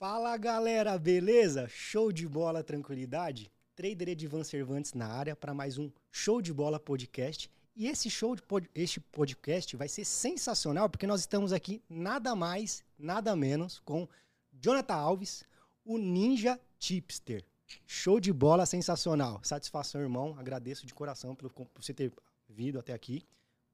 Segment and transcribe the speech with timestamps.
[0.00, 1.68] Fala galera, beleza?
[1.68, 3.52] Show de bola, tranquilidade?
[3.76, 7.50] Trader Edivan Cervantes na área para mais um Show de Bola podcast.
[7.76, 12.34] E esse show de pod este podcast vai ser sensacional porque nós estamos aqui nada
[12.34, 14.08] mais, nada menos com
[14.50, 15.44] Jonathan Alves,
[15.84, 17.44] o Ninja Tipster.
[17.86, 19.38] Show de bola, sensacional.
[19.44, 20.34] Satisfação, irmão.
[20.38, 22.10] Agradeço de coração por, por você ter
[22.48, 23.22] vindo até aqui.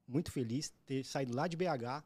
[0.05, 2.03] Muito feliz ter saído lá de BH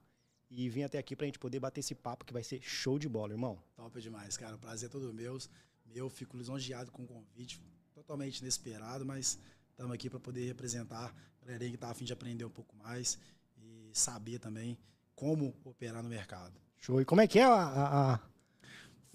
[0.52, 3.08] e vim até aqui pra gente poder bater esse papo que vai ser show de
[3.08, 3.58] bola, irmão.
[3.74, 4.56] Top demais, cara.
[4.56, 5.38] O prazer é todo meu.
[5.86, 7.62] Meu, fico lisonjeado com o convite.
[7.94, 12.44] Totalmente inesperado, mas estamos aqui para poder representar a galera que tá afim de aprender
[12.44, 13.18] um pouco mais
[13.58, 14.78] e saber também
[15.16, 16.60] como operar no mercado.
[16.78, 17.00] Show.
[17.00, 17.54] E como é que é a.
[17.54, 18.20] a, a...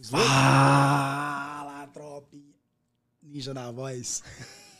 [0.02, 2.54] Fala, tropinha.
[3.22, 4.22] Ninja na voz.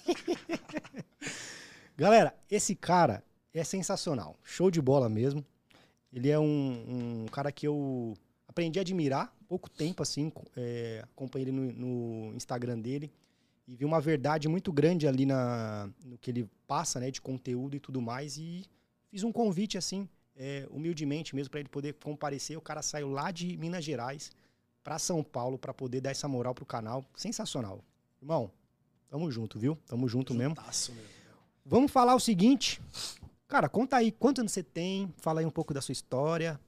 [1.97, 4.36] Galera, esse cara é sensacional.
[4.42, 5.45] Show de bola mesmo.
[6.16, 8.15] Ele é um, um cara que eu
[8.48, 13.12] aprendi a admirar pouco tempo, assim, é, acompanhei ele no, no, Instagram dele
[13.69, 17.77] e vi uma verdade muito grande ali na, no que ele passa, né, de conteúdo
[17.77, 18.39] e tudo mais.
[18.39, 18.64] E
[19.11, 22.56] fiz um convite, assim, é, humildemente mesmo, para ele poder comparecer.
[22.56, 24.33] O cara saiu lá de Minas Gerais
[24.83, 27.05] para São Paulo para poder dar essa moral pro canal.
[27.14, 27.84] Sensacional.
[28.22, 28.50] Irmão,
[29.06, 29.77] tamo junto, viu?
[29.87, 31.05] Tamo junto Juntasso mesmo.
[31.05, 31.17] mesmo.
[31.62, 32.81] Vamos falar o seguinte.
[33.48, 36.61] Cara, conta aí quantos anos você tem, fala aí um pouco da sua história.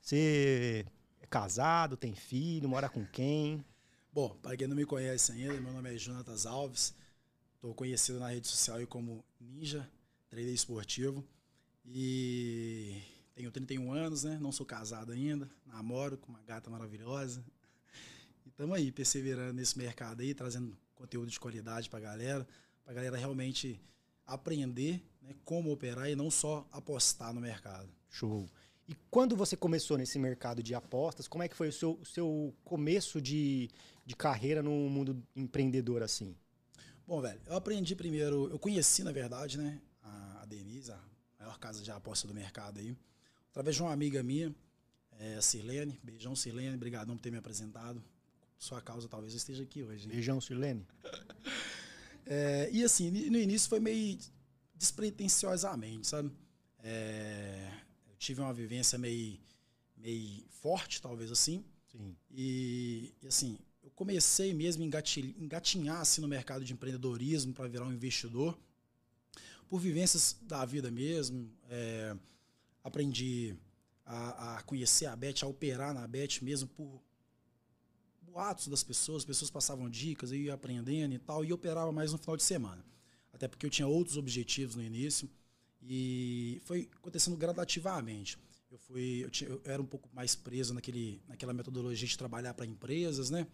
[0.00, 0.86] Você
[1.20, 3.62] é casado, tem filho, mora com quem?
[4.10, 6.94] Bom, para quem não me conhece ainda, meu nome é Jonatas Alves.
[7.54, 9.86] Estou conhecido na rede social como Ninja,
[10.30, 11.22] trader esportivo.
[11.84, 13.02] E
[13.34, 14.38] tenho 31 anos, né?
[14.40, 17.44] Não sou casado ainda, namoro com uma gata maravilhosa.
[18.46, 22.48] E estamos aí, perseverando nesse mercado aí, trazendo conteúdo de qualidade para a galera,
[22.82, 23.78] para a galera realmente
[24.26, 27.88] aprender né, como operar e não só apostar no mercado.
[28.10, 28.48] Show.
[28.88, 32.04] E quando você começou nesse mercado de apostas, como é que foi o seu, o
[32.04, 33.70] seu começo de,
[34.04, 36.36] de carreira no mundo empreendedor assim?
[37.06, 41.00] Bom, velho, eu aprendi primeiro, eu conheci, na verdade, né, a, a Denise, a
[41.38, 42.96] maior casa de aposta do mercado aí,
[43.50, 44.54] através de uma amiga minha,
[45.18, 45.98] é, a Sirlene.
[46.02, 48.02] Beijão, Sirlene, obrigadão por ter me apresentado.
[48.58, 50.04] Sua causa talvez eu esteja aqui hoje.
[50.04, 50.10] Hein?
[50.10, 50.86] Beijão, Sirlene.
[52.24, 54.16] É, e assim, no início foi meio
[54.82, 56.32] despretensiosamente, sabe?
[56.82, 57.70] É,
[58.08, 59.38] eu tive uma vivência meio,
[59.96, 61.64] meio forte, talvez assim.
[61.92, 62.16] Sim.
[62.32, 64.86] E, e assim, eu comecei mesmo a
[65.38, 68.58] engatinhar assim, no mercado de empreendedorismo para virar um investidor
[69.68, 71.48] por vivências da vida mesmo.
[71.70, 72.16] É,
[72.82, 73.54] aprendi
[74.04, 77.00] a, a, conhecer a Bet, a operar na Bet mesmo por
[78.22, 82.10] boatos das pessoas, as pessoas passavam dicas, eu ia aprendendo e tal, e operava mais
[82.10, 82.84] no final de semana.
[83.32, 85.28] Até porque eu tinha outros objetivos no início
[85.80, 88.38] e foi acontecendo gradativamente.
[88.70, 92.54] Eu fui, eu, tinha, eu era um pouco mais preso naquele, naquela metodologia de trabalhar
[92.54, 93.46] para empresas, né?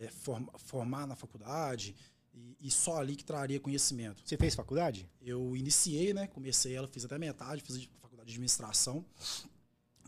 [0.00, 1.96] É, form, formar na faculdade
[2.32, 4.22] e, e, só ali que traria conhecimento.
[4.24, 5.08] Você fez faculdade?
[5.20, 6.28] Eu iniciei, né?
[6.28, 9.04] Comecei ela, fiz até metade, fiz faculdade de administração,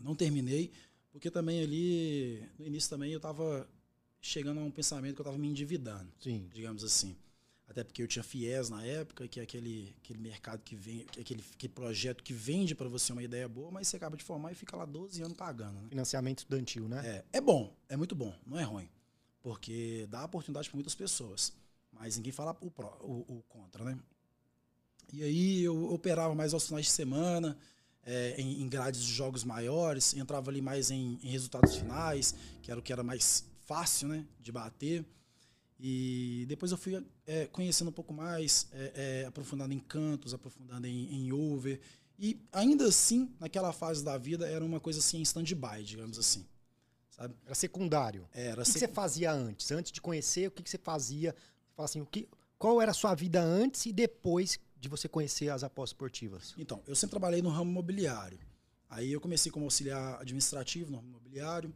[0.01, 0.71] não terminei
[1.13, 3.69] porque também ali no início também eu estava
[4.19, 6.49] chegando a um pensamento que eu estava me endividando, Sim.
[6.51, 7.15] digamos assim.
[7.73, 11.17] Até porque eu tinha FIES na época, que é aquele, aquele mercado que vem, que
[11.17, 14.23] é aquele, aquele projeto que vende para você uma ideia boa, mas você acaba de
[14.23, 15.81] formar e fica lá 12 anos pagando.
[15.81, 15.89] Né?
[15.89, 17.01] Financiamento estudantil, né?
[17.03, 18.87] É, é bom, é muito bom, não é ruim.
[19.41, 21.51] Porque dá oportunidade para muitas pessoas.
[21.91, 23.97] Mas ninguém fala o, pró, o, o, contra, né?
[25.11, 27.57] E aí eu operava mais aos finais de semana,
[28.05, 32.69] é, em, em, grades de jogos maiores, entrava ali mais em, em resultados finais, que
[32.69, 35.03] era o que era mais fácil né, de bater.
[35.85, 40.87] E depois eu fui é, conhecendo um pouco mais, é, é, aprofundando em cantos, aprofundando
[40.87, 41.77] em, em, over.
[42.17, 46.47] E ainda assim, naquela fase da vida, era uma coisa assim em stand-by, digamos assim.
[47.09, 47.35] Sabe?
[47.45, 48.25] Era secundário.
[48.31, 48.75] Era o que, sec...
[48.75, 49.71] que, você fazia antes?
[49.71, 51.35] Antes de conhecer, o que, que você fazia?
[51.35, 55.09] Você fala assim, o que, qual era a sua vida antes e depois de você
[55.09, 56.55] conhecer as apostas esportivas?
[56.57, 58.39] Então, eu sempre trabalhei no ramo imobiliário.
[58.89, 61.75] Aí eu comecei como auxiliar administrativo no ramo imobiliário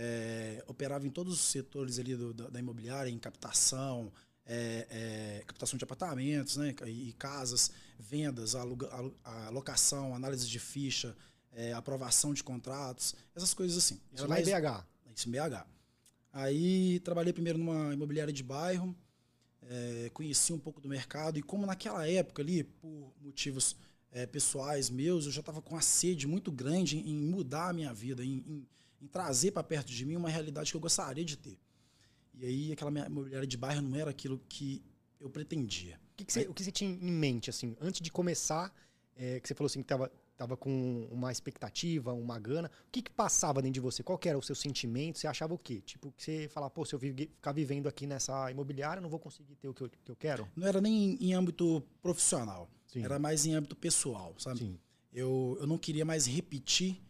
[0.00, 4.12] é, operava em todos os setores ali do, da, da, imobiliária, em captação,
[4.46, 8.88] é, é, captação de apartamentos né, e, e casas, vendas, aluga,
[9.24, 11.16] alocação, análise de ficha,
[11.52, 14.00] é, aprovação de contratos, essas coisas assim.
[14.12, 14.86] Isso Era mais em BH?
[15.16, 15.66] Isso em BH.
[16.32, 18.96] Aí trabalhei primeiro numa imobiliária de bairro,
[19.62, 23.76] é, conheci um pouco do mercado e como naquela época ali, por motivos
[24.12, 27.72] é, pessoais meus, eu já estava com uma sede muito grande em, em mudar a
[27.72, 28.66] minha vida, em, em
[29.00, 31.58] em trazer para perto de mim uma realidade que eu gostaria de ter.
[32.34, 34.82] E aí aquela imobiliária de bairro não era aquilo que
[35.20, 36.00] eu pretendia.
[36.12, 38.72] O que, que, você, aí, o que você tinha em mente, assim, antes de começar,
[39.16, 42.70] é, que você falou assim, que estava tava com uma expectativa, uma gana.
[42.86, 44.04] O que que passava dentro de você?
[44.04, 45.18] Qual que era o seu sentimento?
[45.18, 45.82] Você achava o quê?
[45.84, 49.18] Tipo, que você falava, pô, se eu ficar vivendo aqui nessa imobiliária, eu não vou
[49.18, 50.48] conseguir ter o que eu, que eu quero?
[50.54, 52.70] Não era nem em âmbito profissional.
[52.86, 53.02] Sim.
[53.02, 54.60] Era mais em âmbito pessoal, sabe?
[54.60, 54.78] Sim.
[55.12, 57.02] Eu, eu não queria mais repetir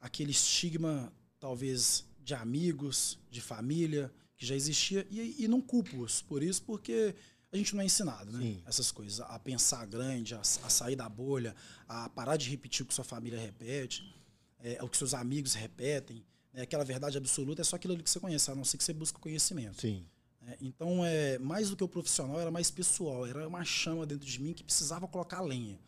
[0.00, 1.12] aquele estigma,
[1.42, 5.04] talvez, de amigos, de família, que já existia.
[5.10, 7.16] E, e não culpo-os por isso, porque
[7.52, 8.38] a gente não é ensinado, né?
[8.38, 8.62] Sim.
[8.64, 11.54] Essas coisas, a pensar grande, a, a, sair da bolha,
[11.88, 14.14] a parar de repetir o que sua família repete,
[14.60, 16.24] é, o que seus amigos repetem.
[16.52, 16.62] Né?
[16.62, 18.92] Aquela verdade absoluta é só aquilo ali que você conhece, a não ser que você
[18.92, 19.80] busque conhecimento.
[19.80, 20.06] Sim.
[20.46, 23.26] É, então, é, mais do que o profissional, era mais pessoal.
[23.26, 25.80] Era uma chama dentro de mim que precisava colocar lenha,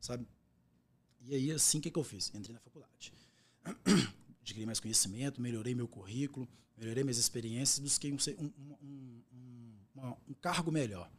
[0.00, 0.24] sabe?
[1.22, 2.32] E aí, assim, o que, que eu fiz?
[2.32, 3.12] Entrei na faculdade.
[4.42, 10.70] Adquiri mais conhecimento, melhorei meu currículo, melhorei minhas experiências, busquei um, um, um, um cargo
[10.70, 11.10] melhor.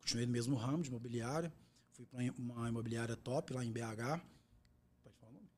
[0.00, 1.52] Continuei no mesmo ramo de imobiliária,
[1.92, 4.20] fui para uma imobiliária top lá em BH.
[5.02, 5.48] Pode falar o nome?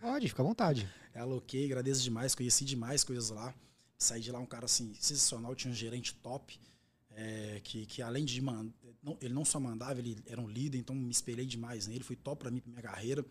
[0.00, 0.88] Pode, fica à vontade.
[1.14, 3.54] É, aloquei, agradeço demais, conheci demais coisas lá.
[3.96, 6.58] Saí de lá um cara assim, sensacional, tinha um gerente top.
[7.10, 8.72] É, que, que além de mandar,
[9.20, 12.42] ele não só mandava, ele era um líder, então me espelhei demais nele, foi top
[12.42, 13.24] para mim, para minha carreira.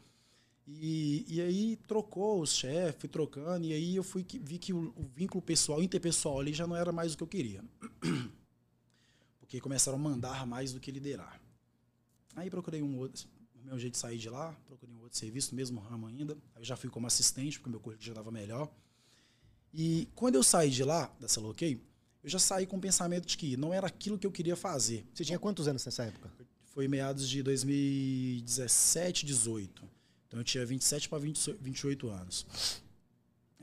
[0.68, 4.94] E, e aí trocou os chefes, fui trocando, e aí eu fui vi que o,
[4.98, 7.64] o, vínculo pessoal, interpessoal ali já não era mais o que eu queria.
[9.40, 11.40] porque começaram a mandar mais do que liderar.
[12.36, 13.26] Aí procurei um outro,
[13.56, 16.38] o meu jeito de sair de lá, procurei um outro serviço, no mesmo ramo ainda.
[16.54, 18.70] Aí já fui como assistente, porque meu currículo já estava melhor.
[19.74, 21.82] E quando eu saí de lá, da Celokey,
[22.22, 25.08] eu já saí com o pensamento de que não era aquilo que eu queria fazer.
[25.14, 26.30] Você tinha quantos anos nessa época?
[26.66, 29.97] Foi meados de 2017, 18.
[30.28, 32.46] Então eu tinha 27 para 28 anos.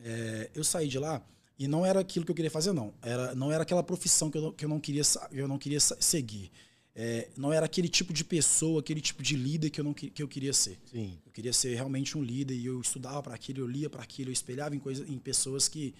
[0.02, 1.24] É, eu saí de lá
[1.58, 2.92] e não era aquilo que eu queria fazer, não.
[3.00, 5.02] Era, não era aquela profissão que eu, que eu, não, queria,
[5.32, 6.50] eu não queria seguir.
[6.96, 10.22] É, não era aquele tipo de pessoa, aquele tipo de líder que eu, não, que
[10.22, 10.78] eu queria ser.
[10.90, 11.18] Sim.
[11.26, 14.30] Eu queria ser realmente um líder e eu estudava para aquilo, eu lia para aquilo,
[14.30, 15.92] eu espelhava em, coisa, em pessoas que,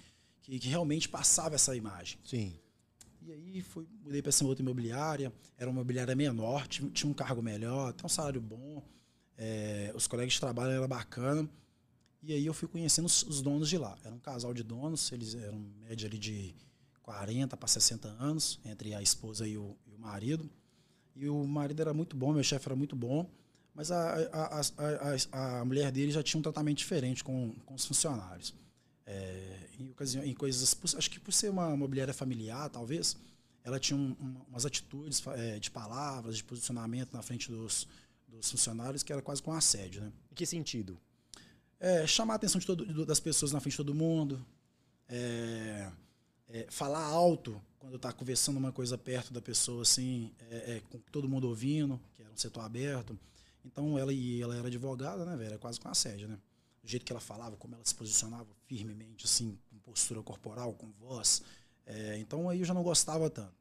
[0.43, 2.19] que, que realmente passavam essa imagem.
[2.25, 2.55] Sim.
[3.23, 7.15] E aí fui, mudei para essa outra imobiliária, era uma imobiliária menor, tinha, tinha um
[7.15, 8.83] cargo melhor, tinha um salário bom,
[9.37, 11.49] é, os colegas de trabalho eram bacana.
[12.23, 13.97] E aí eu fui conhecendo os, os, donos de lá.
[14.03, 16.55] Era um casal de donos, eles eram média ali de
[17.03, 20.49] 40 para 60 anos, entre a esposa e o, e o, marido.
[21.15, 23.31] E o marido era muito bom, meu chefe era muito bom,
[23.75, 27.85] mas a, a, a, a, mulher dele já tinha um tratamento diferente com, com os
[27.85, 28.55] funcionários.
[29.07, 33.17] É, em, ocasião, em coisas, acho que por ser uma imobiliária familiar, talvez,
[33.63, 34.17] ela tinha um,
[34.49, 37.87] umas atitudes é, de palavras, de posicionamento na frente dos,
[38.37, 40.03] dos funcionários que era quase com assédio.
[40.03, 40.13] Né?
[40.31, 40.99] Em que sentido?
[41.85, 44.45] é, chamar a atenção de todo, das pessoas na frente de todo mundo,
[45.07, 45.93] é,
[46.49, 50.99] é, falar alto quando está conversando uma coisa perto da pessoa, assim, é, é, com
[51.13, 53.19] todo mundo ouvindo, que era um setor aberto.
[53.63, 55.49] Então ela e ela era advogada, né, velho?
[55.49, 56.39] Era quase com assédio, né?
[56.83, 60.91] O jeito que ela falava, como ela se posicionava firmemente, assim, com postura corporal, com
[60.93, 61.43] voz.
[61.85, 63.55] É, então aí eu já não gostava tanto.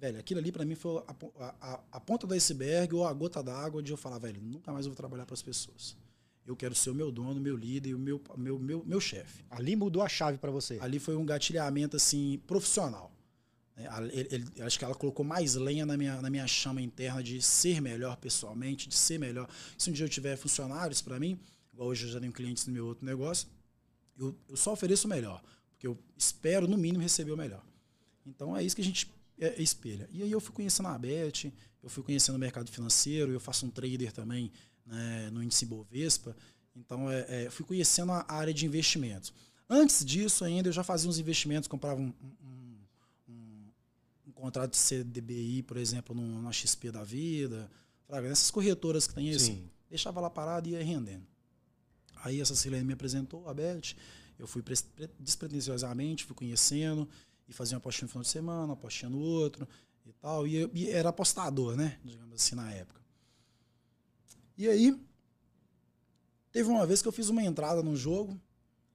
[0.00, 3.42] Velho, aquilo ali para mim foi a, a, a, ponta do iceberg ou a gota
[3.42, 5.94] d'água de eu falar, velho, nunca mais eu vou trabalhar para as pessoas.
[6.46, 9.44] Eu quero ser o meu dono, meu líder, o meu, meu, meu, meu chefe.
[9.50, 10.78] Ali mudou a chave para você?
[10.80, 13.12] Ali foi um gatilhamento assim profissional.
[13.76, 17.22] É, ele, ele, acho que ela colocou mais lenha na minha, na minha chama interna
[17.22, 19.50] de ser melhor pessoalmente, de ser melhor.
[19.76, 21.38] Se um dia eu tiver funcionários para mim,
[21.74, 23.46] igual hoje eu já tenho clientes no meu outro negócio,
[24.18, 25.42] eu, eu só ofereço o melhor.
[25.72, 27.62] Porque eu espero, no mínimo, receber o melhor.
[28.24, 30.08] Então é isso que a gente é, é espelha.
[30.12, 33.66] E aí eu fui conhecendo a Bet, eu fui conhecendo o mercado financeiro, eu faço
[33.66, 34.52] um trader também
[34.86, 36.36] né, no índice Bovespa.
[36.76, 39.32] Então, é, é, fui conhecendo a área de investimentos.
[39.68, 42.78] Antes disso, ainda, eu já fazia uns investimentos, comprava um, um,
[43.28, 43.66] um,
[44.28, 47.70] um contrato de CDBI, por exemplo, no, na XP da vida.
[48.08, 49.56] Nessas corretoras que tem isso,
[49.88, 51.24] deixava lá parado e ia rendendo.
[52.22, 53.94] Aí essa Silene me apresentou, a Beth,
[54.38, 54.62] eu fui
[55.18, 57.08] despretensiosamente, fui conhecendo,
[57.50, 59.68] e fazia uma apostinha no final de semana, uma apostinha no outro
[60.06, 60.46] e tal.
[60.46, 61.98] E, e era apostador, né?
[62.04, 63.00] Digamos assim, na época.
[64.56, 64.96] E aí,
[66.52, 68.40] teve uma vez que eu fiz uma entrada no jogo,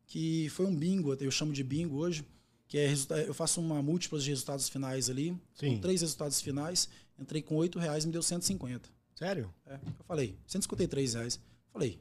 [0.07, 2.25] que foi um bingo, eu chamo de bingo hoje,
[2.67, 2.93] que é
[3.27, 5.75] eu faço uma múltipla de resultados finais ali, Sim.
[5.75, 6.87] com três resultados finais,
[7.19, 8.89] entrei com oito reais e me deu 150.
[9.15, 9.53] Sério?
[9.65, 11.39] É, eu falei, 153 reais.
[11.73, 11.99] Falei,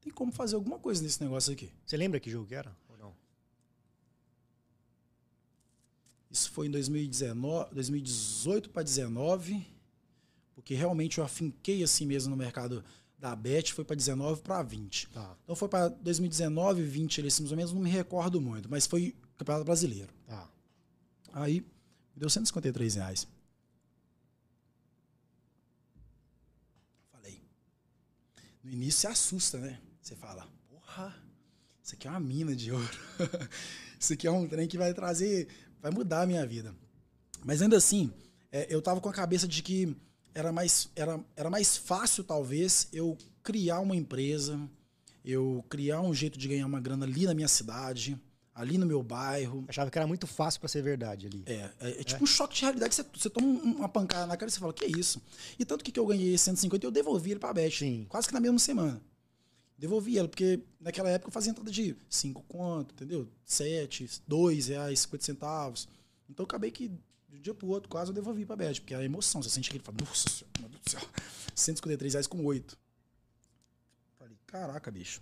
[0.00, 1.70] tem como fazer alguma coisa nesse negócio aqui.
[1.86, 3.14] Você lembra que jogo que era ou não?
[6.32, 9.66] Isso foi em 2019, 2018 para 2019,
[10.54, 12.82] porque realmente eu afinquei assim mesmo no mercado
[13.22, 15.08] da Bet foi para 19 para 20.
[15.10, 15.36] Tá.
[15.44, 19.14] Então foi para 2019, 20, eles mais ou menos, não me recordo muito, mas foi
[19.38, 20.12] Campeonato Brasileiro.
[20.26, 20.50] Tá.
[21.32, 23.28] Aí me deu 153 reais.
[27.12, 27.40] Falei,
[28.64, 29.78] no início você assusta, né?
[30.00, 31.14] Você fala, porra,
[31.80, 32.98] isso aqui é uma mina de ouro.
[34.00, 35.46] isso aqui é um trem que vai trazer,
[35.82, 36.74] vai mudar a minha vida.
[37.44, 38.10] Mas ainda assim,
[38.50, 39.94] é, eu tava com a cabeça de que
[40.34, 44.58] era mais, era, era mais fácil, talvez, eu criar uma empresa,
[45.24, 48.18] eu criar um jeito de ganhar uma grana ali na minha cidade,
[48.54, 49.64] ali no meu bairro.
[49.68, 51.42] Achava que era muito fácil para ser verdade ali.
[51.46, 52.24] É, é, é tipo é.
[52.24, 52.94] um choque de realidade.
[52.94, 55.20] Você, você toma uma pancada na cara e você fala, que é isso?
[55.58, 57.70] E tanto que, que eu ganhei 150 eu devolvi ele pra Beth.
[57.70, 58.06] Sim.
[58.08, 59.00] Quase que na mesma semana.
[59.82, 63.26] Devolvi ela, porque naquela época eu fazia entrada de 5 conto, entendeu?
[63.44, 65.88] 7, 2 reais, 50 centavos.
[66.30, 68.98] Então acabei que de um dia pro outro quase eu devolvi pra Beth, porque é
[68.98, 69.42] a emoção.
[69.42, 71.00] Você sente aquele fala, nossa, meu Deus do céu,
[71.56, 72.78] 153 reais com 8.
[74.20, 75.20] Falei, caraca, bicho,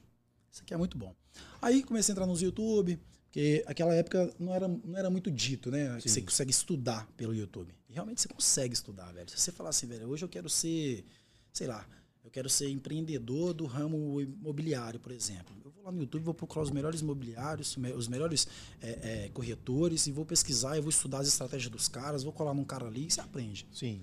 [0.52, 1.16] isso aqui é muito bom.
[1.62, 5.70] Aí comecei a entrar nos YouTube, porque aquela época não era, não era muito dito,
[5.70, 5.98] né?
[6.02, 7.74] Que você consegue estudar pelo YouTube.
[7.88, 9.30] E realmente você consegue estudar, velho.
[9.30, 11.02] Se você falar assim, velho, hoje eu quero ser,
[11.50, 11.88] sei lá,
[12.24, 15.54] eu quero ser empreendedor do ramo imobiliário, por exemplo.
[15.64, 18.46] Eu vou lá no YouTube, vou procurar os melhores imobiliários, os melhores
[18.80, 22.54] é, é, corretores e vou pesquisar, eu vou estudar as estratégias dos caras, vou colar
[22.54, 23.66] num cara ali e você aprende.
[23.72, 24.00] Sim.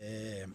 [0.00, 0.48] É,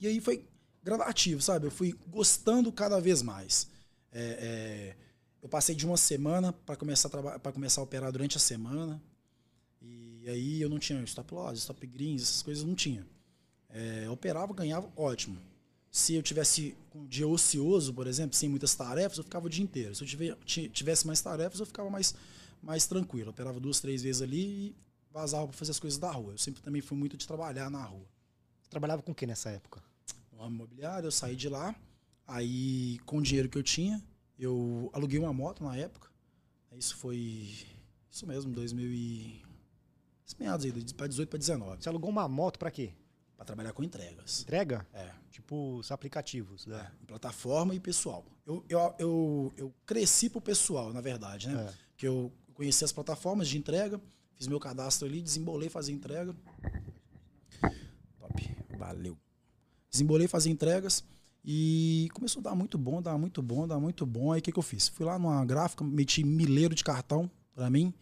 [0.00, 0.44] e aí foi
[0.82, 1.66] gradativo, sabe?
[1.66, 3.68] Eu fui gostando cada vez mais.
[4.12, 5.02] É, é
[5.42, 9.02] eu passei de uma semana para começar a para começar a operar durante a semana.
[9.80, 13.04] E aí eu não tinha stop loss, stop greens, essas coisas não tinha.
[13.68, 15.36] É, eu operava, ganhava, ótimo.
[15.92, 19.62] Se eu tivesse um dia ocioso, por exemplo, sem muitas tarefas, eu ficava o dia
[19.62, 19.94] inteiro.
[19.94, 22.14] Se eu tivesse mais tarefas, eu ficava mais,
[22.62, 23.28] mais tranquilo.
[23.28, 24.76] Eu operava duas, três vezes ali e
[25.10, 26.32] vazava para fazer as coisas da rua.
[26.32, 28.06] Eu sempre também fui muito de trabalhar na rua.
[28.62, 29.82] Você trabalhava com o que nessa época?
[30.32, 31.76] No ramo imobiliário, eu saí de lá.
[32.26, 34.02] Aí, com o dinheiro que eu tinha,
[34.38, 36.08] eu aluguei uma moto na época.
[36.74, 37.66] Isso foi.
[38.10, 39.42] Isso mesmo, 2000 e.
[40.38, 41.82] meados aí, para 18 para 19.
[41.82, 42.94] Você alugou uma moto para quê?
[43.42, 44.42] Para trabalhar com entregas.
[44.42, 44.86] Entrega?
[44.92, 45.10] É.
[45.28, 46.78] Tipo os aplicativos, né?
[46.78, 48.24] É, plataforma e pessoal.
[48.46, 51.68] Eu, eu, eu, eu cresci pro pessoal, na verdade, né?
[51.68, 51.74] É.
[51.96, 54.00] Que eu conheci as plataformas de entrega,
[54.36, 56.36] fiz meu cadastro ali, desembolei fazer entrega.
[58.20, 58.56] Top.
[58.78, 59.18] Valeu.
[59.90, 61.02] Desembolei fazer entregas.
[61.44, 64.30] E começou a dar muito bom, dar muito bom, dar muito bom.
[64.30, 64.86] Aí o que, que eu fiz?
[64.86, 67.92] Fui lá numa gráfica, meti mileiro de cartão para mim.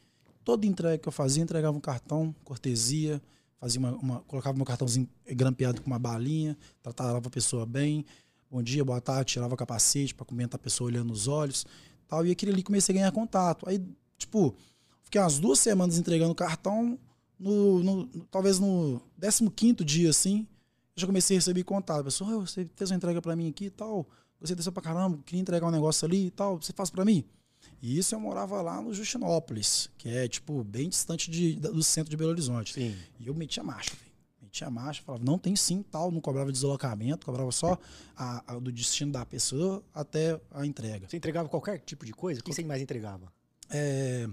[0.44, 3.22] Toda entrega que eu fazia, entregava um cartão, cortesia,
[3.60, 8.04] fazia uma, uma, colocava meu cartãozinho grampeado com uma balinha, tratava a pessoa bem.
[8.50, 11.66] Bom dia, boa tarde, tirava capacete para comentar a pessoa olhando nos olhos.
[12.08, 13.68] Tal, e aquele ali comecei a ganhar contato.
[13.68, 13.80] Aí,
[14.18, 14.56] tipo,
[15.04, 16.98] fiquei umas duas semanas entregando cartão,
[17.38, 19.00] no, no talvez no
[19.54, 20.46] 15 dia, assim,
[20.96, 22.04] já comecei a receber contato.
[22.04, 24.06] Pessoal, oh, você fez uma entrega para mim aqui e tal.
[24.40, 26.60] Você desceu pra caramba, queria entregar um negócio ali e tal.
[26.60, 27.24] Você faz para mim?
[27.82, 32.10] E isso eu morava lá no Justinópolis, que é, tipo, bem distante de, do centro
[32.10, 32.74] de Belo Horizonte.
[32.74, 32.96] Sim.
[33.18, 34.10] E eu metia marcha, velho.
[34.42, 36.10] Metia marcha, falava, não tem sim, tal.
[36.10, 37.78] Não cobrava deslocamento, cobrava só
[38.16, 41.08] a, a, do destino da pessoa até a entrega.
[41.08, 42.40] Você entregava qualquer tipo de coisa?
[42.40, 43.32] O que você mais entregava?
[43.70, 44.28] É,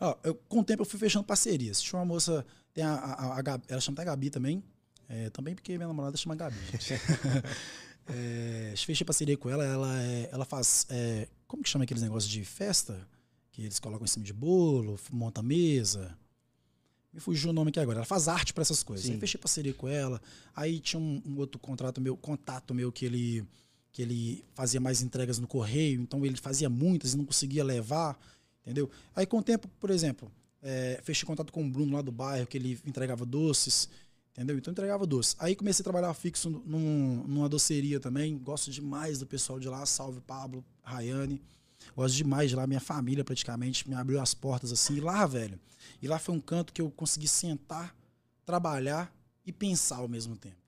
[0.00, 1.80] ó, eu, com o tempo eu fui fechando parcerias.
[1.80, 4.62] Tinha uma moça, tem a, a, a Gabi, ela chama até Gabi também,
[5.08, 6.56] é, também porque minha namorada chama Gabi.
[8.14, 10.86] é, fechei parceria com ela, ela, é, ela faz.
[10.88, 13.06] É, como que chama aqueles negócios de festa?
[13.50, 16.16] Que eles colocam em cima de bolo, monta mesa.
[17.12, 17.98] Me fugiu o nome aqui agora.
[17.98, 19.06] Ela faz arte para essas coisas.
[19.06, 19.14] Sim.
[19.14, 20.20] Aí fechei parceria com ela.
[20.54, 23.44] Aí tinha um, um, outro contrato meu, contato meu que ele
[23.92, 28.16] que ele fazia mais entregas no correio, então ele fazia muitas e não conseguia levar,
[28.62, 28.88] entendeu?
[29.16, 30.30] Aí com o tempo, por exemplo,
[30.62, 33.88] é, fechei contato com o Bruno lá do bairro, que ele entregava doces.
[34.32, 34.56] Entendeu?
[34.56, 35.34] Então entregava doce.
[35.38, 38.38] Aí comecei a trabalhar fixo num, numa doceria também.
[38.38, 39.84] Gosto demais do pessoal de lá.
[39.84, 41.42] Salve Pablo, Rayane.
[41.96, 44.96] Gosto demais de lá, minha família praticamente me abriu as portas assim.
[44.96, 45.58] E lá, velho,
[46.00, 47.94] e lá foi um canto que eu consegui sentar,
[48.44, 49.12] trabalhar
[49.44, 50.59] e pensar ao mesmo tempo.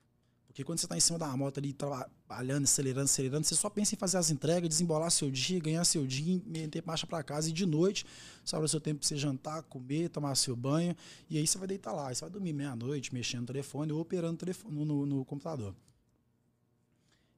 [0.53, 3.95] Porque quando você está em cima da moto ali, trabalhando, acelerando, acelerando, você só pensa
[3.95, 7.51] em fazer as entregas, desembolar seu dia, ganhar seu dia, meter marcha para casa e
[7.51, 8.05] de noite,
[8.45, 10.95] sobra seu tempo para você jantar, comer, tomar seu banho,
[11.27, 12.13] e aí você vai deitar lá.
[12.13, 15.75] Você vai dormir meia-noite, mexendo no telefone ou operando telefone, no, no, computador.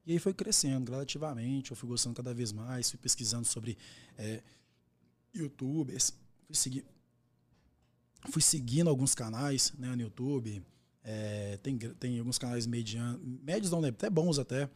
[0.06, 3.78] E aí foi crescendo gradativamente, eu fui gostando cada vez mais, fui pesquisando sobre
[4.18, 4.44] é,
[5.34, 6.14] youtubers,
[6.48, 6.86] fui, seguir,
[8.30, 10.62] fui seguindo alguns canais né, no YouTube
[11.08, 14.68] é, tem, tem alguns canais medianos, médios não, né, até bons até.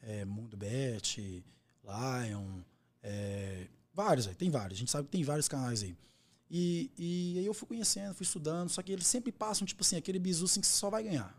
[0.00, 1.44] É, Mundo Bet,
[1.84, 2.60] Lion,
[3.02, 4.78] é, vários aí, tem vários.
[4.78, 5.96] A gente sabe que tem vários canais aí.
[6.48, 9.96] E, e aí eu fui conhecendo, fui estudando, só que eles sempre passam, tipo assim,
[9.96, 11.36] aquele bizu assim que você só vai ganhar.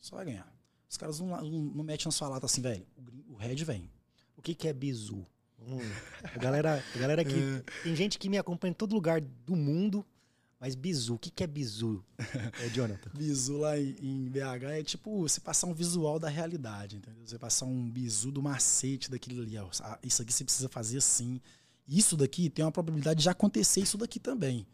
[0.00, 0.52] Só vai ganhar.
[0.88, 2.86] Os caras não, não, não metem na sua lata assim, velho.
[2.96, 3.90] O, o Red vem.
[4.36, 5.26] O que, que é bizu?
[5.60, 5.78] Hum,
[6.22, 7.34] a galera, a galera que.
[7.36, 7.82] É.
[7.82, 10.04] Tem gente que me acompanha em todo lugar do mundo
[10.66, 12.04] Mas bizu, o que, que é bizu,
[12.60, 13.08] é, Jonathan?
[13.14, 17.24] bizu lá em, em, BH é tipo você passar um visual da realidade, entendeu?
[17.24, 19.56] Você passar um bizu do macete daquilo ali.
[19.58, 21.40] Ó, ah, isso aqui você precisa fazer assim.
[21.86, 24.66] Isso daqui tem uma probabilidade de acontecer isso daqui também.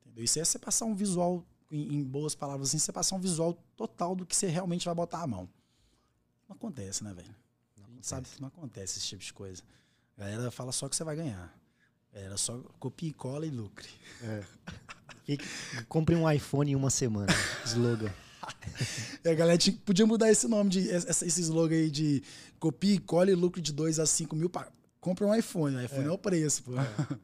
[0.00, 0.24] Entendeu?
[0.24, 3.52] Isso é você passar um visual, em, em boas palavras assim, você passar um visual
[3.76, 5.46] total do que você realmente vai botar a mão.
[6.48, 7.36] Não acontece, né, velho?
[7.86, 9.62] A gente sabe que não acontece esse tipo de coisa.
[10.16, 11.54] A galera fala só que você vai ganhar.
[12.14, 13.88] Era só copie, cola e lucre.
[14.22, 14.44] É.
[15.28, 15.38] E,
[15.88, 17.32] compre um iPhone em uma semana.
[17.66, 18.12] slogan.
[19.24, 22.22] E a galera tinha, podia mudar esse nome, de, esse, esse slogan aí de
[22.60, 24.48] copie, cola e lucre de 2 a 5 mil.
[24.48, 25.76] Pra, compre um iPhone.
[25.76, 26.78] O iPhone é, é o preço, pô.
[26.78, 27.18] É.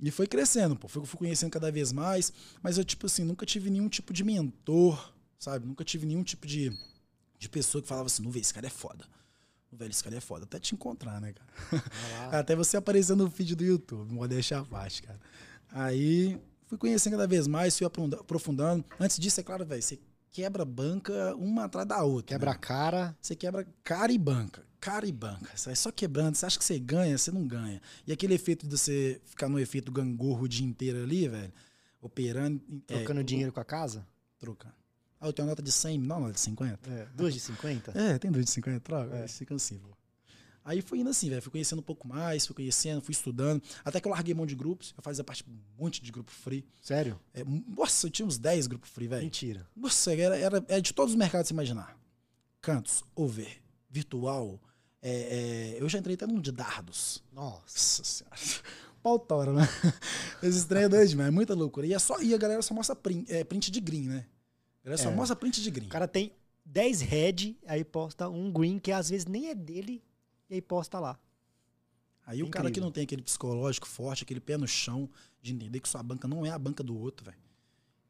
[0.00, 0.86] E foi crescendo, pô.
[0.86, 2.32] Fui, fui conhecendo cada vez mais.
[2.62, 5.66] Mas eu, tipo assim, nunca tive nenhum tipo de mentor, sabe?
[5.66, 6.70] Nunca tive nenhum tipo de,
[7.38, 9.04] de pessoa que falava assim, não vê, esse cara é foda.
[9.76, 10.44] Velho, esse cara é foda.
[10.44, 11.84] Até te encontrar, né, cara?
[12.40, 15.20] Até você aparecer no feed do YouTube, modéstia à parte, cara.
[15.70, 18.84] Aí fui conhecendo cada vez mais, fui aprofundando.
[18.98, 19.98] Antes disso, é claro, velho, você
[20.30, 22.34] quebra banca uma atrás da outra.
[22.34, 22.58] Quebra né?
[22.60, 23.16] cara.
[23.20, 24.64] Você quebra cara e banca.
[24.80, 25.50] Cara e banca.
[25.56, 26.34] Você vai só quebrando.
[26.34, 27.80] Você acha que você ganha, você não ganha.
[28.06, 31.52] E aquele efeito de você ficar no efeito gangorro o dia inteiro ali, velho,
[32.02, 32.60] operando.
[32.86, 34.06] Trocando é, dinheiro com a casa?
[34.38, 34.83] Trocando.
[35.24, 36.90] Ah, eu tenho uma nota de 100, não, nota de 50.
[36.90, 37.98] É, duas de 50?
[37.98, 39.16] É, tem duas de 50, troca.
[39.16, 39.26] É.
[39.26, 39.88] Fica assim, pô.
[40.62, 41.40] Aí fui indo assim, velho.
[41.40, 43.62] Fui conhecendo um pouco mais, fui conhecendo, fui estudando.
[43.82, 44.92] Até que eu larguei mão de grupos.
[44.96, 46.62] Eu fazia parte de um monte de grupo free.
[46.82, 47.18] Sério?
[47.32, 47.42] É,
[47.74, 49.22] nossa, eu tinha uns 10 grupos free, velho.
[49.22, 49.66] Mentira.
[49.74, 51.96] Nossa, era, era, era, de todos os mercados você imaginar.
[52.60, 54.60] Cantos, over, virtual.
[55.00, 57.22] É, é, eu já entrei até num de dardos.
[57.32, 58.36] Nossa senhora.
[59.02, 59.68] Pau tora, né?
[60.42, 61.86] Esses trem é doido demais, é muita loucura.
[61.86, 64.26] E, é só, e a galera só mostra print, é, print de green, né?
[64.84, 65.14] Ele só é.
[65.14, 65.86] mostra print de green.
[65.86, 66.32] O cara tem
[66.64, 70.02] 10 red, aí posta um green que às vezes nem é dele,
[70.48, 71.18] e aí posta lá.
[72.26, 75.08] Aí é o cara que não tem aquele psicológico forte, aquele pé no chão,
[75.42, 77.38] de entender que sua banca não é a banca do outro, velho.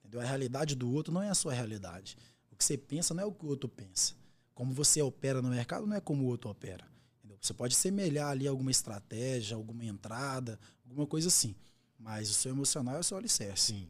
[0.01, 0.21] Entendeu?
[0.21, 2.17] A realidade do outro não é a sua realidade.
[2.51, 4.15] O que você pensa não é o que o outro pensa.
[4.55, 6.87] Como você opera no mercado não é como o outro opera.
[7.19, 7.37] Entendeu?
[7.41, 11.57] Você pode semelhar ali alguma estratégia, alguma entrada, alguma coisa assim.
[11.99, 13.73] Mas o seu emocional é o seu alicerce.
[13.73, 13.89] Sim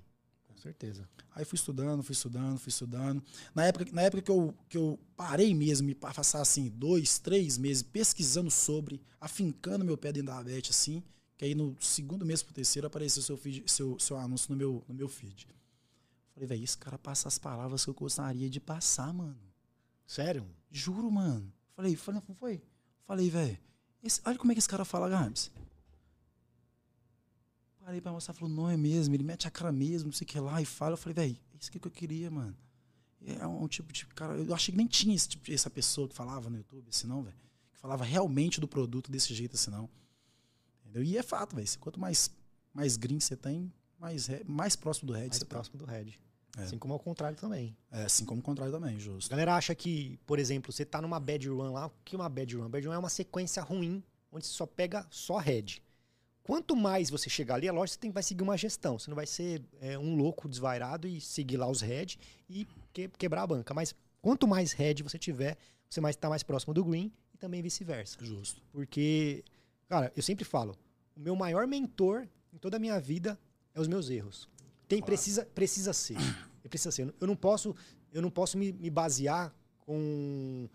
[0.64, 1.06] certeza.
[1.34, 3.22] Aí fui estudando, fui estudando, fui estudando.
[3.54, 7.58] Na época, na época que, eu, que eu parei mesmo, me passar assim, dois, três
[7.58, 11.02] meses pesquisando sobre, afincando meu pé dentro da Bet, assim,
[11.36, 14.82] que aí no segundo mês pro terceiro apareceu seu, feed, seu, seu anúncio no meu,
[14.88, 15.46] no meu feed.
[16.32, 19.36] Falei, velho, esse cara passa as palavras que eu gostaria de passar, mano.
[20.06, 20.46] Sério?
[20.70, 21.52] Juro, mano.
[21.76, 22.62] Falei, falei, não foi?
[23.06, 23.58] Falei, velho,
[24.24, 25.50] olha como é que esse cara fala, Gabs.
[27.84, 30.28] Parei pra mostrar, falou, não é mesmo, ele mete a cara mesmo, não sei o
[30.28, 30.94] que lá, e fala.
[30.94, 32.56] Eu falei, velho, é isso que eu queria, mano.
[33.26, 34.34] É um tipo de cara.
[34.34, 37.22] Eu achei que nem tinha esse tipo, essa pessoa que falava no YouTube, assim, não,
[37.22, 37.36] velho.
[37.72, 39.88] Que falava realmente do produto desse jeito, assim, não.
[40.80, 41.02] Entendeu?
[41.02, 41.68] E é fato, velho.
[41.78, 42.30] Quanto mais,
[42.72, 45.56] mais green você tem, mais, mais próximo do Red mais você tá.
[45.56, 45.84] próximo tá.
[45.84, 46.14] do Red.
[46.56, 46.62] É.
[46.62, 47.76] Assim como ao contrário também.
[47.90, 49.28] É, assim como ao contrário também, justo.
[49.28, 51.86] A galera acha que, por exemplo, você tá numa bad run lá.
[51.86, 52.68] O que é uma bad run?
[52.68, 55.82] Bad run é uma sequência ruim, onde você só pega só Red.
[56.44, 58.98] Quanto mais você chegar ali, é lógico que você tem, vai seguir uma gestão.
[58.98, 62.18] Você não vai ser é, um louco desvairado e seguir lá os head
[62.50, 63.72] e que, quebrar a banca.
[63.72, 65.56] Mas quanto mais head você tiver,
[65.88, 68.18] você mais está mais próximo do green e também vice-versa.
[68.22, 68.62] Justo.
[68.70, 69.42] Porque,
[69.88, 70.76] cara, eu sempre falo,
[71.16, 73.38] o meu maior mentor em toda a minha vida
[73.74, 74.46] é os meus erros.
[74.86, 75.06] Tem claro.
[75.06, 76.18] precisa precisa ser.
[76.62, 77.14] Precisa ser.
[77.18, 77.74] Eu não posso
[78.12, 80.68] eu não posso me, me basear com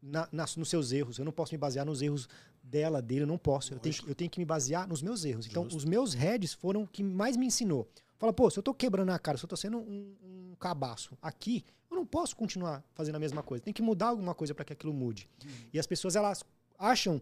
[0.00, 1.18] na, na, nos seus erros.
[1.18, 2.28] Eu não posso me basear nos erros
[2.62, 3.22] dela, dele.
[3.22, 3.74] Eu não posso.
[3.74, 5.46] Eu tenho, eu tenho, que me basear nos meus erros.
[5.46, 5.78] Então, Justo.
[5.78, 7.88] os meus heads foram o que mais me ensinou.
[8.18, 11.18] Fala, pô, se eu tô quebrando a cara, se eu tô sendo um, um cabaço
[11.20, 13.64] aqui, eu não posso continuar fazendo a mesma coisa.
[13.64, 15.28] Tem que mudar alguma coisa para que aquilo mude.
[15.44, 15.50] Uhum.
[15.72, 16.44] E as pessoas, elas
[16.78, 17.20] acham,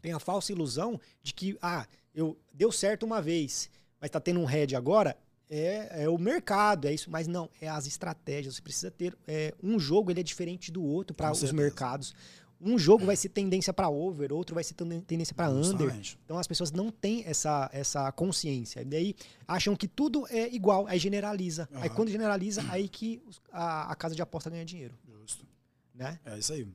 [0.00, 4.40] tem a falsa ilusão de que, ah, eu deu certo uma vez, mas tá tendo
[4.40, 5.16] um head agora,
[5.54, 8.54] é, é, o mercado, é isso, mas não, é as estratégias.
[8.54, 12.14] Você precisa ter é, um jogo, ele é diferente do outro para os mercados.
[12.64, 15.92] Um jogo vai ser tendência para over, outro vai ser tendência para under.
[16.24, 18.80] Então as pessoas não têm essa, essa consciência.
[18.80, 19.16] E daí
[19.48, 21.68] acham que tudo é igual, aí generaliza.
[21.72, 21.82] Uhum.
[21.82, 23.20] Aí quando generaliza, aí que
[23.50, 24.94] a, a, casa de aposta ganha dinheiro.
[25.04, 25.44] Justo.
[25.92, 26.20] Né?
[26.24, 26.68] É isso aí.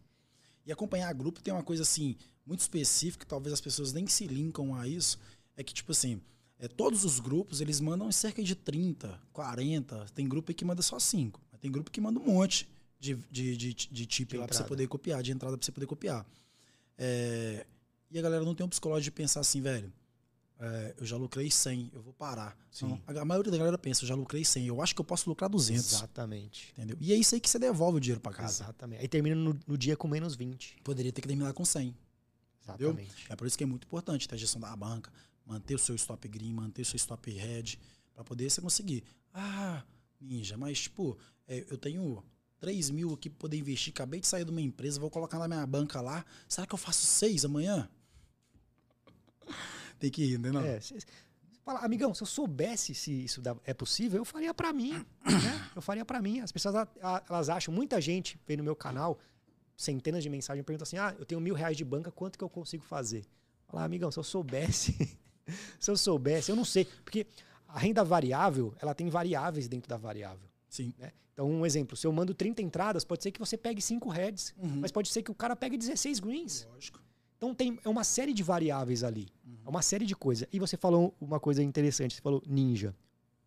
[0.65, 4.27] E acompanhar grupo tem uma coisa assim, muito específica, que talvez as pessoas nem se
[4.27, 5.17] linkam a isso.
[5.55, 6.21] É que, tipo assim,
[6.59, 10.05] é, todos os grupos, eles mandam cerca de 30, 40.
[10.13, 11.39] Tem grupo aí que manda só 5.
[11.51, 12.67] Mas tem grupo que manda um monte
[12.99, 15.71] de, de, de, de tip de lá para você poder copiar, de entrada para você
[15.71, 16.25] poder copiar.
[16.97, 17.65] É,
[18.09, 19.91] e a galera não tem um psicológico de pensar assim, velho.
[20.59, 22.57] É, eu já lucrei 100, eu vou parar.
[22.71, 22.99] Sim.
[23.05, 25.29] a, a, maioria da galera pensa, eu já lucrei 100, eu acho que eu posso
[25.29, 25.93] lucrar 200.
[25.93, 26.71] Exatamente.
[26.71, 26.97] Entendeu?
[26.99, 28.63] E é isso aí que você devolve o dinheiro para casa.
[28.63, 29.01] Exatamente.
[29.01, 30.77] Aí termina no, no, dia com menos 20.
[30.83, 31.95] Poderia ter que terminar com 100.
[32.63, 33.01] Exatamente.
[33.01, 33.25] Entendeu?
[33.29, 35.11] É por isso que é muito importante ter a gestão da banca,
[35.45, 37.77] manter o seu stop green, manter o seu stop red,
[38.15, 39.03] Para poder você conseguir.
[39.31, 39.83] Ah,
[40.19, 41.15] ninja, mas, tipo,
[41.47, 42.23] é, eu tenho
[42.59, 43.91] 3 mil aqui para poder investir.
[43.93, 46.25] Acabei de sair de uma empresa, vou colocar na minha banca lá.
[46.47, 47.89] Será que eu faço seis amanhã?
[49.99, 50.51] Tem que ir, né?
[50.51, 50.61] Não?
[50.61, 50.97] É, cê-
[51.63, 54.93] fala, amigão, se eu soubesse se isso é possível, eu faria pra mim.
[55.25, 55.69] né?
[55.75, 56.39] Eu faria pra mim.
[56.39, 56.75] As pessoas
[57.27, 59.19] elas acham, muita gente vem no meu canal,
[59.75, 62.49] centenas de mensagens, pergunta assim: ah, eu tenho mil reais de banca, quanto que eu
[62.49, 63.25] consigo fazer?
[63.67, 65.17] Falar, amigão, se eu soubesse,
[65.79, 66.85] se eu soubesse, eu não sei.
[67.03, 67.27] Porque
[67.67, 70.47] a renda variável, ela tem variáveis dentro da variável.
[70.69, 70.93] Sim.
[70.97, 71.11] né?
[71.33, 74.53] Então, um exemplo, se eu mando 30 entradas, pode ser que você pegue 5 heads,
[74.57, 74.79] Uhum.
[74.81, 76.67] mas pode ser que o cara pegue 16 greens.
[76.73, 76.99] Lógico.
[77.37, 79.27] Então tem é uma série de variáveis ali.
[79.45, 79.57] Uhum.
[79.65, 80.47] É uma série de coisas.
[80.51, 82.95] E você falou uma coisa interessante, você falou ninja.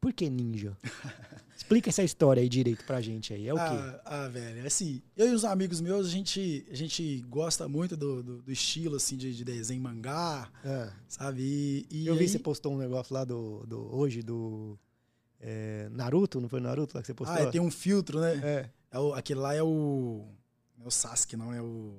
[0.00, 0.76] Por que ninja?
[1.56, 3.46] Explica essa história aí direito pra gente aí.
[3.48, 3.62] É o quê?
[3.62, 7.96] Ah, ah, velho, assim, eu e os amigos meus, a gente, a gente gosta muito
[7.96, 11.42] do, do, do estilo, assim, de, de desenho mangá, Ah, sabe?
[11.42, 14.78] E, e eu vi aí- você postou um negócio lá do, do hoje do
[15.40, 17.36] é, Naruto, não foi Naruto lá que você postou?
[17.36, 18.34] Ah, é, tem um filtro, né?
[18.42, 18.70] É.
[18.90, 20.26] É o, aquele lá é o.
[20.82, 21.98] É o Sasuke, não, é o.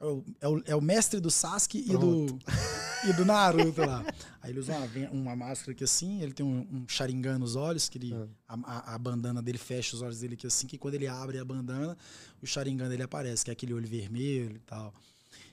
[0.00, 2.26] É o, é o, é o mestre do Sasuke e do,
[3.08, 4.04] e do Naruto lá.
[4.40, 7.88] Aí ele usa uma, uma máscara aqui assim, ele tem um, um Sharingan nos olhos,
[7.88, 8.14] que ele,
[8.48, 8.56] Ah.
[8.64, 11.44] a, a, bandana dele fecha os olhos dele aqui assim, que quando ele abre a
[11.44, 11.96] bandana,
[12.40, 14.94] o Sharingan dele aparece, que é aquele olho vermelho e tal.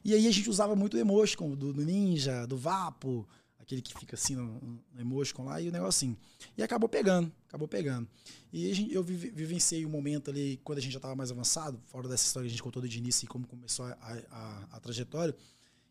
[0.04, 3.28] E aí a gente usava muito o emoticon do, do ninja, do Vapo,
[3.66, 4.60] aquele que fica assim no,
[4.94, 6.18] no emoticon lá, e o negocinho.
[6.58, 8.08] E acabou pegando, acabou pegando.
[8.54, 11.82] E gente- eu vive- vivenciei um momento ali, quando a gente já estava mais avançado,
[11.88, 13.92] fora dessa história que a gente contou de início e como começou a,
[14.30, 15.36] a- a trajetória,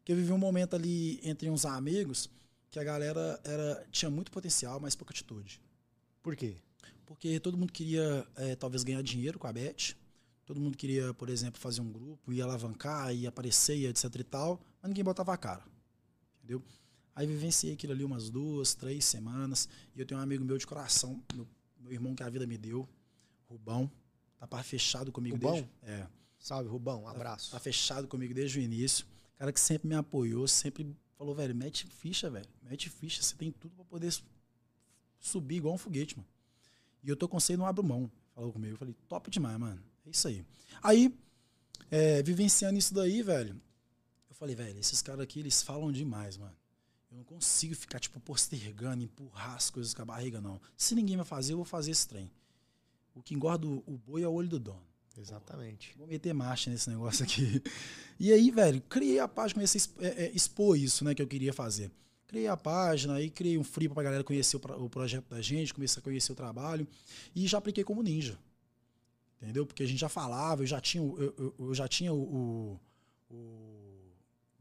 [0.04, 2.30] que eu vivi um momento ali entre uns amigos
[2.70, 5.60] que a galera era, tinha muito potencial, mas pouca atitude.
[6.22, 6.56] Por quê?
[7.06, 9.96] Porque todo mundo queria, eh, talvez, ganhar dinheiro com a Bet.
[10.46, 14.24] Todo mundo queria, por exemplo, fazer um grupo e alavancar e aparecer e etc e
[14.24, 15.64] tal, mas ninguém botava a cara.
[16.38, 16.62] Entendeu?
[17.14, 19.68] Aí vivenciei aquilo ali umas duas, três semanas.
[19.94, 21.46] E eu tenho um amigo meu de coração, meu,
[21.78, 22.88] meu irmão que a vida me deu,
[23.48, 23.90] Rubão.
[24.38, 25.52] Tá pá fechado comigo Rubão?
[25.54, 25.70] desde.
[25.82, 26.06] É.
[26.38, 27.02] Salve, Rubão.
[27.04, 27.52] Um abraço.
[27.52, 29.06] Tá fechado comigo desde o início.
[29.38, 32.48] Cara que sempre me apoiou, sempre falou, velho, mete ficha, velho.
[32.62, 34.24] Mete ficha, você tem tudo pra poder su-
[35.20, 36.28] subir igual um foguete, mano.
[37.02, 38.10] E eu tô com você e não abro mão.
[38.34, 38.74] Falou comigo.
[38.74, 39.82] Eu falei, top demais, mano.
[40.06, 40.44] É isso aí.
[40.82, 41.14] Aí,
[41.90, 43.60] é, vivenciando isso daí, velho,
[44.28, 46.54] eu falei, velho, esses caras aqui, eles falam demais, mano.
[47.14, 50.60] Eu não consigo ficar, tipo, postergando, empurrar as coisas com a barriga, não.
[50.76, 52.28] Se ninguém vai fazer, eu vou fazer esse trem.
[53.14, 54.82] O que engorda o boi é o olho do dono.
[55.16, 55.94] Exatamente.
[55.96, 57.62] Vou meter marcha nesse negócio aqui.
[58.18, 61.26] E aí, velho, criei a página, comecei a é, é, expor isso, né, que eu
[61.26, 61.90] queria fazer.
[62.28, 65.74] Criei a página, aí criei um free pra galera conhecer o, o projeto da gente,
[65.74, 66.86] começar a conhecer o trabalho.
[67.34, 68.38] E já apliquei como ninja.
[69.42, 69.66] Entendeu?
[69.66, 72.80] Porque a gente já falava, eu já tinha, eu, eu- eu já tinha o, o,
[73.34, 73.83] o-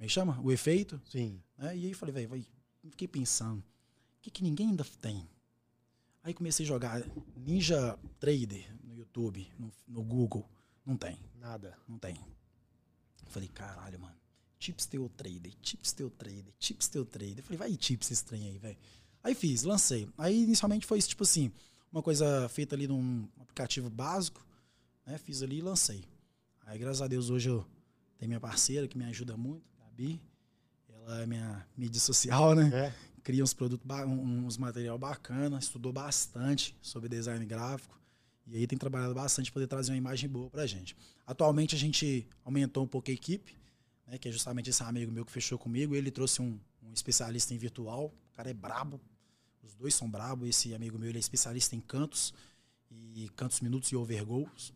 [0.04, 0.42] Como é que chama?
[0.42, 1.02] O efeito.
[1.10, 1.42] Sim.
[1.58, 1.78] Né?
[1.78, 2.46] E aí falei, velho,
[2.89, 5.26] fiquei pensando, o que, que ninguém ainda tem?
[6.22, 7.02] Aí comecei a jogar
[7.38, 10.46] Ninja Trader no YouTube, no, no Google.
[10.86, 11.78] Não tem, Nada.
[11.88, 12.18] não tem.
[13.28, 14.16] Falei, caralho, mano.
[14.60, 17.42] Chips teu trader, chips teu trader, chips teu trader.
[17.42, 18.78] Falei, vai chips esse trem aí, velho.
[19.24, 20.10] Aí fiz, lancei.
[20.18, 21.50] Aí inicialmente foi tipo assim,
[21.89, 24.46] uma coisa feita ali num aplicativo básico,
[25.06, 25.18] né?
[25.18, 26.04] Fiz ali e lancei.
[26.66, 27.66] Aí, graças a Deus, hoje eu
[28.18, 30.19] tenho minha parceira que me ajuda muito, Gabi.
[30.89, 32.71] Ela é minha mídia social, né?
[32.73, 32.93] É.
[33.23, 37.97] Cria uns produtos, uns material bacana, estudou bastante sobre design gráfico.
[38.45, 40.95] E aí tem trabalhado bastante para poder trazer uma imagem boa pra gente.
[41.25, 43.58] Atualmente a gente aumentou um pouco a equipe,
[44.06, 44.17] né?
[44.17, 45.95] Que é justamente esse amigo meu que fechou comigo.
[45.95, 48.13] Ele trouxe um, um especialista em virtual.
[48.32, 48.99] O cara é brabo.
[49.62, 50.45] Os dois são brabo.
[50.45, 52.34] Esse amigo meu ele é especialista em cantos
[52.91, 54.73] e cantos minutos e overgoals.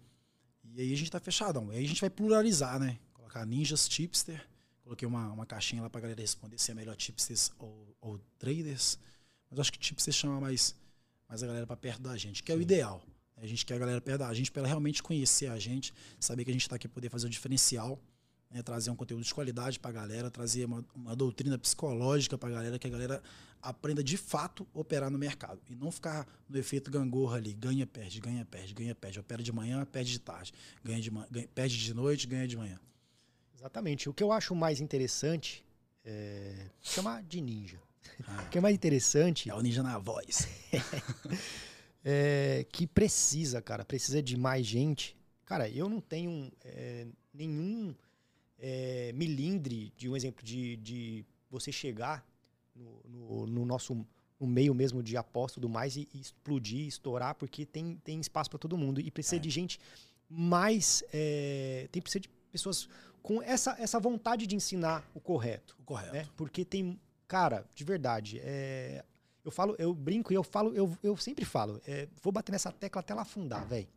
[0.64, 1.70] E aí a gente tá fechadão.
[1.70, 2.98] Aí a gente vai pluralizar, né?
[3.14, 4.48] Colocar ninjas, tipster.
[4.88, 8.98] Coloquei uma, uma caixinha lá pra galera responder se é melhor tipsters ou, ou traders.
[9.52, 10.74] Mas acho que tipster chama mais,
[11.28, 13.04] mais a galera pra perto da gente, que é o ideal.
[13.36, 16.46] A gente quer a galera perto da gente pra ela realmente conhecer a gente, saber
[16.46, 18.00] que a gente tá aqui pra poder fazer o diferencial,
[18.50, 18.64] né?
[18.64, 22.88] trazer um conteúdo de qualidade pra galera, trazer uma, uma doutrina psicológica pra galera, que
[22.88, 23.22] a galera
[23.62, 25.60] aprenda de fato a operar no mercado.
[25.70, 29.20] E não ficar no efeito gangorra ali, ganha, perde, ganha, perde, ganha, perde.
[29.20, 30.54] Opera de manhã, perde de tarde.
[30.82, 32.80] Ganha de, ganha- perde de noite, ganha de manhã.
[33.58, 34.08] Exatamente.
[34.10, 35.66] O que eu acho mais interessante
[36.06, 37.80] é chamar de ninja.
[38.28, 40.48] Ah, O que é mais interessante é o ninja na voz.
[42.04, 45.18] é que precisa, cara, precisa de mais gente.
[45.46, 47.96] Cara, eu não tenho é, nenhum
[48.60, 52.26] é, milindre de um exemplo de, de você chegar
[52.76, 54.06] no, no- no nosso
[54.40, 58.52] no meio mesmo de aposta tudo mais e, e explodir, estourar, porque tem, tem espaço
[58.52, 59.02] para todo mundo.
[59.02, 59.40] E precisa É.
[59.40, 59.80] de gente
[60.30, 61.04] mais.
[61.12, 62.88] é, tem precisa de pessoas
[63.28, 66.14] com essa, essa vontade de ensinar o correto O correto.
[66.14, 66.26] né?
[66.38, 69.04] Porque tem, cara, de verdade, é,
[69.44, 72.72] Eu falo, eu brinco e eu falo, eu, eu sempre falo, é, vou bater nessa
[72.72, 73.88] tecla até ela afundar, velho.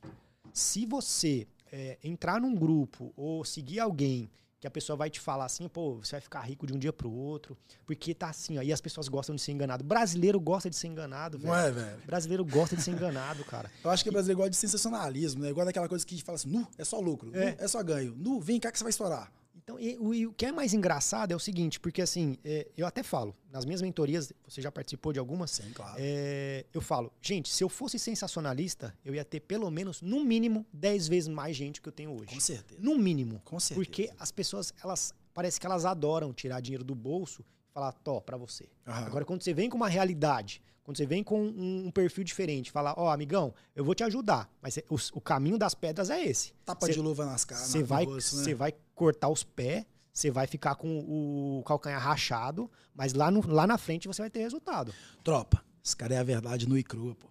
[0.53, 4.29] Se você é, entrar num grupo ou seguir alguém
[4.61, 6.93] que a pessoa vai te falar assim, pô, você vai ficar rico de um dia
[6.93, 9.83] pro outro, porque tá assim, aí as pessoas gostam de ser enganado.
[9.83, 11.51] Brasileiro gosta de ser enganado, velho.
[11.51, 11.99] Não é, velho?
[12.05, 13.71] Brasileiro gosta de ser enganado, cara.
[13.83, 15.49] Eu acho que o brasileiro gosta de sensacionalismo, né?
[15.51, 17.53] Igual daquela coisa que fala assim, nu, é só lucro, É.
[17.53, 18.15] nu, é só ganho.
[18.17, 19.33] Nu, vem cá que você vai estourar.
[19.63, 22.69] Então, e, o, e o que é mais engraçado é o seguinte, porque assim, é,
[22.77, 25.97] eu até falo, nas minhas mentorias, você já participou de algumas, Sim, claro.
[25.99, 30.67] é, eu falo, gente, se eu fosse sensacionalista, eu ia ter pelo menos, no mínimo,
[30.73, 32.35] 10 vezes mais gente que eu tenho hoje.
[32.35, 32.81] Com certeza.
[32.81, 33.41] No mínimo.
[33.45, 33.85] Com certeza.
[33.85, 38.21] Porque as pessoas, elas parece que elas adoram tirar dinheiro do bolso e falar, tó,
[38.21, 38.69] pra você.
[38.87, 39.07] Aham.
[39.07, 42.73] Agora, quando você vem com uma realidade, quando você vem com um, um perfil diferente,
[42.73, 46.21] falar, ó, amigão, eu vou te ajudar, mas é- o, o caminho das pedras é
[46.25, 46.53] esse.
[46.65, 47.67] Tapa cê- de luva nas caras.
[47.69, 48.43] Você no vai, rosto, né?
[48.43, 53.47] você vai cortar os pés, você vai ficar com o calcanhar rachado, mas lá, no,
[53.47, 54.93] lá na frente você vai ter resultado.
[55.23, 57.29] Tropa, esse cara é a verdade nua e crua, pô.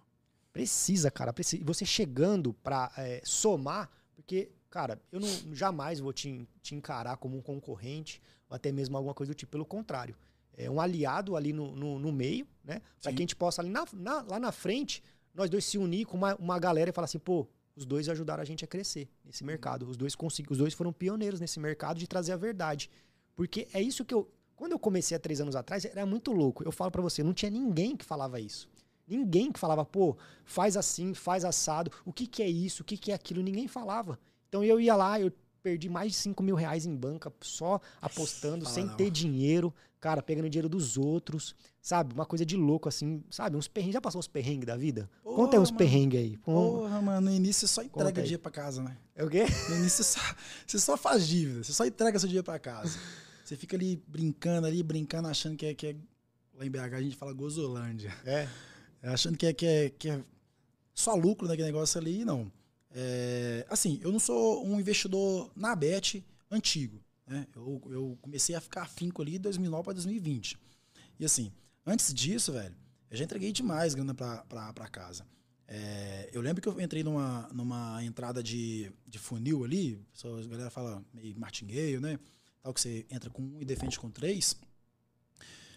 [0.54, 1.60] Precisa, cara, precisa.
[1.62, 7.18] E você chegando pra é, somar, porque, cara, eu não jamais vou te, te encarar
[7.18, 9.52] como um concorrente ou até mesmo alguma coisa do tipo.
[9.52, 10.16] Pelo contrário,
[10.56, 12.82] é um aliado ali no, no, no meio, né?
[12.98, 13.08] Sim.
[13.08, 15.02] que a gente possa ali na, na- lá na frente,
[15.34, 18.42] nós dois se unir com uma, uma galera e falar assim, pô, os dois ajudaram
[18.42, 19.88] a gente a crescer nesse mercado.
[19.88, 22.90] Os dois consegui- os dois foram pioneiros nesse mercado de trazer a verdade.
[23.34, 24.30] Porque é isso que eu.
[24.56, 26.62] Quando eu comecei há três anos atrás, era muito louco.
[26.62, 28.68] Eu falo pra você, não tinha ninguém que falava isso.
[29.08, 31.90] Ninguém que falava, pô, faz assim, faz assado.
[32.04, 32.82] O que, que é isso?
[32.82, 33.42] O que, que é aquilo?
[33.42, 34.18] Ninguém falava.
[34.48, 38.64] Então eu ia lá, eu perdi mais de 5 mil reais em banca só apostando,
[38.64, 38.96] Fala sem não.
[38.96, 42.14] ter dinheiro, cara, pegando dinheiro dos outros, sabe?
[42.14, 43.56] Uma coisa de louco, assim, sabe?
[43.56, 43.94] Uns perrengues.
[43.94, 45.08] Já passou uns perrengues da vida?
[45.22, 46.36] Porra, Conta aí uns perrengues aí.
[46.38, 48.24] Porra, mano, no início você só Conta entrega aí.
[48.24, 48.96] dinheiro pra casa, né?
[49.14, 49.44] É o quê?
[49.68, 50.34] No início você só,
[50.66, 52.98] você só faz dívida, você só entrega seu dinheiro pra casa.
[53.44, 55.96] Você fica ali brincando ali, brincando, achando que é, que é.
[56.54, 58.14] Lá em BH a gente fala gozolândia.
[58.24, 58.46] É.
[59.02, 60.22] Achando que é, que é, que é
[60.94, 62.52] só lucro naquele negócio ali, não.
[62.92, 67.00] É, assim, eu não sou um investidor na Bet antigo.
[67.26, 67.46] Né?
[67.54, 70.58] Eu, eu comecei a ficar afinco ali de 2009 para 2020.
[71.18, 71.52] E assim,
[71.86, 72.74] antes disso, velho,
[73.10, 75.24] eu já entreguei demais grana pra casa.
[75.72, 80.70] É, eu lembro que eu entrei numa, numa entrada de, de funil ali, a galera
[80.70, 82.18] fala meio martingueio, né?
[82.60, 84.56] Tal que você entra com um e defende com três.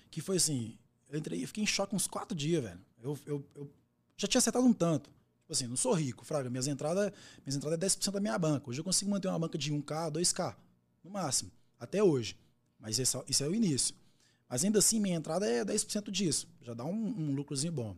[0.10, 2.82] Que foi assim, eu entrei, eu fiquei em choque uns quatro dias, velho.
[3.04, 3.72] Eu, eu, eu
[4.18, 5.12] já tinha acertado um tanto.
[5.44, 6.50] Tipo assim, não sou rico, Fraga.
[6.50, 7.12] Minhas entradas,
[7.46, 8.70] minhas entradas é 10% da minha banca.
[8.70, 10.56] Hoje eu consigo manter uma banca de 1K, 2K,
[11.04, 11.52] no máximo.
[11.80, 12.38] Até hoje.
[12.80, 13.94] Mas isso, é- isso é o início.
[14.50, 16.48] Mas ainda assim, minha entrada é 10% disso.
[16.62, 16.92] Já dá um,
[17.30, 17.96] um lucrozinho bom.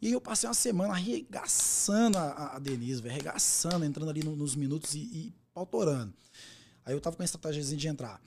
[0.00, 3.14] E eu passei uma semana arregaçando a, a- Denise, velho.
[3.14, 6.14] Arregaçando, entrando ali no- nos minutos e, e pautorando.
[6.84, 8.20] Aí eu tava com a estratégia de entrar.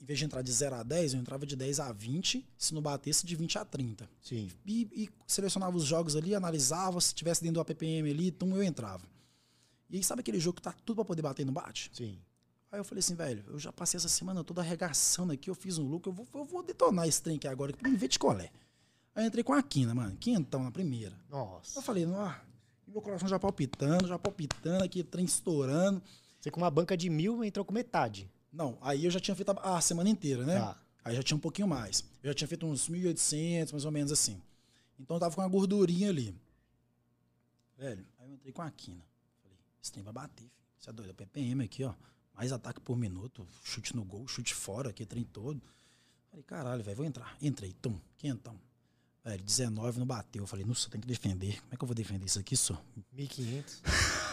[0.00, 2.74] Em vez de entrar de 0 a 10, eu entrava de 10 a 20, se
[2.74, 4.50] não batesse de 20 a 30 Sim.
[4.66, 8.62] e, e selecionava os jogos ali, analisava, se tivesse dentro do APPM ali, então eu
[8.62, 9.04] entrava.
[9.88, 11.90] E aí, sabe aquele jogo que tá tudo pra poder bater e não bate?
[11.92, 12.18] Sim.
[12.70, 15.78] Aí eu falei assim, velho, eu já passei essa semana toda arregaçando aqui, eu fiz
[15.78, 18.18] um lucro, eu vou, eu vou detonar esse trem aqui agora, pra me ver de
[18.18, 18.52] colé.
[19.14, 21.16] Aí eu entrei com a quina, mano, quinhentão na primeira.
[21.28, 21.78] Nossa.
[21.78, 22.32] Eu falei, ó,
[22.86, 26.00] e meu coração já palpitando, já palpitando aqui, trem estourando.
[26.40, 28.30] Você com uma banca de mil entrou com metade.
[28.52, 30.58] Não, aí eu já tinha feito a, a semana inteira, né?
[30.58, 30.80] Tá.
[31.04, 32.04] Aí já tinha um pouquinho mais.
[32.22, 34.40] Eu já tinha feito uns 1.800, mais ou menos assim.
[34.98, 36.34] Então eu tava com uma gordurinha ali.
[37.78, 39.02] Velho, aí eu entrei com a quina.
[39.42, 40.52] Falei, esse trem vai bater, filho.
[40.78, 41.10] Você é doido?
[41.10, 41.94] É PPM aqui, ó.
[42.34, 45.60] Mais ataque por minuto, chute no gol, chute fora, aqui, trem todo.
[46.30, 47.36] Falei, caralho, velho, vou entrar.
[47.40, 48.58] Entrei, tum, quentão.
[49.24, 50.42] Velho, 19 não bateu.
[50.42, 51.60] Eu falei, nossa, tem que defender.
[51.60, 52.82] Como é que eu vou defender isso aqui, só?
[53.16, 53.80] 1.500.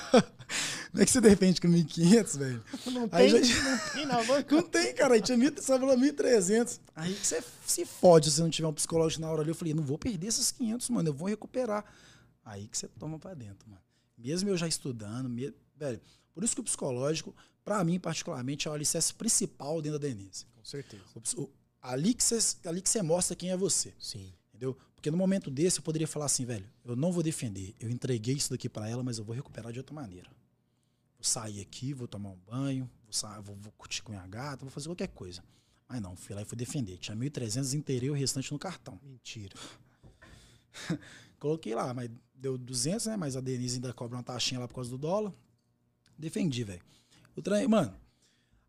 [0.98, 2.64] Como é que você defende com 1.500, velho?
[2.92, 4.56] Não tem, já- não tem na banca.
[4.56, 5.14] Não tem, cara.
[5.14, 6.80] Aí tinha mil, você falou 1.300.
[6.96, 9.52] Aí que você se fode se não tiver um psicológico na hora ali.
[9.52, 11.10] Eu falei, não vou perder esses 500, mano.
[11.10, 11.86] Eu vou recuperar.
[12.44, 13.82] Aí que você toma pra dentro, mano.
[14.18, 16.02] Mesmo eu já estudando, me- velho.
[16.34, 20.46] Por isso que o psicológico, pra mim, particularmente, é o alicerce principal dentro da Denise.
[20.56, 21.04] Com certeza.
[21.14, 21.50] O o-
[21.82, 23.94] ali, que você, ali que você mostra quem é você.
[24.00, 24.34] Sim.
[24.50, 24.76] Entendeu?
[24.96, 27.76] Porque no momento desse eu poderia falar assim, velho, eu não vou defender.
[27.80, 30.28] Eu entreguei isso daqui pra ela, mas eu vou recuperar de outra maneira.
[31.18, 34.64] Vou sair aqui, vou tomar um banho, vou, sa- vou, vou curtir com minha gata,
[34.64, 35.44] vou fazer qualquer coisa.
[35.90, 36.98] Mas não, fui lá e fui defender.
[36.98, 39.00] Tinha 1.300, inteirei o restante no cartão.
[39.04, 39.56] Mentira.
[41.40, 43.18] Coloquei lá, mas deu 200, né?
[43.18, 45.34] Mas a Denise ainda cobra uma taxinha lá por causa do dólar.
[46.18, 46.82] Defendi, velho.
[47.36, 47.96] O trem, mano,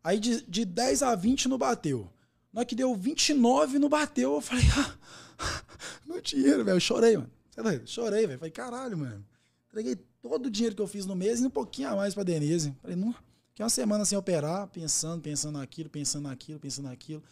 [0.03, 2.11] aí de, de 10 a 20 não bateu.
[2.53, 5.63] Na hora que deu 29 não bateu, eu falei, ah,
[6.05, 6.77] meu dinheiro, velho.
[6.77, 7.31] Eu chorei, mano.
[7.53, 7.63] Tá?
[7.85, 8.39] Chorei, velho.
[8.39, 9.25] Falei, caralho, mano.
[9.69, 12.23] Entreguei todo o dinheiro que eu fiz no mês e um pouquinho a mais pra
[12.23, 12.73] Denise.
[12.81, 13.13] Falei, não,
[13.53, 17.23] que uma semana sem operar, pensando, pensando naquilo, pensando naquilo, pensando naquilo.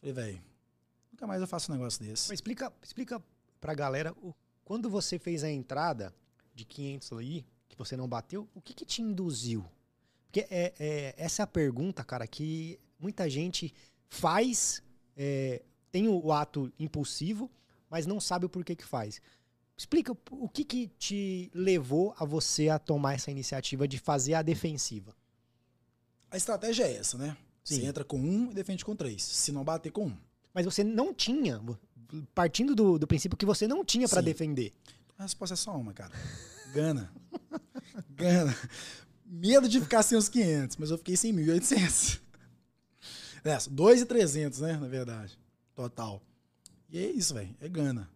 [0.00, 0.42] Falei, velho,
[1.12, 2.28] nunca mais eu faço um negócio desse.
[2.28, 3.22] Mas explica, explica
[3.60, 4.14] pra galera,
[4.64, 6.14] quando você fez a entrada
[6.54, 9.64] de 500 aí, que você não bateu, o que que te induziu?
[10.26, 13.72] Porque é, é- essa é a pergunta, cara, que muita gente
[14.08, 14.82] faz,
[15.16, 17.50] é, tem o ato impulsivo,
[17.90, 19.20] mas não sabe o porquê que faz.
[19.76, 24.42] Explica o que que te levou a você a tomar essa iniciativa de fazer a
[24.42, 25.14] defensiva.
[26.30, 27.36] A estratégia é essa, né?
[27.64, 27.76] Sim.
[27.76, 29.22] Você entra com um e defende com três.
[29.22, 30.16] Se não bater com um.
[30.54, 31.60] Mas você não tinha,
[32.34, 34.24] partindo do, do princípio que você não tinha pra Sim.
[34.26, 34.72] defender.
[35.18, 36.12] A resposta é só uma, cara.
[36.72, 37.12] Gana.
[38.10, 38.56] Gana.
[39.24, 42.20] Medo de ficar sem os 500, mas eu fiquei sem 1.800.
[43.44, 44.76] É, 2.300, né?
[44.76, 45.38] Na verdade.
[45.74, 46.22] Total.
[46.90, 47.54] E é isso, velho.
[47.60, 48.08] É gana.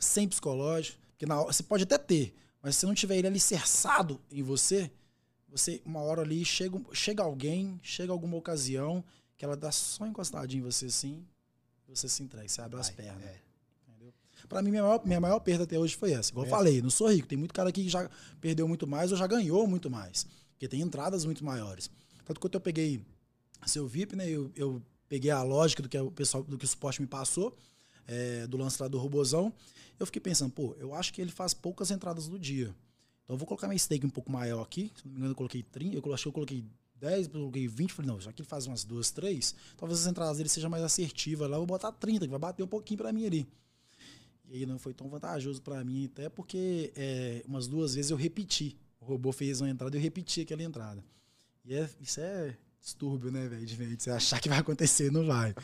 [0.00, 0.98] Sem psicológico.
[1.12, 4.90] Porque na hora, você pode até ter, mas se não tiver ele alicerçado em você,
[5.48, 9.04] você, uma hora ali, chega, chega alguém, chega alguma ocasião,
[9.36, 11.24] que ela dá só encostadinha em você assim,
[11.86, 13.22] você se entrega, você abre as Vai, pernas.
[13.24, 13.40] é.
[13.88, 14.14] Entendeu?
[14.48, 16.30] Pra mim, minha maior, minha maior perda até hoje foi essa.
[16.30, 16.56] Igual eu Essa.
[16.56, 17.28] falei, não sou rico.
[17.28, 18.08] Tem muito cara aqui que já
[18.40, 20.26] perdeu muito mais ou já ganhou muito mais.
[20.52, 21.90] Porque tem entradas muito maiores.
[22.24, 23.04] Tanto que quando eu peguei
[23.66, 24.28] seu VIP, né?
[24.28, 27.56] Eu, eu peguei a lógica do que o pessoal, do que o suporte me passou,
[28.10, 29.52] é, do lance lá do robozão.
[29.98, 32.74] Eu fiquei pensando, pô, eu acho que ele faz poucas entradas no dia.
[33.22, 34.90] Então eu vou colocar minha stake um pouco maior aqui.
[34.96, 36.64] Se não me engano, eu coloquei 30, eu acho que eu coloquei
[36.96, 37.92] 10, depois eu coloquei 20.
[37.92, 40.82] Falei, não, já que ele faz umas duas, três, talvez as entradas dele sejam mais
[40.82, 41.56] assertivas lá.
[41.56, 43.46] Eu vou botar 30, que vai bater um pouquinho pra mim ali.
[44.48, 48.16] E aí não foi tão vantajoso pra mim, até porque é, umas duas vezes eu
[48.16, 48.76] repeti.
[49.00, 51.04] O robô fez uma entrada e eu repeti aquela entrada.
[51.64, 53.66] E é, isso é distúrbio, né, velho?
[53.66, 55.54] De você achar que vai acontecer não vai.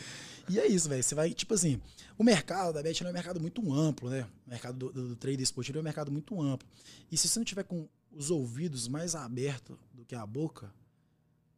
[0.48, 1.02] E é isso, velho.
[1.02, 1.80] Você vai, tipo assim,
[2.18, 4.28] o mercado da Bet é um mercado muito amplo, né?
[4.46, 6.68] O mercado do, do, do trade esportivo é um mercado muito amplo.
[7.10, 10.72] E se você não tiver com os ouvidos mais abertos do que a boca,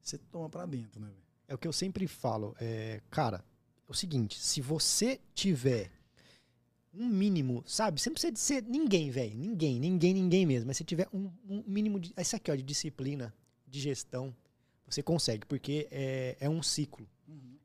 [0.00, 1.28] você toma pra dentro, né, velho?
[1.48, 2.54] É o que eu sempre falo.
[2.60, 3.44] É, cara,
[3.86, 5.90] é o seguinte: se você tiver
[6.92, 8.00] um mínimo, sabe?
[8.00, 9.36] Você não precisa de ser ninguém, velho.
[9.36, 10.66] Ninguém, ninguém, ninguém mesmo.
[10.66, 12.12] Mas se tiver um, um mínimo de.
[12.16, 13.32] Isso aqui, ó, de disciplina,
[13.66, 14.34] de gestão,
[14.88, 17.08] você consegue, porque é, é um ciclo.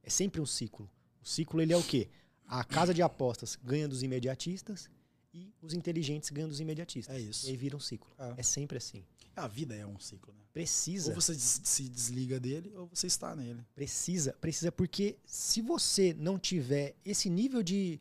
[0.03, 0.89] É sempre um ciclo.
[1.21, 2.09] O ciclo, ele é o quê?
[2.45, 4.89] A casa de apostas ganha dos imediatistas
[5.33, 7.15] e os inteligentes ganham dos imediatistas.
[7.15, 7.47] É isso.
[7.47, 8.12] E aí vira um ciclo.
[8.19, 8.33] É.
[8.38, 9.03] É sempre assim.
[9.36, 10.41] A vida é um ciclo, né?
[10.53, 11.09] Precisa.
[11.09, 13.65] Ou você des- se desliga dele, ou você está nele.
[13.73, 17.97] Precisa, precisa, porque se você não tiver esse nível de.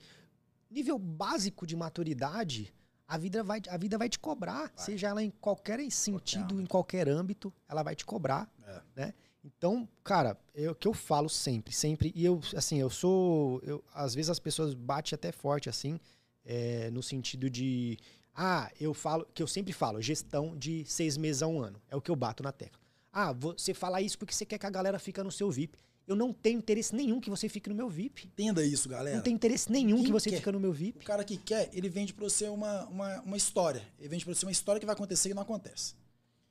[0.70, 2.74] nível básico de maturidade,
[3.12, 4.60] a vida vai, a vida vai te cobrar.
[4.60, 4.70] Vai.
[4.74, 6.70] Seja ela em qualquer sentido, em âmbito.
[6.70, 8.50] qualquer âmbito, ela vai te cobrar.
[8.66, 8.82] É.
[8.96, 9.14] Né?
[9.44, 12.10] Então, cara, é o que eu falo sempre, sempre.
[12.14, 13.60] E eu, assim, eu sou.
[13.64, 16.00] Eu, às vezes as pessoas batem até forte, assim,
[16.42, 17.98] é, no sentido de.
[18.34, 21.82] Ah, eu falo, que eu sempre falo, gestão de seis meses a um ano.
[21.90, 22.80] É o que eu bato na tecla.
[23.12, 25.76] Ah, você fala isso porque você quer que a galera fica no seu VIP.
[26.12, 28.26] Eu não tenho interesse nenhum que você fique no meu VIP.
[28.26, 29.16] Entenda isso, galera.
[29.16, 30.36] Não tem interesse nenhum Quem que você quer?
[30.36, 31.04] fica no meu O VIP.
[31.04, 33.82] cara que quer, ele vende pra você uma, uma, uma história.
[33.98, 35.94] Ele vende pra você uma história que vai acontecer e não acontece.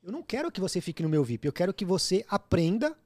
[0.04, 1.45] Eu não quero que você fique no meu VIP.
[1.47, 2.97] Eu quero que você aprenda.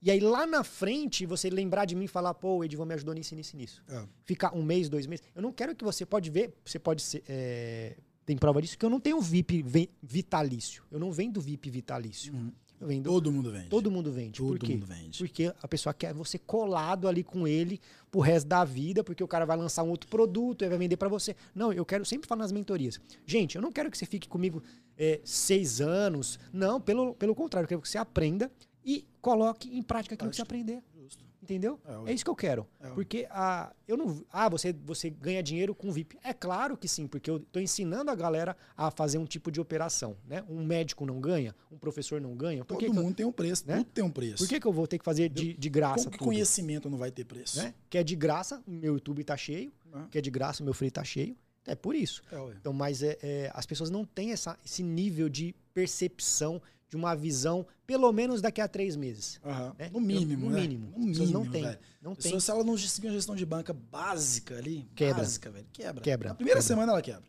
[0.00, 2.94] E aí lá na frente você lembrar de mim e falar, pô, o Edivan me
[2.94, 3.82] ajudou nisso, nisso, nisso.
[3.88, 4.04] É.
[4.24, 5.24] Ficar um mês, dois meses.
[5.34, 7.22] Eu não quero que você pode ver, você pode ser.
[7.28, 9.64] é, tem prova disso, que eu não tenho VIP
[10.02, 10.84] vitalício.
[10.90, 12.32] Eu não vendo VIP vitalício.
[12.80, 13.04] Eu vendo.
[13.04, 13.68] Todo mundo vende.
[13.68, 14.38] Todo mundo vende.
[14.38, 14.72] Todo Por quê?
[14.72, 15.18] mundo vende.
[15.18, 19.28] Porque a pessoa quer você colado ali com ele pro resto da vida, porque o
[19.28, 21.34] cara vai lançar um outro produto e vai vender pra você.
[21.54, 23.00] Não, eu quero sempre falar nas mentorias.
[23.26, 24.62] Gente, eu não quero que você fique comigo
[24.96, 26.38] é, seis anos.
[26.52, 28.50] Não, pelo, pelo contrário, eu quero que você aprenda
[28.84, 30.82] e coloque em prática aquilo que você aprender.
[30.94, 31.27] Justo.
[31.42, 31.78] Entendeu?
[32.06, 32.10] É.
[32.10, 32.66] É isso que eu quero.
[32.80, 32.88] É.
[32.90, 34.24] Porque a, eu não.
[34.30, 36.18] Ah, você, você ganha dinheiro com VIP.
[36.22, 39.60] É claro que sim, porque eu tô ensinando a galera a fazer um tipo de
[39.60, 40.16] operação.
[40.26, 40.44] Né?
[40.48, 42.64] Um médico não ganha, um professor não ganha.
[42.64, 43.64] Por Todo que eu, mundo tem um preço.
[43.66, 43.76] né?
[43.78, 44.38] Tudo tem um preço.
[44.38, 45.96] por que, que eu vou ter que fazer de, de graça?
[46.04, 46.26] Como que tudo?
[46.26, 47.58] conhecimento não vai ter preço?
[47.62, 47.72] né?
[47.88, 50.06] Que é de graça, o meu YouTube tá cheio, Ah.
[50.10, 51.36] que é de graça, o meu free tá cheio.
[51.66, 52.22] É por isso.
[52.32, 52.36] É.
[52.58, 57.14] Então, mas é, é, as pessoas não têm essa, esse nível de percepção, de uma
[57.14, 59.38] visão, pelo menos daqui a três meses.
[59.44, 59.74] Aham.
[59.78, 59.90] né?
[59.92, 60.60] No mínimo, Eu- no né?
[60.62, 60.86] mínimo.
[60.96, 61.62] No pessoas mínimo, não tem.
[62.00, 62.22] Não tem.
[62.22, 65.16] Pessoa, se ela não seguir uma gestão de banca básica ali, Quebra.
[65.22, 66.00] básica, velho, quebra.
[66.02, 66.66] Quebra, Na primeira quebra.
[66.66, 67.24] semana ela quebra.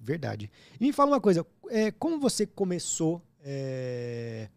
[0.00, 0.50] Verdade.
[0.80, 4.48] E me fala uma coisa, é, como você começou, é,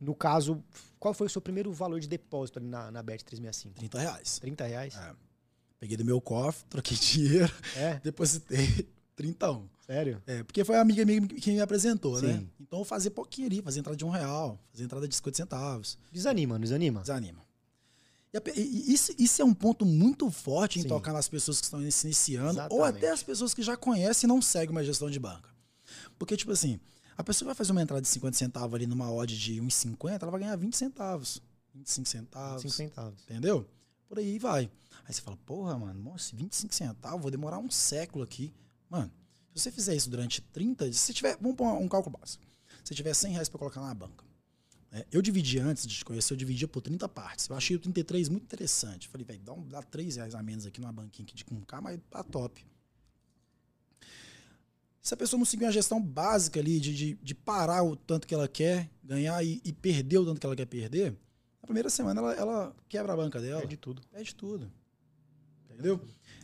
[0.00, 0.62] no caso,
[0.98, 3.74] qual foi o seu primeiro valor de depósito ali na, na Bet 365?
[3.78, 4.38] 30 reais.
[4.38, 4.96] 30 reais?
[4.96, 5.12] É.
[5.78, 9.60] Peguei do meu cofre, troquei dinheiro, É, depositei 30.
[9.88, 10.22] Sério?
[10.26, 12.38] É, porque foi a amiga minha que me apresentou, né?
[12.38, 12.50] Sim.
[12.60, 15.98] Então eu fazia pouquinho ali, fazia entrada de um real, fazia entrada de 50 centavos.
[16.12, 17.00] Desanima, não desanima?
[17.00, 17.42] Desanima.
[18.32, 20.88] E, e- isso, isso é um ponto muito forte em Sim.
[20.88, 22.96] tocar nas pessoas que estão se iniciando, ou Exatamente.
[22.98, 25.48] até as pessoas que já conhecem e não seguem uma gestão de banca.
[26.18, 26.78] Porque, tipo assim,
[27.16, 30.30] a pessoa vai fazer uma entrada de 50 centavos ali numa odd de 1,50, ela
[30.30, 31.40] vai ganhar 20 centavos,
[31.74, 32.62] 25 centavos.
[32.62, 33.22] 5 centavos.
[33.24, 33.66] Entendeu?
[34.08, 34.70] por aí vai.
[35.06, 38.54] Aí você fala, porra, mano, nossa, 25 centavos, vou demorar um século aqui.
[38.88, 39.12] Mano,
[39.58, 42.44] se você fizer isso durante 30, se tiver, vamos pôr um cálculo básico.
[42.84, 44.24] Se tiver 100 reais para colocar na banca.
[44.90, 47.48] É, eu dividi antes de te conhecer, eu dividia por 30 partes.
[47.48, 49.08] Eu achei o 33 muito interessante.
[49.08, 51.80] Falei, velho, dá, um, dá 3 reais a menos aqui numa banquinha aqui de 1K,
[51.82, 52.64] mas tá top.
[55.02, 58.26] Se a pessoa não seguir uma gestão básica ali de, de, de parar o tanto
[58.26, 61.12] que ela quer ganhar e, e, perder o tanto que ela quer perder,
[61.60, 63.60] na primeira semana ela, ela quebra a banca dela.
[63.60, 64.02] Perde tudo.
[64.10, 64.70] Perde tudo.
[65.64, 66.00] Entendeu?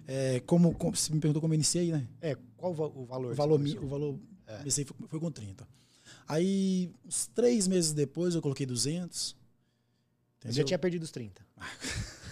[0.07, 2.07] É, como, como, você me perguntou como eu iniciei, né?
[2.21, 3.33] É, qual o valor?
[3.33, 4.59] O valor, o valor é.
[4.59, 5.67] comecei foi, foi com 30.
[6.27, 9.37] Aí, uns três meses depois, eu coloquei 200.
[10.39, 10.57] Entendeu?
[10.57, 11.45] Já tinha perdido os 30.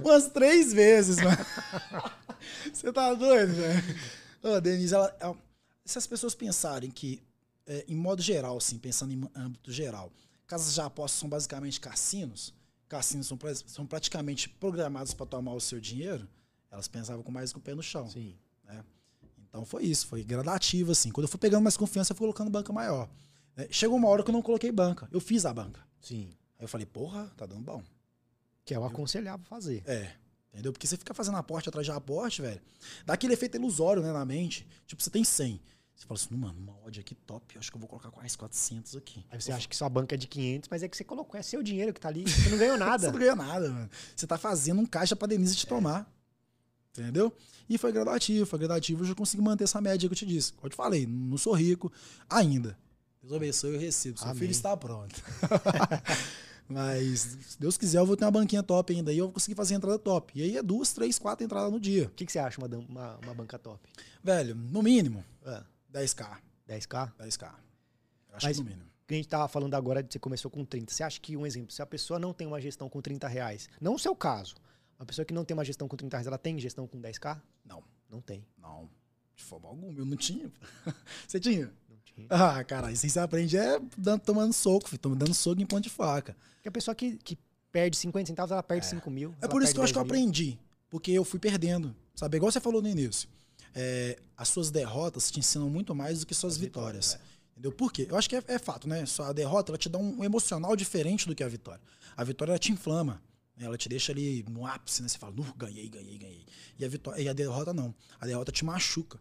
[0.00, 1.36] Umas três vezes, mano.
[2.72, 3.82] Você tá doido, velho?
[4.42, 5.36] Ô, Denise, ela, ela,
[5.84, 7.22] se as pessoas pensarem que,
[7.66, 10.12] é, em modo geral, assim, pensando em âmbito geral,
[10.46, 12.52] casas de apostas são basicamente cassinos,
[12.88, 16.28] cassinos são, são praticamente programados para tomar o seu dinheiro,
[16.70, 18.08] elas pensavam com mais com o pé no chão.
[18.08, 18.36] Sim.
[18.64, 18.84] Né?
[19.48, 21.10] Então foi isso, foi gradativo, assim.
[21.10, 23.08] Quando eu fui pegando mais confiança, eu fui colocando banca maior.
[23.56, 23.66] Né?
[23.70, 25.80] Chegou uma hora que eu não coloquei banca, eu fiz a banca.
[26.00, 26.30] Sim.
[26.58, 27.82] Aí eu falei, porra, tá dando bom.
[28.64, 29.82] Que é o aconselhável fazer.
[29.86, 30.14] É.
[30.52, 30.72] Entendeu?
[30.72, 32.60] Porque você fica fazendo aporte atrás de aporte, velho,
[33.04, 34.66] dá aquele efeito ilusório, né, na mente.
[34.86, 35.60] Tipo, você tem 100.
[35.94, 38.36] Você fala assim, mano, uma odd aqui top, eu acho que eu vou colocar quase
[38.36, 39.24] 400 aqui.
[39.30, 41.42] Aí você acha que sua banca é de 500, mas é que você colocou, é
[41.42, 42.98] seu dinheiro que tá ali, você não ganhou nada.
[42.98, 43.90] você não ganhou nada, mano.
[44.14, 45.68] Você tá fazendo um caixa pra Denise te é.
[45.68, 46.12] tomar.
[46.96, 47.32] Entendeu?
[47.68, 50.52] E foi gradativo, foi gradativo, eu já consegui manter essa média que eu te disse.
[50.52, 51.92] Como eu te falei, não sou rico
[52.28, 52.76] ainda.
[53.22, 54.18] Deus abençoe, eu recebo.
[54.18, 54.40] Seu Amém.
[54.40, 55.14] filho está pronto.
[56.68, 59.12] Mas, se Deus quiser, eu vou ter uma banquinha top ainda.
[59.12, 60.32] E eu vou conseguir fazer entrada top.
[60.34, 62.06] E aí é duas, três, quatro entradas no dia.
[62.06, 63.80] O que, que você acha uma, uma, uma, banca top?
[64.22, 65.62] Velho, no mínimo, é.
[65.94, 66.38] 10k.
[66.68, 67.12] 10k?
[67.18, 67.54] 10k.
[68.28, 68.90] Eu acho Mas, que no mínimo.
[69.06, 70.92] Que a gente tava falando agora de você começou com 30.
[70.92, 73.68] Você acha que, um exemplo, se a pessoa não tem uma gestão com 30 reais,
[73.80, 74.54] não o seu caso,
[74.98, 77.40] a pessoa que não tem uma gestão com 30 reais, ela tem gestão com 10k?
[77.64, 77.82] Não.
[78.10, 78.44] Não tem.
[78.58, 78.88] Não.
[79.36, 79.92] De forma alguma.
[79.92, 80.50] Eu não tinha.
[81.28, 81.70] você tinha?
[82.16, 82.26] Uhum.
[82.30, 85.90] Ah, cara, isso você aprende é dando, tomando soco, filho, dando soco em ponto de
[85.90, 86.36] faca.
[86.54, 87.36] Porque a pessoa que, que
[87.72, 88.90] perde 50 centavos, ela perde é.
[88.90, 89.34] 5 mil.
[89.40, 90.58] É por isso que eu acho que eu aprendi.
[90.88, 91.94] Porque eu fui perdendo.
[92.14, 92.36] Sabe?
[92.36, 93.28] Igual você falou no início.
[93.74, 97.14] É, as suas derrotas te ensinam muito mais do que suas vitórias.
[97.14, 97.34] vitórias é.
[97.54, 97.72] Entendeu?
[97.72, 98.06] Por quê?
[98.10, 99.06] Eu acho que é, é, fato, né?
[99.06, 101.80] Só a derrota ela te dá um, emocional diferente do que a vitória.
[102.16, 103.22] A vitória ela te inflama.
[103.56, 103.66] Né?
[103.66, 105.08] Ela te deixa ali no ápice, né?
[105.08, 106.46] Você fala, ganhei, ganhei, ganhei.
[106.78, 107.94] E a, vitória, e a derrota não.
[108.20, 109.20] A derrota te machuca.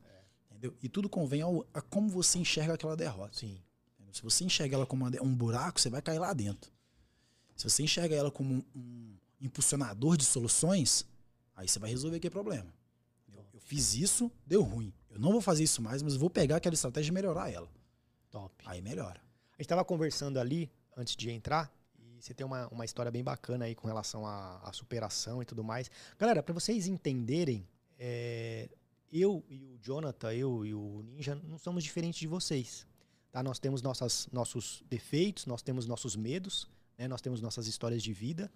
[0.50, 0.76] Entendeu?
[0.82, 3.38] E tudo convém ao, a como você enxerga aquela derrota.
[3.38, 3.62] Sim.
[3.96, 4.16] Entendeu?
[4.16, 6.72] Se você enxerga ela como um buraco, você vai cair lá dentro.
[7.56, 11.06] Se você enxerga ela como um, um impulsionador de soluções,
[11.56, 12.74] aí você vai resolver aquele problema.
[13.74, 14.94] Fiz isso, deu ruim.
[15.10, 17.68] Eu não vou fazer isso mais, mas vou pegar aquela estratégia e melhorar ela.
[18.30, 18.54] Top.
[18.68, 19.20] Aí melhora.
[19.20, 23.24] A gente estava conversando ali, antes de entrar, e você tem uma, uma história bem
[23.24, 25.90] bacana aí com relação à, à superação e tudo mais.
[26.20, 27.68] Galera, para vocês entenderem,
[27.98, 28.70] é,
[29.12, 32.86] eu e o Jonathan, eu e o Ninja, não somos diferentes de vocês.
[33.32, 33.42] Tá?
[33.42, 37.08] Nós temos nossas, nossos defeitos, nós temos nossos medos, né?
[37.08, 38.52] nós temos nossas histórias de vida.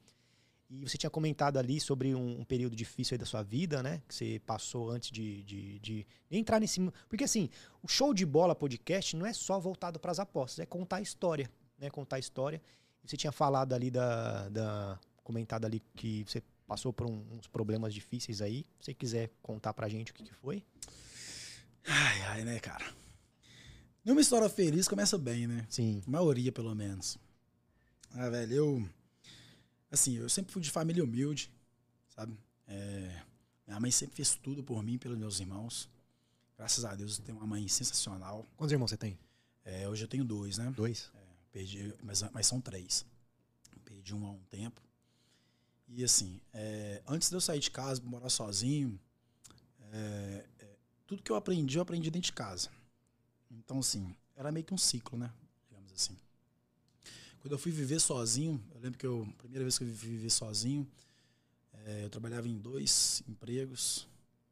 [0.69, 4.01] E você tinha comentado ali sobre um, um período difícil aí da sua vida, né?
[4.07, 6.81] Que você passou antes de, de, de, entrar nesse.
[7.07, 7.49] Porque assim,
[7.81, 11.01] o show de bola podcast não é só voltado para as apostas, é contar a
[11.01, 11.49] história.
[11.79, 11.89] Né?
[11.89, 12.61] Contar a história.
[13.03, 14.49] E você tinha falado ali da.
[14.49, 18.65] da comentado ali que você passou por um, uns problemas difíceis aí.
[18.79, 20.63] Se você quiser contar pra gente o que, que foi.
[21.85, 22.85] Ai, ai, né, cara?
[24.03, 25.65] Nenhuma história feliz começa bem, né?
[25.69, 26.01] Sim.
[26.05, 27.17] A maioria, pelo menos.
[28.11, 28.89] Ah, velho, eu.
[29.89, 31.51] Assim, eu sempre fui de família humilde,
[32.09, 32.37] sabe?
[32.67, 33.21] É,
[33.65, 35.89] minha mãe sempre fez tudo por mim, pelos meus irmãos.
[36.57, 38.45] Graças a Deus eu tenho uma mãe sensacional.
[38.55, 39.17] Quantos irmãos você tem?
[39.63, 40.71] É, hoje eu tenho dois, né?
[40.75, 41.11] Dois?
[41.13, 41.19] É,
[41.51, 43.05] perdi, mas, mas são três.
[43.85, 44.81] Perdi um há um tempo.
[45.87, 48.99] E assim, é, antes de eu sair de casa, morar sozinho,
[49.91, 50.75] é, é,
[51.05, 52.69] tudo que eu aprendi, eu aprendi dentro de casa.
[53.49, 55.31] Então, assim, era meio que um ciclo, né?
[55.69, 56.17] Digamos assim.
[57.47, 60.09] Quando eu fui viver sozinho, eu lembro que eu, a primeira vez que eu fui
[60.09, 60.85] viver sozinho,
[61.85, 64.05] é, eu trabalhava em dois empregos.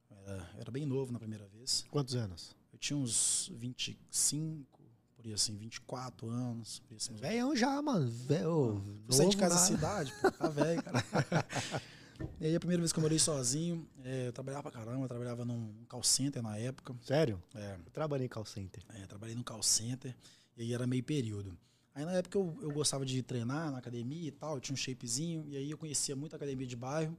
[0.10, 1.86] Era, era bem novo na primeira vez.
[1.92, 2.56] Quantos anos?
[2.72, 4.82] Eu tinha uns 25,
[5.14, 6.82] por assim, 24 anos.
[6.96, 8.10] Assim, Velhão já, mano.
[8.10, 8.82] Velho.
[9.08, 11.04] Você de casa da cidade, pô, tá velho, cara.
[12.40, 15.10] e aí a primeira vez que eu morei sozinho, é, eu trabalhava pra caramba, eu
[15.10, 16.96] trabalhava num call center na época.
[17.04, 17.44] Sério?
[17.56, 17.74] É.
[17.74, 18.82] Eu trabalhei em call center.
[18.88, 20.16] É, trabalhei no call center,
[20.56, 21.58] e aí era meio período.
[21.96, 25.46] Aí na época eu, eu gostava de treinar na academia e tal, tinha um shapezinho,
[25.48, 27.18] e aí eu conhecia muito a academia de bairro,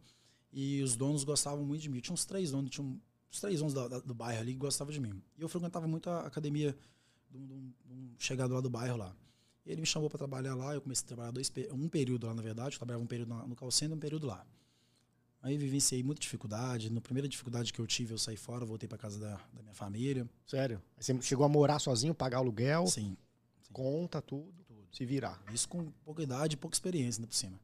[0.52, 2.00] e os donos gostavam muito de mim.
[2.00, 5.00] tinha uns três donos, tinha uns três donos da, do bairro ali que gostavam de
[5.00, 5.22] mim.
[5.36, 6.76] E eu frequentava muito a academia
[7.30, 7.72] de um,
[8.18, 9.16] chegado lá do bairro lá.
[9.64, 12.34] E ele me chamou para trabalhar lá, eu comecei a trabalhar dois, um período lá,
[12.34, 14.46] na verdade, eu trabalhava um período no call center e um período lá.
[15.42, 16.90] Aí vivenciei muita dificuldade.
[16.90, 19.74] Na primeira dificuldade que eu tive, eu saí fora, voltei para casa da, da, minha
[19.74, 20.28] família.
[20.46, 20.82] Sério?
[20.98, 22.86] Você chegou a morar sozinho, pagar aluguel?
[22.86, 23.16] Sim.
[23.62, 23.72] sim.
[23.72, 24.64] Conta, tudo,
[24.96, 25.42] se virar.
[25.52, 27.60] Isso com pouca idade e pouca experiência ainda por cima.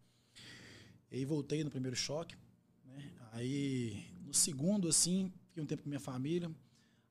[1.10, 2.36] E aí voltei no primeiro choque.
[2.84, 3.10] Né?
[3.32, 6.50] Aí no segundo, assim, fiquei um tempo com minha família.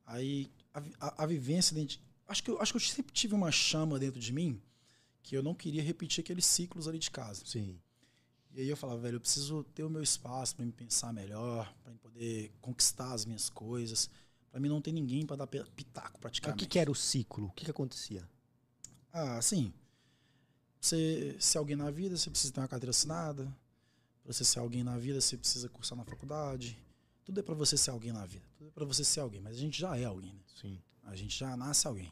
[0.05, 1.99] Aí a, a, a vivência dentro.
[2.27, 4.61] Acho que, eu, acho que eu sempre tive uma chama dentro de mim
[5.23, 7.43] que eu não queria repetir aqueles ciclos ali de casa.
[7.43, 7.79] Sim.
[8.53, 11.73] E aí eu falava, velho, eu preciso ter o meu espaço para me pensar melhor,
[11.83, 14.09] para poder conquistar as minhas coisas.
[14.51, 16.57] Para mim não ter ninguém para dar pitaco praticamente.
[16.57, 17.47] O que, que, era o ciclo?
[17.47, 18.27] O que, que acontecia?
[19.11, 19.73] Ah, assim.
[20.81, 23.45] Você ser alguém na vida, você precisa ter uma carteira assinada.
[24.23, 26.75] Para você ser alguém na vida, você precisa cursar na faculdade.
[27.23, 28.43] Tudo é para você ser alguém na vida.
[28.57, 29.39] Tudo é para você ser alguém.
[29.39, 30.41] Mas a gente já é alguém, né?
[30.59, 30.81] Sim.
[31.03, 32.11] A gente já nasce alguém.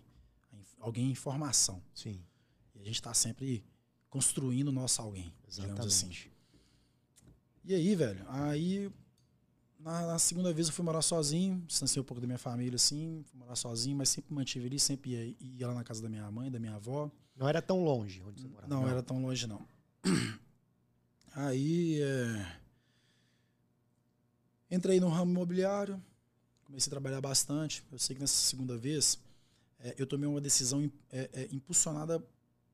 [0.80, 1.82] Alguém em formação.
[1.96, 2.24] Sim.
[2.76, 3.66] E a gente está sempre
[4.08, 5.34] construindo o nosso alguém.
[5.48, 5.88] Exatamente.
[5.88, 6.32] Assim.
[7.66, 8.92] E aí, velho, aí
[9.80, 13.24] na, na, segunda vez eu fui morar sozinho, distanciei um pouco da minha família, assim,
[13.30, 16.30] fui morar sozinho, mas sempre mantive ali, sempre ia, ia lá na casa da minha
[16.30, 17.12] mãe, da minha avó.
[17.40, 18.68] Não era tão longe onde você morava?
[18.68, 18.90] Não, não.
[18.90, 19.66] era tão longe, não.
[21.32, 22.60] Aí, é...
[24.70, 26.04] entrei no ramo imobiliário,
[26.66, 27.82] comecei a trabalhar bastante.
[27.90, 29.18] Eu sei que nessa segunda vez
[29.80, 32.22] é, eu tomei uma decisão é, é, impulsionada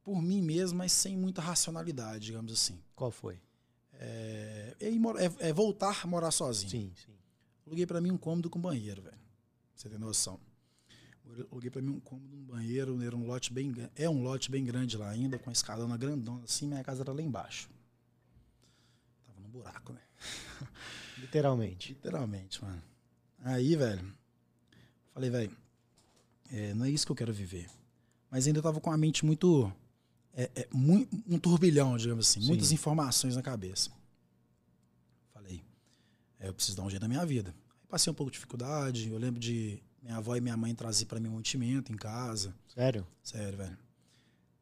[0.03, 2.81] por mim mesmo, mas sem muita racionalidade, digamos assim.
[2.95, 3.39] Qual foi?
[3.93, 6.71] É, é, é, é voltar a morar sozinho.
[6.71, 7.13] Sim, sim.
[7.67, 9.17] Aluguei para mim um cômodo com banheiro, velho.
[9.75, 10.39] Você tem noção.
[11.51, 14.63] Aluguei para mim um cômodo, um banheiro, era um lote bem é um lote bem
[14.63, 17.69] grande lá ainda, com a escadona grandona assim, minha casa era lá embaixo.
[19.25, 20.01] Tava num buraco, né?
[21.17, 21.93] Literalmente.
[21.93, 22.81] Literalmente, mano.
[23.39, 24.13] Aí, velho,
[25.13, 25.57] falei, velho,
[26.51, 27.69] é, não é isso que eu quero viver.
[28.29, 29.71] Mas ainda tava com a mente muito
[30.35, 32.47] é, é muito, um turbilhão, digamos assim, Sim.
[32.47, 33.89] muitas informações na cabeça.
[35.33, 35.63] Falei,
[36.39, 37.55] é, eu preciso dar um jeito na minha vida.
[37.81, 41.05] Aí passei um pouco de dificuldade, eu lembro de minha avó e minha mãe trazer
[41.05, 42.53] para mim mantimento em casa.
[42.67, 43.05] Sério?
[43.23, 43.77] Sério, velho.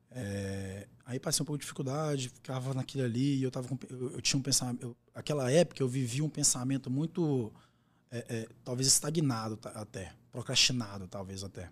[0.10, 4.12] É, aí passei um pouco de dificuldade, ficava naquilo ali, e eu tava com, eu,
[4.12, 7.52] eu tinha um pensamento, eu, aquela época eu vivia um pensamento muito,
[8.10, 11.70] é, é, talvez estagnado até, procrastinado talvez até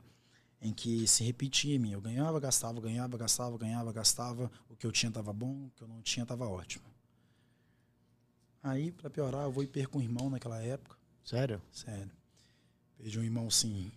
[0.62, 1.92] em que se repetia em mim.
[1.94, 4.52] Eu ganhava, gastava, ganhava, gastava, ganhava, gastava.
[4.70, 6.86] O que eu tinha estava bom, o que eu não tinha estava ótimo.
[8.62, 10.96] Aí, para piorar, eu vou e perco um irmão naquela época.
[11.24, 11.60] Sério?
[11.72, 12.12] Sério.
[13.02, 13.92] Perdi um irmão, sim.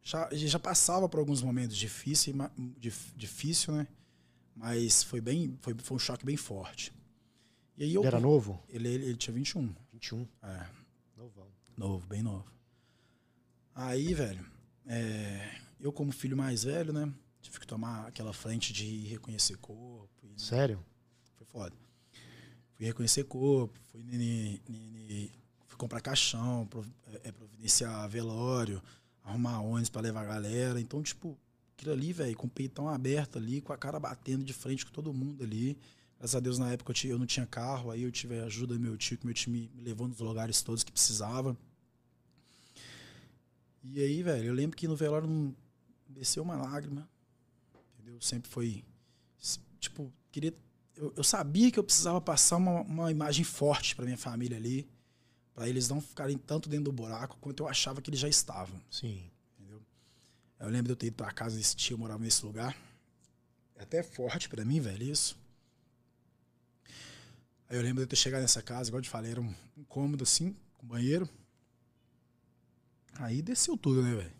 [0.00, 2.36] Já, já passava por alguns momentos difíceis,
[3.16, 3.88] difícil, né?
[4.54, 6.92] Mas foi bem, foi, foi um choque bem forte.
[7.76, 8.62] E aí eu, ele era novo?
[8.68, 9.74] Ele, ele, ele tinha 21.
[9.92, 10.28] 21?
[10.40, 10.66] É.
[11.16, 11.48] Novão.
[11.76, 12.46] Novo, bem novo.
[13.74, 14.46] Aí, velho,
[14.86, 17.12] é, eu, como filho mais velho, né?
[17.40, 20.08] Tive que tomar aquela frente de reconhecer corpo.
[20.22, 20.84] E, né, Sério?
[21.34, 21.74] Foi foda.
[22.74, 24.04] Fui reconhecer corpo, fui,
[25.72, 26.68] fui comprar caixão,
[27.06, 28.82] é, é, providenciar velório,
[29.24, 30.80] arrumar ônibus para levar a galera.
[30.80, 31.38] Então, tipo,
[31.74, 34.92] aquilo ali, velho, com o peitão aberto ali, com a cara batendo de frente com
[34.92, 35.78] todo mundo ali.
[36.18, 38.80] Graças a Deus, na época eu não tinha carro, aí eu tive a ajuda do
[38.80, 41.56] meu tio, que meu tio me levou nos lugares todos que precisava.
[43.82, 45.54] E aí, velho, eu lembro que no velório não
[46.06, 47.08] desceu uma lágrima.
[47.94, 48.20] Entendeu?
[48.20, 48.84] Sempre foi.
[49.80, 50.54] Tipo, queria.
[50.94, 54.86] Eu, eu sabia que eu precisava passar uma, uma imagem forte para minha família ali.
[55.54, 58.80] Para eles não ficarem tanto dentro do buraco quanto eu achava que eles já estavam.
[58.90, 59.30] Sim.
[59.58, 59.82] Entendeu?
[60.58, 62.76] Eu lembro de eu ter ido pra casa desse tio, eu morava nesse lugar.
[63.76, 65.36] É até forte para mim, velho, isso.
[67.68, 69.54] Aí eu lembro de eu ter chegado nessa casa, igual eu te falei, era um,
[69.76, 71.28] um cômodo assim, com banheiro.
[73.14, 74.32] Aí desceu tudo, né, velho?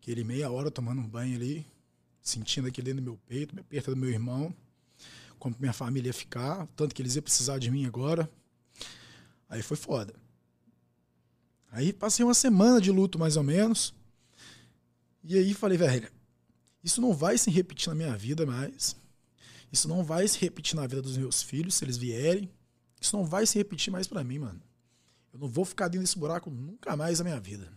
[0.00, 1.66] Aquele meia hora tomando um banho ali,
[2.22, 4.54] sentindo aquele dentro do meu peito, me perto do meu irmão,
[5.38, 8.30] como minha família ia ficar, tanto que eles iam precisar de mim agora.
[9.48, 10.14] Aí foi foda.
[11.70, 13.94] Aí passei uma semana de luto, mais ou menos.
[15.24, 16.10] E aí falei, velho,
[16.82, 18.96] isso não vai se repetir na minha vida mais.
[19.70, 22.50] Isso não vai se repetir na vida dos meus filhos, se eles vierem.
[23.00, 24.62] Isso não vai se repetir mais para mim, mano.
[25.32, 27.70] Eu não vou ficar dentro desse buraco nunca mais na minha vida.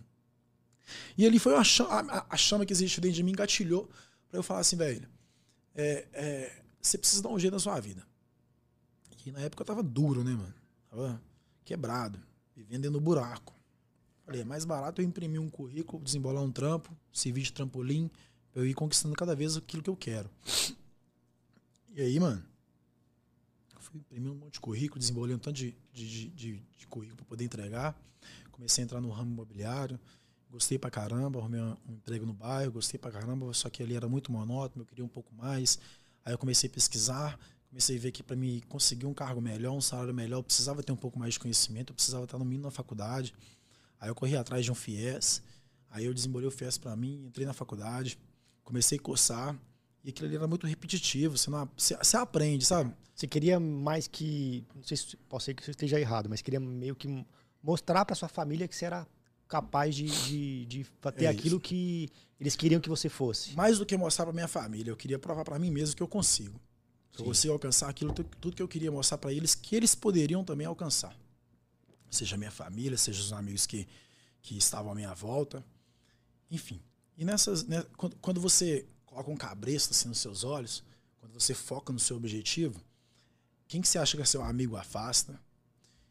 [1.17, 3.89] E ali foi a chama, a chama que existe dentro de mim, engatilhou
[4.29, 5.07] para eu falar assim, velho,
[5.75, 8.05] é, é, você precisa dar um jeito na sua vida.
[9.25, 10.53] E na época eu tava duro, né, mano?
[10.89, 11.21] Tava
[11.63, 12.19] quebrado,
[12.55, 13.53] vivendo do buraco.
[14.25, 18.09] Falei, é mais barato eu imprimir um currículo, desembolar um trampo, servir de trampolim,
[18.53, 20.29] eu ir conquistando cada vez aquilo que eu quero.
[21.93, 22.43] E aí, mano,
[23.79, 27.25] fui imprimir um monte de currículo, desembolei um tanto de, de, de, de currículo para
[27.25, 27.99] poder entregar.
[28.51, 29.99] Comecei a entrar no ramo imobiliário,
[30.51, 34.09] Gostei pra caramba, arrumei um emprego no bairro, gostei pra caramba, só que ali era
[34.09, 35.79] muito monótono, eu queria um pouco mais.
[36.25, 37.39] Aí eu comecei a pesquisar,
[37.71, 40.83] comecei a ver que para me conseguir um cargo melhor, um salário melhor, eu precisava
[40.83, 43.33] ter um pouco mais de conhecimento, eu precisava estar no mínimo na faculdade.
[43.97, 45.41] Aí eu corri atrás de um FIES,
[45.89, 48.19] aí eu desembolei o FIES para mim, entrei na faculdade,
[48.61, 49.57] comecei a cursar,
[50.03, 52.93] e aquilo ali era muito repetitivo, você, não, você, você aprende, sabe?
[53.15, 56.59] Você queria mais que, não sei se pode ser que você esteja errado, mas queria
[56.59, 57.25] meio que
[57.63, 59.07] mostrar para sua família que você era
[59.47, 62.09] capaz de, de, de ter é aquilo que
[62.39, 63.55] eles queriam que você fosse.
[63.55, 66.07] Mais do que mostrar para minha família, eu queria provar para mim mesmo que eu
[66.07, 66.59] consigo.
[67.17, 70.65] Eu consigo alcançar aquilo tudo que eu queria mostrar para eles que eles poderiam também
[70.65, 71.15] alcançar.
[72.09, 73.87] Seja minha família, seja os amigos que,
[74.41, 75.63] que estavam à minha volta.
[76.49, 76.81] Enfim.
[77.17, 77.63] E nessas.
[77.63, 80.83] Né, quando, quando você coloca um cabresto assim nos seus olhos,
[81.19, 82.81] quando você foca no seu objetivo,
[83.67, 85.39] quem que você acha que é seu amigo afasta?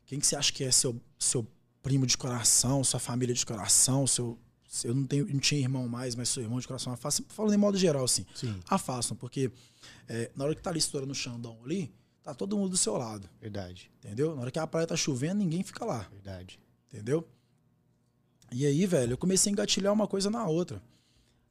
[0.06, 1.46] Quem que você acha que é seu, seu
[1.82, 4.38] primo de coração, sua família de coração, seu.
[4.84, 7.24] Eu não, tenho, não tinha irmão mais, mas sou irmão de coração afasta.
[7.28, 8.24] Falando em modo geral, assim.
[8.34, 8.58] Sim.
[8.68, 9.50] Afastam, porque
[10.08, 11.92] é, na hora que tá ali estourando o Xandão ali,
[12.22, 13.28] tá todo mundo do seu lado.
[13.40, 13.90] Verdade.
[13.98, 14.34] Entendeu?
[14.34, 16.06] Na hora que a praia tá chovendo, ninguém fica lá.
[16.12, 16.60] Verdade.
[16.88, 17.28] Entendeu?
[18.52, 20.82] E aí, velho, eu comecei a engatilhar uma coisa na outra.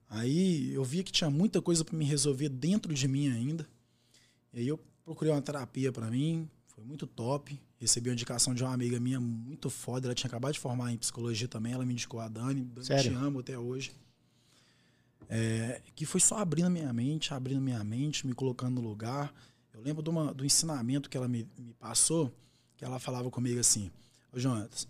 [0.09, 3.67] Aí eu via que tinha muita coisa para me resolver dentro de mim ainda.
[4.53, 7.59] E aí eu procurei uma terapia para mim, foi muito top.
[7.79, 10.97] Recebi uma indicação de uma amiga minha muito foda, ela tinha acabado de formar em
[10.97, 13.11] psicologia também, ela me indicou a Dani, Dani Sério?
[13.11, 13.93] te amo até hoje.
[15.29, 19.33] É, que foi só abrindo minha mente, abrindo minha mente, me colocando no lugar.
[19.73, 22.33] Eu lembro de uma, do ensinamento que ela me, me, passou,
[22.75, 23.89] que ela falava comigo assim,
[24.33, 24.85] ô Jonatas,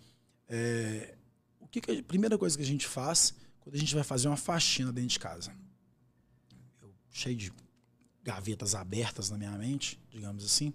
[0.47, 1.15] é,
[1.59, 4.27] o que, que a primeira coisa que a gente faz quando a gente vai fazer
[4.27, 5.53] uma faxina dentro de casa?
[6.81, 7.53] Eu, cheio de
[8.23, 10.73] gavetas abertas na minha mente, digamos assim.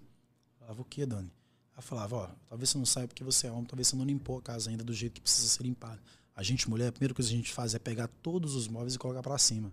[0.59, 1.31] Falava, o que, Dani?
[1.75, 4.37] Ela falava, ó, talvez você não saiba porque você é homem, talvez você não limpou
[4.37, 6.01] a casa ainda do jeito que precisa ser limpada.
[6.33, 8.95] A gente, mulher, a primeira coisa que a gente faz é pegar todos os móveis
[8.95, 9.71] e colocar para cima.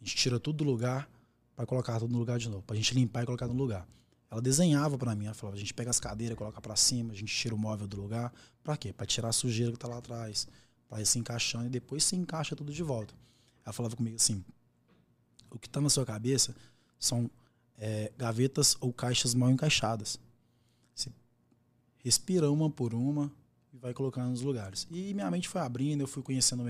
[0.00, 1.08] A gente tira tudo do lugar
[1.54, 3.86] para colocar tudo no lugar de novo, pra gente limpar e colocar no lugar.
[4.30, 7.16] Ela desenhava para mim, ela falava, a gente pega as cadeiras, coloca para cima, a
[7.16, 8.32] gente tira o móvel do lugar.
[8.62, 8.92] Para quê?
[8.92, 10.48] Para tirar a sujeira que tá lá atrás,
[10.88, 13.14] para ir se encaixando e depois se encaixa tudo de volta.
[13.64, 14.44] Ela falava comigo assim:
[15.50, 16.54] o que tá na sua cabeça
[16.98, 17.30] são
[17.78, 20.18] é, gavetas ou caixas mal encaixadas.
[22.06, 23.32] Respira uma por uma,
[23.72, 24.86] e vai colocando nos lugares.
[24.92, 26.62] E minha mente foi abrindo, eu fui conhecendo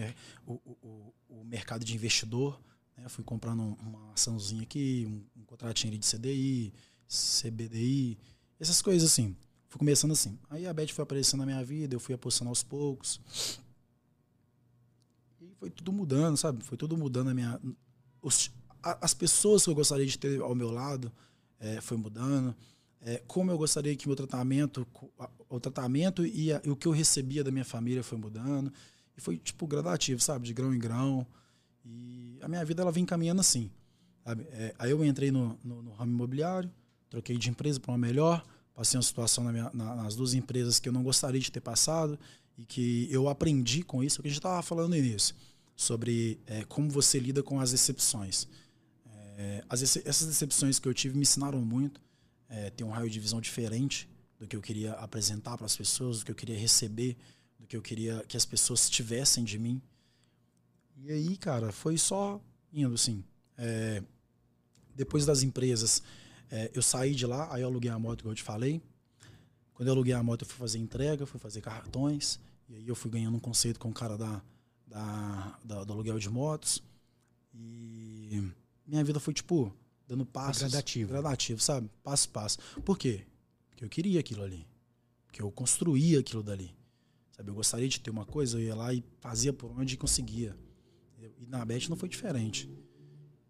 [0.47, 2.59] o, o, o mercado de investidor,
[2.97, 3.07] né?
[3.11, 6.73] fui comprando uma açãozinha aqui, um, um contratinho de CDI,
[7.07, 8.17] CBDI,
[8.59, 9.37] essas coisas assim.
[9.69, 10.39] Fui começando assim.
[10.49, 13.21] Aí a Beth foi aparecendo na minha vida, eu fui apostando aos poucos.
[15.39, 16.65] E foi tudo mudando, sabe?
[16.65, 17.61] Foi tudo mudando a minha.
[18.23, 18.51] Os,
[18.83, 21.13] as pessoas que eu gostaria de ter ao meu lado
[21.61, 22.57] é, foi mudando
[23.03, 24.87] é, como eu gostaria que meu tratamento,
[25.49, 28.73] o tratamento e, a, e, o que eu recebia da minha família foi mudando.
[29.17, 30.47] E foi, tipo, gradativo, sabe?
[30.47, 31.27] De grão em grão.
[31.85, 33.71] E a minha vida, ela vem caminhando assim.
[34.51, 36.71] É, aí eu entrei no, no, no, ramo imobiliário,
[37.09, 38.45] troquei de empresa para uma melhor,
[38.75, 41.61] passei uma situação na minha, na, nas duas empresas que eu não gostaria de ter
[41.61, 42.19] passado
[42.59, 45.33] e que eu aprendi com isso, o que a gente estava falando no início,
[45.77, 48.49] sobre é, como você lida com as decepções.
[49.39, 52.01] É, as, essas decepções que eu tive me ensinaram muito
[52.49, 56.19] é, ter um raio de visão diferente do que eu queria apresentar para as pessoas,
[56.19, 57.17] do que eu queria receber,
[57.59, 59.81] do que eu queria que as pessoas tivessem de mim.
[60.99, 62.41] E aí, cara, foi só
[62.73, 63.25] indo assim.
[63.57, 64.03] É,
[64.95, 66.03] depois das empresas,
[66.51, 68.81] é, eu saí de lá, aí eu aluguei a moto, como eu te falei.
[69.75, 72.39] Quando eu aluguei a moto, eu fui fazer entrega, fui fazer cartões.
[72.69, 74.43] E aí eu fui ganhando um conceito com o cara da,
[74.87, 76.83] da, da do aluguel de motos.
[77.55, 78.51] E
[78.87, 79.73] minha vida foi tipo
[80.07, 80.63] dando passos.
[80.63, 81.11] Gradativo.
[81.11, 81.91] Gradativo, sabe?
[82.03, 82.59] Passo a passo.
[82.85, 83.27] Por quê?
[83.69, 84.67] Porque eu queria aquilo ali.
[85.27, 86.75] Porque eu construía aquilo dali.
[87.33, 87.51] Sabe?
[87.51, 90.57] Eu gostaria de ter uma coisa, eu ia lá e fazia por onde conseguia.
[91.39, 92.71] E na Bet não foi diferente.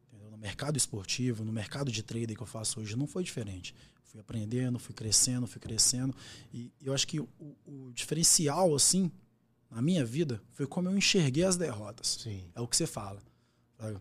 [0.09, 0.31] Entendeu?
[0.31, 3.75] No mercado esportivo, no mercado de trader que eu faço hoje, não foi diferente.
[4.05, 6.15] Fui aprendendo, fui crescendo, fui crescendo.
[6.53, 7.29] E eu acho que o,
[7.65, 9.11] o diferencial, assim,
[9.71, 12.19] na minha vida, foi como eu enxerguei as derrotas.
[12.23, 12.51] Sim.
[12.55, 13.23] É o que você fala.
[13.79, 14.01] Sabe?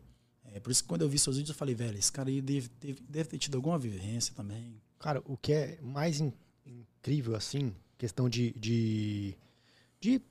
[0.54, 2.41] É por isso que quando eu vi seus vídeos, eu falei, velho, esse cara aí
[2.41, 4.82] deve, deve, deve ter tido alguma vivência também.
[5.00, 6.32] Cara, o que é mais in,
[6.66, 8.52] incrível, assim, questão de.
[8.54, 9.38] de,
[10.00, 10.22] de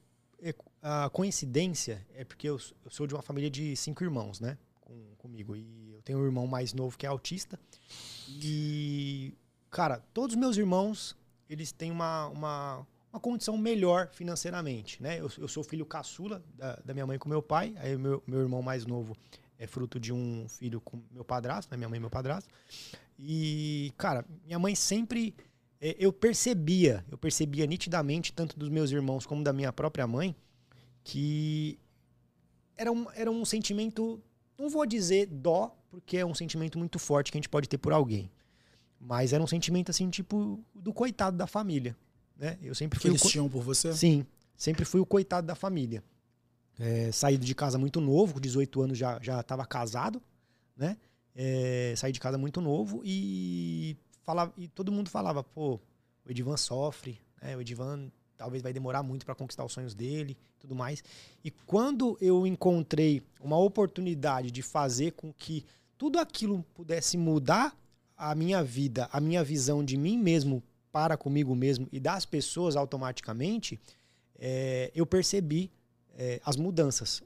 [0.40, 4.58] é, a coincidência é porque eu, eu, sou de uma família de cinco irmãos, né?
[4.80, 5.56] Com, comigo.
[5.56, 7.58] E eu tenho um irmão mais novo que é autista.
[8.28, 9.34] E,
[9.70, 11.16] cara, todos os meus irmãos,
[11.48, 15.20] eles têm uma, uma, uma condição melhor financeiramente, né?
[15.20, 17.74] Eu, eu sou filho caçula da, da minha mãe com meu pai.
[17.78, 19.16] Aí meu, meu irmão mais novo
[19.58, 21.76] é fruto de um filho com meu padrasto, né?
[21.76, 22.52] minha mãe e meu padrasto.
[23.18, 25.34] E, cara, minha mãe sempre.
[25.80, 30.34] É, eu percebia, eu percebia nitidamente, tanto dos meus irmãos como da minha própria mãe,
[31.02, 31.78] que
[32.76, 34.22] era um, era um sentimento,
[34.58, 37.78] não vou dizer dó, porque é um sentimento muito forte que a gente pode ter
[37.78, 38.30] por alguém.
[38.98, 41.96] Mas era um sentimento assim, tipo, do coitado da família.
[42.36, 42.58] Né?
[42.62, 43.10] Eu sempre fui.
[43.10, 43.92] Que eles tinham por você?
[43.92, 44.26] Sim,
[44.56, 46.02] sempre fui o coitado da família.
[46.78, 50.20] É, saído de casa muito novo, com 18 anos já estava casado,
[50.76, 50.96] né?
[51.34, 55.80] É, saí de casa muito novo e falava e todo mundo falava, pô,
[56.24, 57.56] o Edivan sofre, né?
[57.56, 61.02] O Edivan talvez vai demorar muito para conquistar os sonhos dele, tudo mais.
[61.44, 65.64] E quando eu encontrei uma oportunidade de fazer com que
[65.96, 67.76] tudo aquilo pudesse mudar
[68.16, 70.62] a minha vida, a minha visão de mim mesmo
[70.92, 73.80] para comigo mesmo e das pessoas automaticamente,
[74.38, 75.70] é, eu percebi
[76.16, 77.22] é, as mudanças.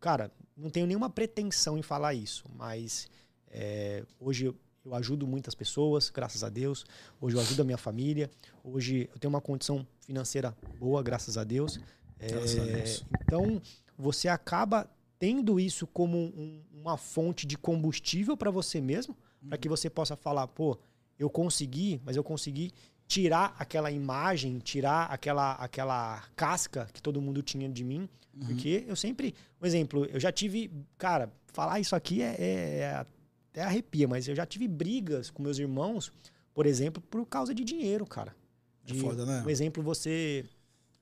[0.00, 3.08] Cara, não tenho nenhuma pretensão em falar isso, mas
[3.50, 6.84] é, hoje eu, eu ajudo muitas pessoas, graças a Deus.
[7.20, 8.30] Hoje eu ajudo a minha família.
[8.64, 11.78] Hoje eu tenho uma condição financeira boa, graças a Deus.
[12.18, 13.04] É, graças a Deus.
[13.22, 13.62] Então,
[13.96, 19.50] você acaba tendo isso como um, uma fonte de combustível para você mesmo, uhum.
[19.50, 20.76] para que você possa falar, pô,
[21.18, 22.72] eu consegui, mas eu consegui
[23.12, 28.08] tirar aquela imagem, tirar aquela, aquela casca que todo mundo tinha de mim.
[28.34, 28.46] Uhum.
[28.46, 29.34] Porque eu sempre.
[29.60, 30.70] Um exemplo, eu já tive.
[30.96, 33.06] Cara, falar isso aqui é, é, é,
[33.50, 36.10] até arrepia, mas eu já tive brigas com meus irmãos,
[36.54, 38.34] por exemplo, por causa de dinheiro, cara.
[38.82, 39.42] De, é foda, né?
[39.46, 40.46] Um exemplo, você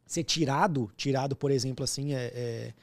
[0.04, 2.74] ser tirado, tirado, por exemplo, assim, é, é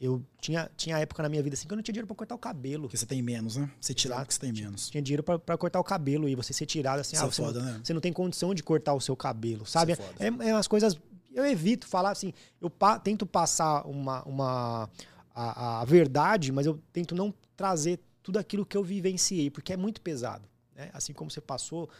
[0.00, 2.34] eu tinha, tinha época na minha vida assim que eu não tinha dinheiro para cortar
[2.34, 2.84] o cabelo.
[2.84, 3.70] Porque você tem menos, né?
[3.78, 4.88] Você tirado porque você tem menos.
[4.88, 7.42] Tinha dinheiro para cortar o cabelo e você ser tirado assim, Isso ah, é você,
[7.42, 7.80] foda, não, né?
[7.84, 9.92] você não tem condição de cortar o seu cabelo, sabe?
[9.92, 10.98] Isso é, é, é umas coisas.
[11.34, 14.90] Eu evito falar assim, eu pa, tento passar uma, uma
[15.34, 19.76] a, a, verdade, mas eu tento não trazer tudo aquilo que eu vivenciei, porque é
[19.76, 20.48] muito pesado.
[20.74, 20.88] Né?
[20.94, 21.90] Assim como você passou,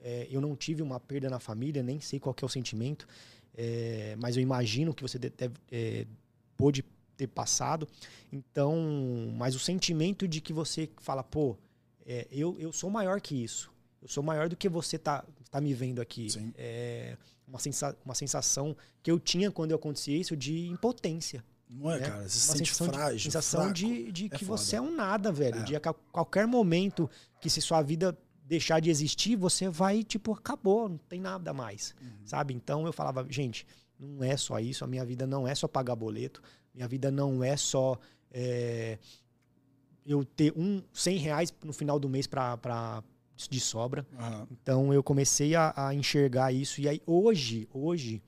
[0.00, 3.06] é, eu não tive uma perda na família, nem sei qual é o sentimento,
[3.54, 6.06] é, mas eu imagino que você deve, é,
[6.56, 6.82] pôde
[7.20, 7.86] ter passado.
[8.32, 8.74] Então,
[9.36, 11.56] mas o sentimento de que você fala, pô,
[12.06, 13.70] é, eu, eu sou maior que isso.
[14.00, 16.30] Eu sou maior do que você tá, tá me vendo aqui.
[16.30, 16.52] Sim.
[16.56, 17.16] É
[17.46, 21.44] uma, sensa uma sensação que eu tinha quando acontecia isso de impotência.
[21.68, 22.08] Não é, né?
[22.08, 22.16] cara?
[22.22, 23.16] Você uma se sente sensação frágil.
[23.16, 23.74] De, sensação fraco.
[23.74, 24.58] de, de É que foda.
[24.58, 25.60] você é um nada, velho.
[25.60, 25.62] É.
[25.62, 27.10] De a qualquer momento
[27.40, 31.94] que se sua vida deixar de existir, você vai, tipo, acabou, não tem nada mais.
[32.00, 32.08] Uhum.
[32.24, 32.54] Sabe?
[32.54, 33.66] Então eu falava, gente,
[34.00, 36.42] não é só isso, a minha vida não é só pagar boleto,
[36.74, 37.98] minha vida não é só
[38.32, 38.98] é,
[40.06, 43.02] eu ter um 100 reais no final do mês pra,
[43.48, 44.06] de sobra.
[44.18, 44.48] Aham.
[44.50, 46.80] Então eu comecei a, a enxergar isso.
[46.80, 48.22] E aí hoje, hoje,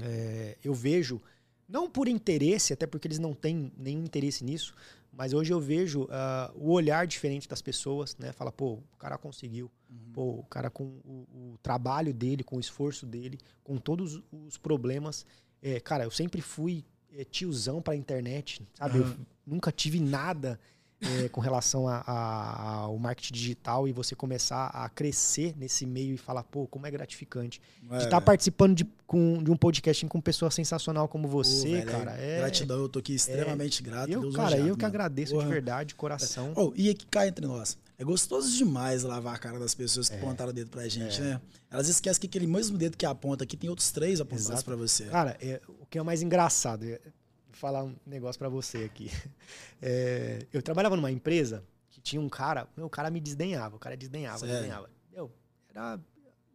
[0.00, 1.20] é, eu vejo,
[1.68, 4.74] não por interesse, até porque eles não têm nenhum interesse nisso,
[5.16, 8.32] mas hoje eu vejo ah, o olhar diferente das pessoas, né?
[8.32, 9.70] Fala, pô, o cara conseguiu.
[9.88, 10.12] Uhum.
[10.12, 14.58] Pô, o cara com o, o trabalho dele, com o esforço dele, com todos os
[14.58, 15.24] problemas.
[15.62, 16.84] É, cara, eu sempre fui
[17.24, 18.98] tiozão pra internet, sabe?
[18.98, 19.16] Eu Aham.
[19.46, 20.58] nunca tive nada
[21.00, 26.42] é, com relação ao marketing digital e você começar a crescer nesse meio e falar,
[26.44, 27.60] pô, como é gratificante.
[27.90, 31.72] É, de estar participando de, com, de um podcast com pessoa sensacional como pô, você,
[31.72, 32.12] velho, cara.
[32.12, 34.10] É, Gratidão, eu tô aqui extremamente grato.
[34.10, 34.86] eu, Deus cara, eu que mano.
[34.86, 35.44] agradeço Porra.
[35.44, 36.52] de verdade, de coração.
[36.56, 37.76] Oh, e aqui cá entre nós.
[37.98, 40.18] É gostoso demais lavar a cara das pessoas que É.
[40.18, 41.40] apontaram o dedo pra gente, né?
[41.70, 45.06] Elas esquecem que aquele mesmo dedo que aponta aqui tem outros três apontados pra você.
[45.06, 47.00] Cara, é, o que é mais engraçado, é,
[47.46, 49.10] vou falar um negócio pra você aqui.
[49.80, 53.78] É, eu trabalhava numa empresa que tinha um cara, meu, o cara me desdenhava, o
[53.78, 54.54] cara desdenhava, Sério?
[54.54, 54.90] desdenhava.
[55.12, 55.30] Eu,
[55.68, 56.00] era,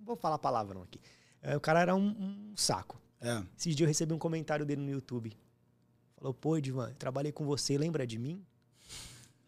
[0.03, 0.99] vou falar palavrão aqui.
[1.41, 2.07] É, o cara era um,
[2.51, 2.99] um saco.
[3.21, 3.43] É.
[3.57, 5.31] Esses dias eu recebi um comentário dele no YouTube.
[6.17, 8.43] Falou, pô, Edivan, eu trabalhei com você, lembra de mim?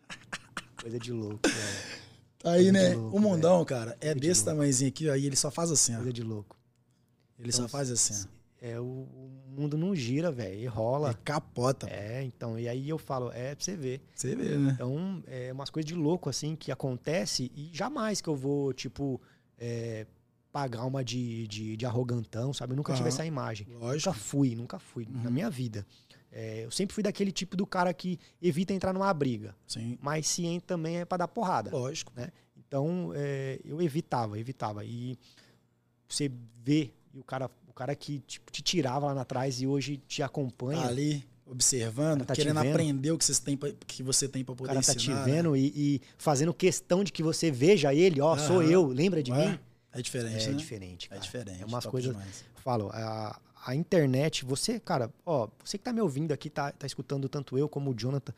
[0.84, 2.03] Coisa de louco, velho.
[2.43, 2.95] Tá aí, Coisa de né?
[2.95, 4.51] louco, o mundão, cara, é Coisa de desse louco.
[4.51, 5.97] tamanhozinho aqui, ó, e ele só faz assim, ó.
[5.97, 6.57] Coisa de louco.
[7.39, 8.27] Ele só Então, faz assim.
[8.61, 11.11] É, o, o mundo não gira, velho, e rola.
[11.11, 11.88] É capota.
[11.89, 14.01] É, então, e aí eu falo, é pra você ver.
[14.13, 14.71] Você vê, né?
[14.75, 19.21] Então, é umas coisas de louco, assim, que acontece e jamais que eu vou, tipo,
[19.57, 20.05] é,
[20.51, 22.73] pagar uma de, de, de arrogantão, sabe?
[22.73, 23.15] Eu nunca tive Aham.
[23.15, 23.67] essa imagem.
[23.69, 24.09] Lógico.
[24.09, 25.31] Nunca fui, nunca fui, na Uhum.
[25.31, 25.86] minha vida.
[26.36, 29.97] É, eu sempre fui daquele tipo do cara que evita entrar numa briga, Sim.
[30.01, 31.69] mas se entra também é pra dar porrada.
[31.71, 32.11] Lógico.
[32.57, 34.84] Então, é, eu evitava, evitava.
[34.84, 35.15] E
[36.09, 36.31] você
[36.63, 40.23] vê e o cara, o cara que tipo, te tirava lá atrás e hoje te
[40.23, 40.81] acompanha.
[40.81, 44.43] Tá ali, observando, Tá te querendo aprender o que, vocês têm pra, que você tem
[44.43, 45.23] pra O poder cara tá ensinar.
[45.23, 48.69] te vendo e, e fazendo questão de que você veja ele, ó, sou Aham.
[48.71, 49.59] eu, lembra de Ué, mim?
[49.91, 50.57] É diferente, É né?
[50.57, 51.21] diferente, É cara.
[51.21, 51.61] diferente.
[51.61, 52.11] É umas coisas.
[52.11, 52.43] demais.
[52.63, 56.86] Falo, a, a internet, você, cara, ó, você que tá me ouvindo aqui, tá, tá
[56.86, 58.34] escutando tanto eu como o Jonathan.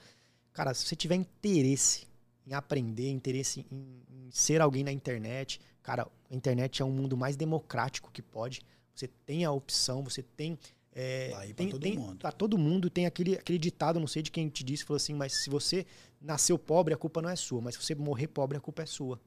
[0.53, 2.07] Cara, se você tiver interesse
[2.47, 7.17] em aprender, interesse em, em ser alguém na internet, cara, a internet é um mundo
[7.17, 8.61] mais democrático que pode.
[8.93, 10.57] Você tem a opção, você tem
[10.93, 12.17] É, Tá aí pra tem, todo tem, mundo.
[12.19, 15.13] Pra todo mundo tem aquele, aquele ditado, não sei de quem te disse, falou assim,
[15.13, 15.85] mas se você
[16.21, 18.85] nasceu pobre, a culpa não é sua, mas se você morrer pobre, a culpa é
[18.85, 19.19] sua.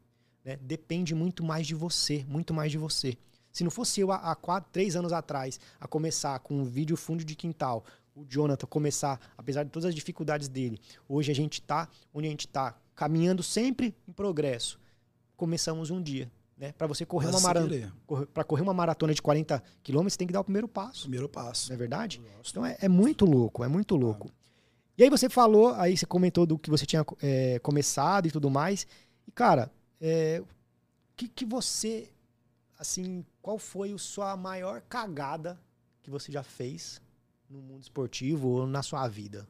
[0.44, 0.56] né?
[0.62, 3.16] Depende muito mais de você, muito mais de você.
[3.52, 7.24] Se não fosse eu há, quatro, três anos atrás a começar com um vídeo fundo
[7.24, 7.84] de quintal,
[8.14, 12.30] o Jonathan começar, apesar de todas as dificuldades dele, hoje a gente tá onde a
[12.30, 14.78] gente tá, caminhando sempre em progresso.
[15.36, 16.72] Começamos um dia, né?
[16.72, 17.92] Para você correr uma maratona,
[18.34, 21.28] para correr uma maratona de 40 quilômetros, você tem que dar o primeiro passo, Primeiro
[21.28, 21.68] passo.
[21.68, 22.20] não é verdade?
[22.36, 22.50] Gosto.
[22.50, 24.30] Então é, é muito louco, é muito louco.
[24.98, 28.50] E aí você falou, aí você comentou do que você tinha é, começado e tudo
[28.50, 28.84] mais.
[29.28, 29.70] E, cara,
[30.00, 30.46] é, o
[31.16, 32.10] que, que você,
[32.76, 35.58] assim, qual foi a sua maior cagada
[36.02, 37.00] que você já fez
[37.48, 39.48] no mundo esportivo ou na sua vida?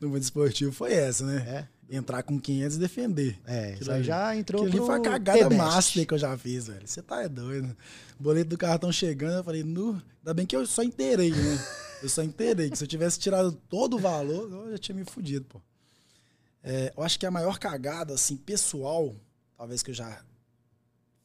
[0.00, 1.68] No mundo esportivo foi essa, né?
[1.90, 3.40] É, Entrar com 500 e defender.
[3.44, 6.86] é isso aí já entrou pro foi a cagada master que eu já fiz, velho.
[6.86, 7.76] Você tá é doido.
[8.16, 11.58] Boleto do cartão chegando, eu falei, nu, ainda bem que eu só inteirei, né?
[12.00, 15.04] Eu só inteirei, que se eu tivesse tirado todo o valor, eu já tinha me
[15.04, 15.60] fudido, pô.
[16.62, 19.14] É, eu acho que a maior cagada, assim, pessoal,
[19.54, 20.24] talvez que eu já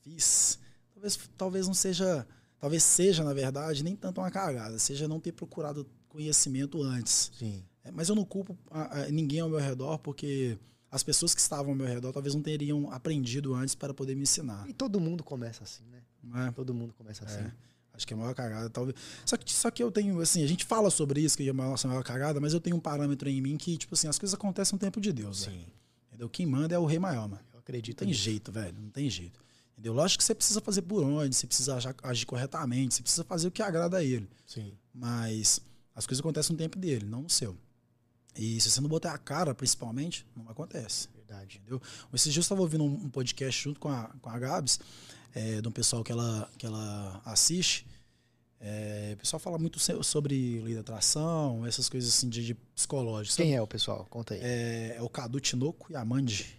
[0.02, 0.60] fiz,
[1.06, 2.28] talvez, talvez não seja,
[2.60, 7.32] talvez seja, na verdade, nem tanto uma cagada, seja não ter procurado conhecimento antes.
[7.38, 7.64] Sim.
[7.84, 10.58] É, Mas eu não culpo a- a ninguém ao meu redor, porque
[10.90, 14.24] as pessoas que estavam ao meu redor talvez não teriam aprendido antes para poder me
[14.24, 14.68] ensinar.
[14.68, 16.02] E todo mundo começa assim, né?
[16.24, 16.52] Não é?
[16.52, 17.40] Todo mundo começa assim.
[17.42, 17.52] É.
[17.94, 18.98] Acho que é a maior cagada, talvez.
[19.26, 21.54] Só que, só que eu tenho, assim, a gente fala sobre isso, que é a
[21.54, 24.34] nossa maior cagada, mas eu tenho um parâmetro em mim que, tipo assim, as coisas
[24.34, 25.42] acontecem no tempo de Deus.
[25.44, 25.66] Sim.
[26.08, 26.28] Entendeu?
[26.30, 27.42] Quem manda é o rei maior, mano.
[27.50, 28.20] Eu Não acredito tem nisso.
[28.22, 28.76] jeito, velho.
[28.82, 29.40] Não tem jeito.
[29.76, 29.94] Entendeu?
[29.94, 33.52] Lógico que você precisa fazer por onde, você precisa agir, corretamente, você precisa fazer o
[33.52, 34.30] que agrada a ele.
[34.48, 34.74] Sim.
[34.94, 35.60] Mas
[35.94, 37.58] as coisas acontecem no tempo dele, não no seu.
[38.38, 41.10] E se você não botar a cara, principalmente, não acontece.
[41.14, 41.58] Verdade.
[41.58, 41.82] Entendeu?
[42.14, 44.80] Esses dias eu estava ouvindo um, podcast junto com a, com a Gabs,
[45.34, 47.86] é, de um pessoal que ela, que ela assiste.
[48.60, 53.36] É, o pessoal fala muito sobre lei da atração, essas coisas assim de, de psicológicas.
[53.36, 54.08] Quem é o pessoal?
[54.10, 54.40] Conta aí.
[54.42, 56.58] É, é o Cadu Tinoco e a Mandy.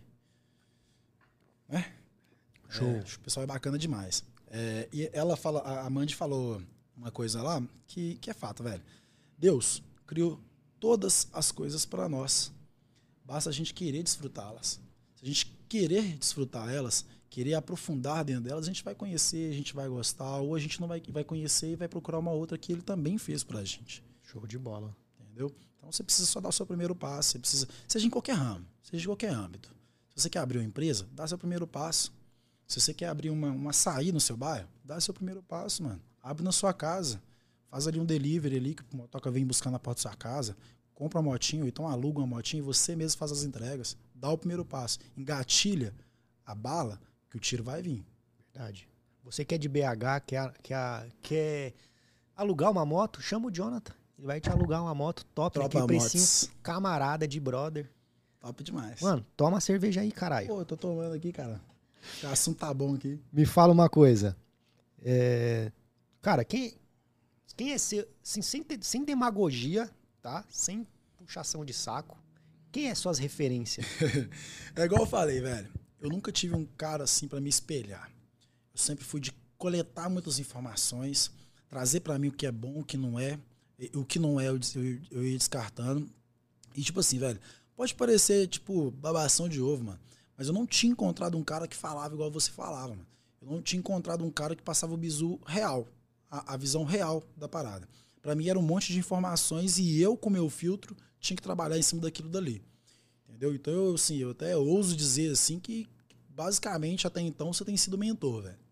[1.69, 1.95] Né?
[2.69, 2.89] Show.
[2.89, 4.25] É, o pessoal é bacana demais.
[4.49, 6.62] É, e ela fala, a Mandy falou
[6.97, 8.83] uma coisa lá que, que é fato, velho.
[9.39, 10.41] Deus criou
[10.81, 12.53] todas as coisas para nós.
[13.25, 14.81] Basta a gente querer desfrutá-las.
[15.17, 19.55] Se a gente querer desfrutar elas, querer aprofundar dentro delas, a gente vai conhecer, a
[19.55, 22.57] gente vai gostar, ou a gente não vai, vai conhecer e vai procurar uma outra
[22.57, 24.03] que ele também fez pra gente.
[24.23, 24.97] Show de bola.
[25.21, 25.55] Entendeu?
[25.77, 27.31] Então você precisa só dar o seu primeiro passo.
[27.31, 29.69] Você precisa, seja em qualquer ramo, seja em qualquer âmbito.
[30.14, 32.12] Se você quer abrir uma empresa, dá seu primeiro passo.
[32.67, 36.01] Se você quer abrir uma, uma açaí no seu bairro, dá seu primeiro passo, mano.
[36.23, 37.23] Abre na sua casa.
[37.71, 40.57] Faz ali um delivery ali, que o motoca vem buscar na porta da sua casa.
[40.95, 43.97] Compra uma motinha, ou então aluga uma motinha e você mesmo faz as entregas.
[44.14, 44.99] Dá o primeiro passo.
[45.17, 45.95] Engatilha
[46.45, 47.01] a bala,
[47.31, 48.05] que o tiro vai vir.
[48.53, 48.89] Verdade.
[49.23, 51.75] Você que é de BH, quer, quer, quer
[52.35, 53.93] alugar uma moto, chama o Jonathan.
[54.17, 56.51] Ele vai te alugar uma moto top, Tropa naquele precinho Motos.
[56.62, 57.91] camarada de brother.
[58.41, 59.01] Top demais.
[59.01, 60.47] Mano, toma cerveja aí, caralho.
[60.47, 61.61] Pô, eu tô tomando aqui, cara.
[62.22, 63.20] O assunto tá bom aqui.
[63.32, 64.36] Me fala uma coisa.
[65.02, 65.70] É,
[66.26, 66.74] Cara, quem,
[67.57, 69.88] quem é ser, assim, sem, sem demagogia,
[70.20, 70.44] tá?
[70.50, 70.84] Sem
[71.16, 72.18] puxação de saco.
[72.72, 73.86] Quem é suas referências?
[74.74, 75.72] É igual eu falei, velho.
[76.00, 78.11] Eu nunca tive um cara assim pra me espelhar.
[78.74, 81.30] Eu sempre fui de coletar muitas informações,
[81.68, 83.38] trazer pra mim o que é bom, o que não é.
[83.94, 86.11] O que não é, eu, eu, eu ia descartando.
[86.74, 87.38] E tipo assim, velho,
[87.76, 90.00] pode parecer, tipo, babação de ovo, mano.
[90.37, 93.07] Mas eu não tinha encontrado um cara que falava igual você falava, mano.
[93.41, 95.87] Eu não tinha encontrado um cara que passava o bizu real,
[96.30, 97.89] a, a visão real da parada.
[98.20, 101.78] Pra mim era um monte de informações e eu, com meu filtro, tinha que trabalhar
[101.78, 102.62] em cima daquilo dali.
[103.28, 103.55] Entendeu?
[103.55, 105.87] Então, eu, assim, eu até ouso dizer assim que
[106.28, 108.66] basicamente até então você tem sido mentor, velho.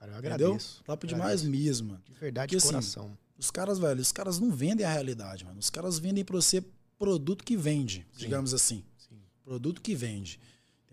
[0.00, 0.46] Cara, eu Entendeu?
[0.46, 0.82] agradeço.
[0.84, 1.50] Top demais Agradeço.
[1.64, 2.00] mesmo.
[2.06, 3.18] De verdade, Porque, de assim, coração.
[3.36, 5.58] Os caras, velho, os caras não vendem a realidade, mano.
[5.58, 6.64] Os caras vendem pra você
[6.98, 8.18] produto que vende, Sim.
[8.20, 8.82] digamos assim.
[8.96, 9.20] Sim.
[9.44, 10.40] Produto que vende.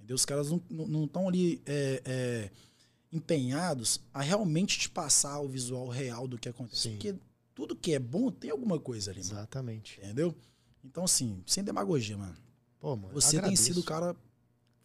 [0.07, 0.15] Entendeu?
[0.15, 2.51] Os caras não estão ali é, é,
[3.11, 6.83] empenhados a realmente te passar o visual real do que acontece.
[6.83, 6.91] Sim.
[6.91, 7.15] Porque
[7.53, 9.33] tudo que é bom tem alguma coisa ali, mano.
[9.33, 9.99] Exatamente.
[9.99, 10.33] Entendeu?
[10.81, 12.37] Então, assim, sem demagogia, mano.
[12.79, 13.63] Pô, mano, Você tem agradeço.
[13.63, 14.15] sido o cara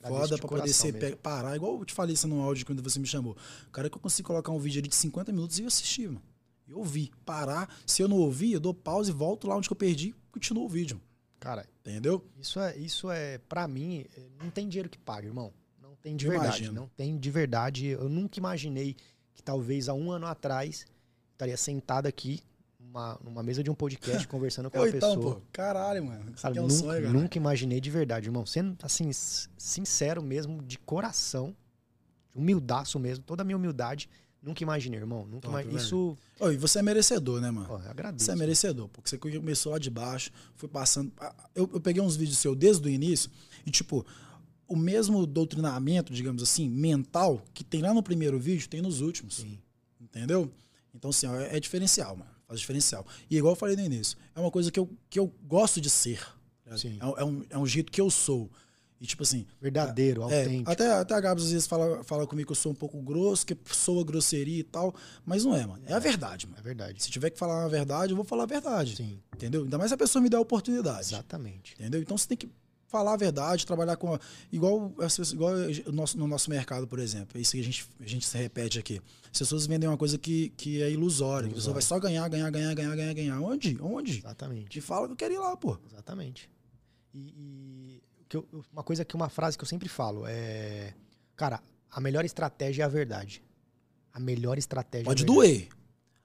[0.03, 1.16] foda pra poder ser, mesmo.
[1.18, 1.55] parar.
[1.55, 3.37] Igual eu te falei isso no áudio quando você me chamou.
[3.68, 6.09] O cara que eu consigo colocar um vídeo ali de 50 minutos e eu assistir,
[6.09, 6.23] mano.
[6.66, 7.12] Eu ouvi.
[7.25, 7.73] Parar.
[7.87, 10.64] Se eu não ouvir, eu dou pausa e volto lá onde eu perdi e continuo
[10.64, 11.01] o vídeo.
[11.39, 12.24] Cara, Entendeu?
[12.41, 14.07] isso é, isso é para mim,
[14.41, 15.53] não tem dinheiro que pague, irmão.
[15.80, 16.59] Não tem de Eu verdade.
[16.59, 16.80] imagino.
[16.80, 17.87] Não tem de verdade.
[17.89, 18.97] Eu nunca imaginei
[19.35, 20.87] que talvez há um ano atrás
[21.33, 22.41] estaria sentado aqui
[22.78, 25.35] numa, numa mesa de um podcast conversando com uma então, pessoa.
[25.37, 26.33] pô, caralho, mano.
[26.41, 27.12] Cara, é um nunca, sonho, cara.
[27.12, 28.47] nunca imaginei de verdade, irmão.
[28.47, 31.57] Sendo assim, sincero mesmo, de coração,
[32.30, 34.09] de humildaço mesmo, toda a minha humildade,
[34.43, 35.24] Nunca imaginei, irmão.
[35.26, 35.76] Nunca Top.
[35.76, 37.68] Isso, Ô, e você é merecedor, né, mano?
[37.68, 38.24] eu agradeço.
[38.24, 41.12] Você é merecedor, porque você começou lá de baixo, foi passando.
[41.55, 43.30] Eu, eu peguei uns vídeos seu desde o início
[43.64, 44.05] e, tipo,
[44.66, 49.36] o mesmo doutrinamento, digamos assim, mental, que tem lá no primeiro vídeo, tem nos últimos.
[49.36, 49.59] Sim.
[50.01, 50.51] Entendeu?
[50.95, 52.30] Então, assim, ó, é, é diferencial, mano.
[52.49, 53.07] Faz diferencial.
[53.30, 55.88] E igual eu falei no início, é uma coisa que eu, que eu gosto de
[55.88, 56.20] ser.
[56.76, 56.97] Sim.
[57.01, 58.51] É, um- é um, é um jeito que eu sou.
[59.03, 60.70] E, tipo assim, Verdadeiro, é, autêntico.
[60.70, 63.44] até, até a Gabs às vezes fala, fala comigo que eu sou um pouco grosso,
[63.44, 64.94] que soa grosseria e tal,
[65.26, 65.82] mas não é, mano.
[65.86, 66.59] É a verdade, mano.
[66.61, 67.03] É verdade.
[67.03, 68.94] Se tiver que falar a verdade, eu vou falar a verdade.
[68.94, 69.64] Sim, Entendeu?
[69.64, 71.00] Ainda mais se a pessoa me der a oportunidade.
[71.09, 71.74] exatamente.
[71.74, 72.00] Entendeu?
[72.00, 72.48] Então você tem que
[72.86, 74.14] falar a verdade, trabalhar com.
[74.14, 74.20] a-
[74.53, 75.53] Igual, as pessoas- igual
[75.86, 77.36] o nosso, no nosso mercado, por exemplo.
[77.36, 79.00] É isso que a gente, a gente se repete aqui.
[79.32, 81.50] As pessoas vendem uma coisa que, que é ilusória.
[81.50, 83.40] A pessoa vai só ganhar, ganhar, ganhar, ganhar, ganhar, ganhar.
[83.40, 83.78] Onde?
[83.80, 84.18] Onde?
[84.18, 84.68] Exatamente.
[84.68, 85.76] Te fala que eu quero ir lá, pô.
[85.90, 86.48] Exatamente.
[87.14, 88.01] E, e
[88.33, 90.95] que eu- uma coisa que uma frase que eu sempre falo é,
[91.37, 91.61] cara,
[91.91, 93.43] a melhor estratégia é a verdade.
[94.12, 95.05] A melhor estratégia.
[95.05, 95.49] Pode é a verdade.
[95.59, 95.68] doer.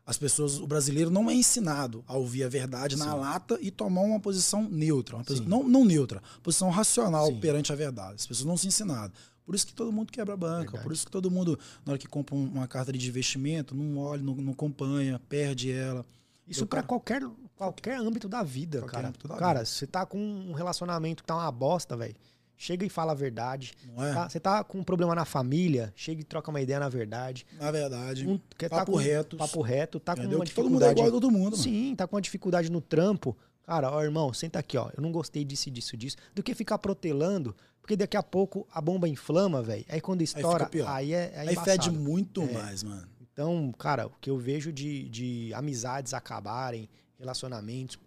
[0.06, 3.20] As pessoas, o brasileiro não é ensinado a ouvir a verdade na Sim.
[3.20, 5.18] lata e tomar uma posição neutra.
[5.18, 7.40] Uma posição, não, não neutra, posição racional Sim.
[7.42, 8.16] perante a verdade.
[8.16, 9.12] As pessoas não se ensinaram.
[9.46, 10.62] Por isso que todo mundo quebra a banca.
[10.64, 10.84] Verdade.
[10.84, 13.98] Por isso que todo mundo, na hora que compra um- uma carta de investimento, não
[13.98, 16.06] olha, não, não acompanha, perde ela.
[16.48, 17.22] Isso cara- qualquer,
[17.56, 19.14] qualquer âmbito da vida, Qualquer cara.
[19.28, 22.16] da cara, você tá com um relacionamento que tá uma bosta, velho.
[22.60, 23.74] Chega e fala a verdade.
[23.96, 24.14] Não é?
[24.14, 27.46] Tá- Você tá com um problema na família, chega e troca uma ideia na verdade.
[27.60, 28.28] Na verdade.
[28.28, 29.38] Um, quer tá papo com, reto.
[29.38, 30.40] Papo reto, tá com entendeu?
[30.40, 31.00] uma Que todo mundo é dificuldade.
[31.00, 31.64] igual a todo mundo, mano.
[31.64, 33.38] Sim, tá com uma dificuldade no trampo.
[33.64, 34.90] Cara, ó, irmão, senta aqui, ó.
[34.98, 36.18] Eu não gostei disso, disso, disso.
[36.34, 39.86] Do que ficar protelando, porque daqui a pouco a bomba inflama, velho.
[39.90, 40.88] Aí quando estoura, pior.
[40.90, 42.52] aí, é, é Aí fede muito É.
[42.54, 43.08] mais, mano.
[43.38, 48.00] Então, cara, o que eu vejo de, de amizades acabarem, relacionamentos,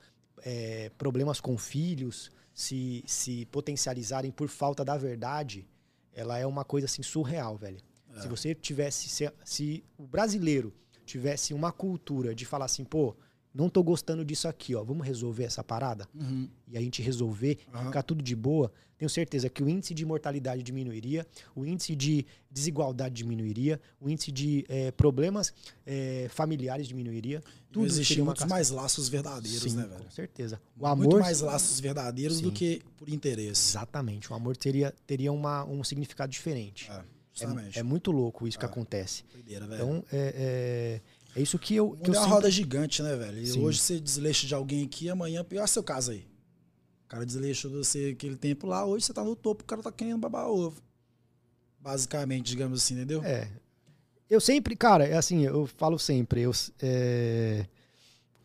[0.43, 5.65] é, problemas com filhos se, se potencializarem por falta da verdade,
[6.13, 7.79] ela é uma coisa assim surreal, velho.
[8.13, 8.23] É.
[8.23, 10.75] Se você tivesse, se, se o brasileiro
[11.07, 13.15] tivesse uma cultura de falar assim, pô,
[13.55, 16.07] não tô gostando disso aqui, ó, vamos resolver essa parada?
[16.15, 16.49] Uhum.
[16.69, 17.87] E a gente resolver, Aham.
[17.87, 21.27] ficar tudo de boa, tenho certeza que o índice de mortalidade diminuiria,
[21.57, 25.53] o índice de desigualdade diminuiria, o índice de eh, problemas
[25.87, 27.43] eh, familiares diminuiria.
[27.73, 27.95] Tudo uma
[28.25, 30.05] muitos casca- mais laços verdadeiros, Sim, né, velho?
[30.05, 30.61] com certeza.
[30.79, 32.55] O Muito amor, mais laços verdadeiros do Sim.
[32.55, 33.71] que por interesse.
[33.71, 36.91] exatamente, o amor teria, teria uma, um significado diferente.
[36.91, 37.03] É,
[37.75, 38.69] É, é muito louco isso que É.
[38.69, 39.25] acontece.
[39.47, 39.75] Velho.
[39.75, 41.01] Então, é,
[41.35, 43.39] é, é isso que eu, que eu é uma sinto- roda gigante, né, velho?
[43.39, 46.27] E hoje você desleixa de alguém aqui, amanhã, pior seu caso aí.
[47.05, 49.91] O cara desleixou você aquele tempo lá, hoje você tá no topo, o cara tá
[49.91, 50.81] querendo babar ovo.
[51.81, 53.25] Basicamente, digamos assim, entendeu?
[53.25, 53.51] É.
[54.29, 57.67] Eu sempre, cara, é assim, eu falo sempre, eu, é,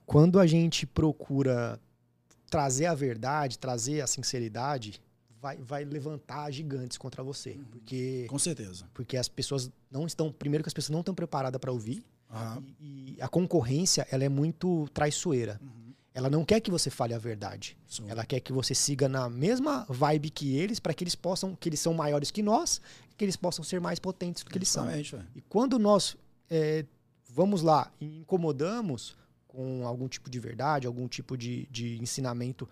[0.05, 1.79] quando a gente procura
[2.49, 4.99] trazer a verdade, trazer a sinceridade,
[5.39, 7.51] vai, vai levantar gigantes contra você.
[7.51, 7.65] Uhum.
[7.65, 8.85] Porque, Com certeza.
[8.95, 10.31] porque as pessoas não estão.
[10.31, 12.03] Primeiro que as pessoas não estão preparadas para ouvir.
[12.29, 12.63] Aham.
[12.79, 15.59] E, e a concorrência, ela é muito traiçoeira.
[15.61, 15.93] Uhum.
[16.13, 17.77] Ela não quer que você fale a verdade.
[17.87, 18.05] Sim.
[18.07, 21.67] Ela quer que você siga na mesma vibe que eles, para que eles possam, que
[21.67, 22.81] eles são maiores que nós,
[23.17, 24.87] que eles possam ser mais potentes do que eles são.
[24.87, 25.25] Velho.
[25.35, 26.15] E quando nós
[26.49, 26.85] é,
[27.29, 32.67] vamos lá e incomodamos com algum tipo de verdade, algum tipo de, de ensinamento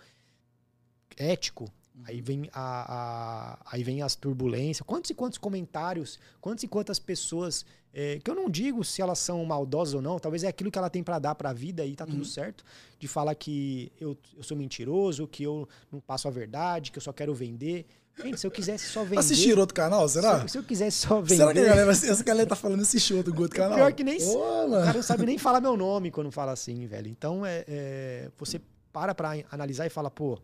[1.17, 1.71] ético,
[2.05, 4.85] aí vem a, a- aí vem as turbulências.
[4.85, 9.19] Quantos e quantos comentários, quantas e quantas pessoas é, que eu não digo se elas
[9.19, 11.85] são maldosas ou não, talvez é aquilo que ela tem para dar para a vida
[11.85, 12.23] e tá tudo Uhum.
[12.25, 12.63] certo,
[12.99, 17.01] de falar que eu, eu sou mentiroso, que eu não passo a verdade, que eu
[17.03, 17.85] só quero vender.
[18.23, 20.41] Gente, se eu quisesse só vender, Assistiram outro canal, será?
[20.41, 23.17] se, se eu quisesse só vender, Será que a galera, essa galera tá falando assistiu
[23.17, 23.75] outro outro canal?
[23.77, 27.07] Pior que nem O cara não sabe nem falar meu nome quando fala assim, velho.
[27.07, 30.39] Então, é, é, você para pra analisar e fala, pô,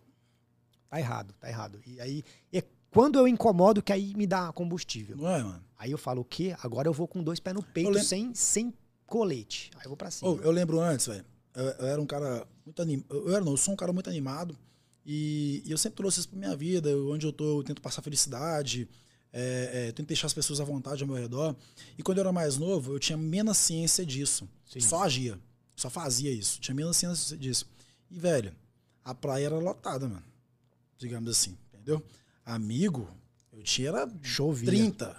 [0.89, 1.79] tá errado, tá errado.
[1.85, 5.15] E aí, é quando eu incomodo que aí me dá combustível.
[5.17, 5.63] Não é, mano?
[5.77, 6.55] Aí eu falo, o quê?
[6.63, 8.73] Agora eu vou com dois pés no peito, lem- sem, sem
[9.05, 9.69] colete.
[9.75, 10.31] Aí eu vou pra cima.
[10.41, 11.25] Eu lembro antes, velho.
[11.55, 13.05] Eu, eu era um cara muito animado.
[13.09, 14.57] Eu era, não, eu sou um cara muito animado.
[15.05, 16.89] E, e eu sempre trouxe isso pra minha vida.
[16.89, 18.87] Eu- onde eu tô, eu tento passar felicidade.
[19.31, 21.55] É, é, tento deixar as pessoas à vontade ao meu redor.
[21.97, 24.49] E quando eu era mais novo, eu tinha menos ciência disso.
[24.65, 24.79] Sim.
[24.79, 25.39] Só agia.
[25.75, 26.59] Só fazia isso.
[26.59, 27.67] Tinha menos ciência disso.
[28.09, 28.53] E, velho,
[29.05, 30.23] a praia era lotada, mano.
[30.99, 32.05] Digamos assim, entendeu?
[32.45, 33.09] Amigo,
[33.53, 34.67] eu tinha era Chovia.
[34.67, 35.15] 30,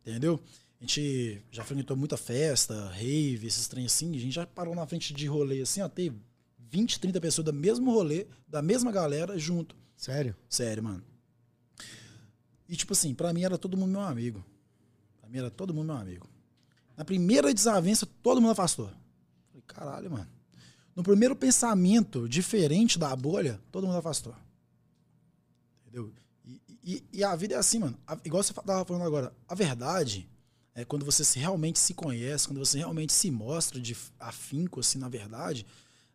[0.00, 0.40] entendeu?
[0.80, 4.14] A gente já frequentou muita festa, rave, esses trem assim.
[4.14, 5.88] A gente já parou na frente de rolê assim, ó.
[5.88, 6.16] Teve
[6.56, 9.76] 20, 30 pessoas do mesmo rolê, da mesma galera, junto.
[9.96, 10.36] Sério?
[10.48, 11.02] Sério, mano.
[12.68, 14.44] E tipo assim, pra mim era todo mundo meu amigo.
[15.20, 16.28] Pra mim era todo mundo meu amigo.
[16.96, 18.86] Na primeira desavença, todo mundo afastou.
[19.48, 20.28] Falei, caralho, mano.
[20.94, 24.34] No primeiro pensamento diferente da bolha, todo mundo afastou.
[25.94, 26.12] Entendeu?
[26.44, 27.96] E, e- e a vida é assim, mano.
[28.06, 30.28] A- igual você tava falando agora, a verdade,
[30.76, 34.98] É quando você se, realmente se conhece, quando você realmente se mostra de afinco, assim,
[34.98, 35.64] na verdade,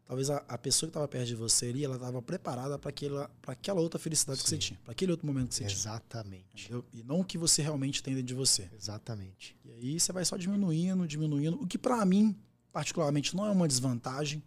[0.04, 3.32] talvez a, a pessoa que estava perto de você ali, ela estava preparada para aquela,
[3.48, 4.44] aquela outra felicidade Sim.
[4.44, 6.46] que você tinha, para aquele outro momento que você Exatamente.
[6.54, 6.76] tinha.
[6.78, 6.98] Exatamente.
[7.00, 8.70] E não o que você realmente tem dentro de você.
[8.78, 9.56] Exatamente.
[9.64, 12.36] E aí você vai só diminuindo, diminuindo, o que para mim,
[12.74, 14.44] particularmente, não é uma desvantagem.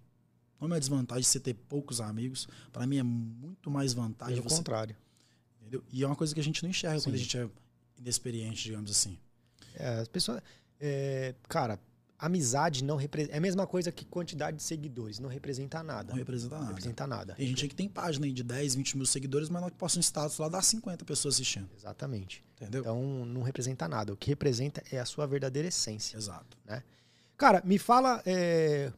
[0.61, 2.47] Não é uma desvantagem você ter poucos amigos.
[2.71, 4.37] Para mim é muito mais vantagem.
[4.37, 4.57] Pelo você...
[4.57, 4.95] contrário.
[5.73, 5.85] Entendeu?
[5.91, 7.05] E é uma coisa que a gente não enxerga Sim.
[7.05, 7.49] quando a gente é
[7.99, 9.17] inexperiente, digamos assim.
[9.75, 10.43] É, as pessoas.
[10.79, 11.81] É, cara,
[12.19, 13.35] amizade não representa.
[13.35, 15.19] É a mesma coisa que quantidade de seguidores.
[15.19, 16.11] Não representa nada.
[16.11, 16.65] Não representa nada.
[16.65, 17.35] Não representa nada.
[17.35, 19.99] Tem gente que tem página aí de 10, 20 mil seguidores, mas não que posta
[19.99, 21.71] um status lá, dá 50 pessoas assistindo.
[21.75, 22.45] Exatamente.
[22.57, 22.83] Entendeu?
[22.83, 24.13] Então não representa nada.
[24.13, 26.19] O que representa é a sua verdadeira essência.
[26.19, 26.59] Exato.
[26.67, 26.83] Né?
[27.39, 28.23] Cara, me fala.
[28.27, 28.93] É,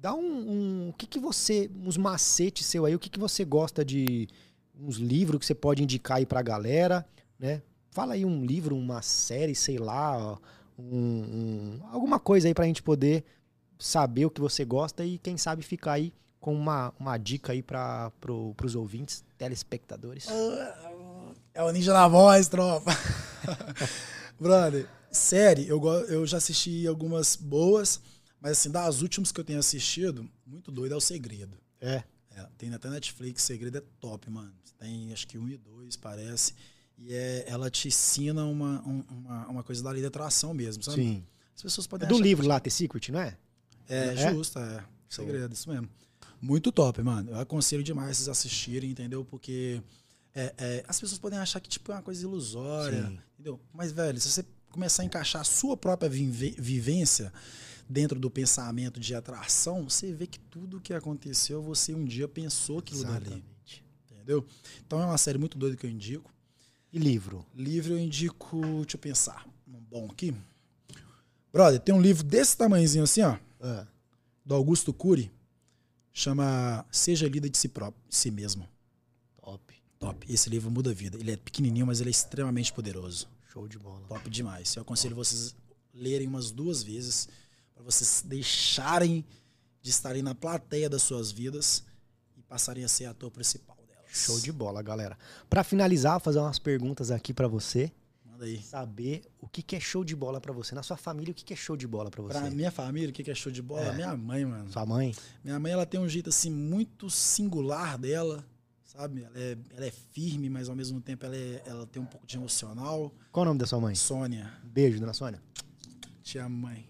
[0.00, 0.88] dá um, um.
[0.88, 1.70] O que, que você.
[1.84, 4.26] Uns macetes seu aí, o que, que você gosta de.
[4.78, 7.06] Uns livros que você pode indicar aí pra galera,
[7.38, 7.62] né?
[7.90, 10.38] Fala aí um livro, uma série, sei lá,
[10.78, 13.24] um, um, alguma coisa aí pra gente poder
[13.78, 17.62] saber o que você gosta e quem sabe ficar aí com uma, uma dica aí
[17.62, 20.28] para pro, pros ouvintes, telespectadores.
[21.52, 22.92] É o ninja na voz, tropa.
[24.38, 28.00] Brother, série, eu, eu já assisti algumas boas,
[28.40, 31.56] mas assim, das últimas que eu tenho assistido, muito doido é o Segredo.
[31.80, 32.04] É.
[32.38, 34.52] é tem até Netflix, Segredo é top, mano.
[34.78, 36.54] Tem acho que um e dois, parece.
[36.96, 41.02] E é, ela te ensina uma, uma, uma coisa da lei da atração mesmo, sabe?
[41.02, 41.24] Sim.
[41.54, 42.48] As pessoas podem é do livro que...
[42.48, 43.36] lá, The Secret, não é?
[43.88, 44.32] É, é?
[44.32, 44.84] justo, é.
[45.08, 45.88] Segredo, isso mesmo.
[46.40, 47.30] Muito top, mano.
[47.30, 49.24] Eu aconselho demais vocês assistirem, entendeu?
[49.24, 49.82] Porque
[50.34, 53.18] é, é, as pessoas podem achar que tipo, é uma coisa ilusória, Sim.
[53.34, 53.60] entendeu?
[53.72, 57.32] Mas, velho, se você começar a encaixar a sua própria vivência
[57.88, 62.78] dentro do pensamento de atração, você vê que tudo que aconteceu, você um dia pensou
[62.78, 63.30] aquilo Exatamente.
[63.30, 63.44] dali.
[64.12, 64.46] Entendeu?
[64.86, 66.30] Então é uma série muito doida que eu indico.
[66.92, 67.46] E livro?
[67.54, 70.34] Livro eu indico, deixa eu pensar, um bom aqui.
[71.52, 73.38] Brother, tem um livro desse tamanhozinho assim, ó.
[73.60, 73.86] É.
[74.44, 75.30] Do Augusto Cury.
[76.12, 78.68] Chama Seja Líder de Si Próprio, si mesmo.
[79.40, 79.74] Top.
[79.98, 80.32] Top.
[80.32, 81.18] Esse livro muda a vida.
[81.18, 83.28] Ele é pequenininho, mas ele é extremamente poderoso.
[83.52, 84.06] Show de bola.
[84.08, 84.74] Top demais.
[84.74, 85.26] Eu aconselho Top.
[85.26, 85.54] vocês
[85.94, 87.28] lerem umas duas vezes
[87.78, 89.24] para vocês deixarem
[89.80, 91.84] de estarem na plateia das suas vidas
[92.36, 93.78] e passarem a ser ator principal.
[94.10, 95.16] Show de bola, galera.
[95.48, 97.92] Para finalizar, vou fazer umas perguntas aqui para você.
[98.24, 98.60] Manda aí.
[98.62, 100.74] Saber o que, que é show de bola para você.
[100.74, 102.38] Na sua família, o que, que é show de bola para você?
[102.38, 103.84] Pra minha família, o que, que é show de bola?
[103.84, 103.94] É.
[103.94, 104.72] Minha mãe, mano.
[104.72, 105.14] Sua mãe?
[105.44, 108.44] Minha mãe, ela tem um jeito, assim, muito singular dela,
[108.82, 109.22] sabe?
[109.22, 112.26] Ela é, ela é firme, mas ao mesmo tempo ela, é, ela tem um pouco
[112.26, 113.12] de emocional.
[113.30, 113.94] Qual o nome da sua mãe?
[113.94, 114.52] Sônia.
[114.64, 115.40] Beijo, dona Sônia.
[116.22, 116.87] Tia mãe.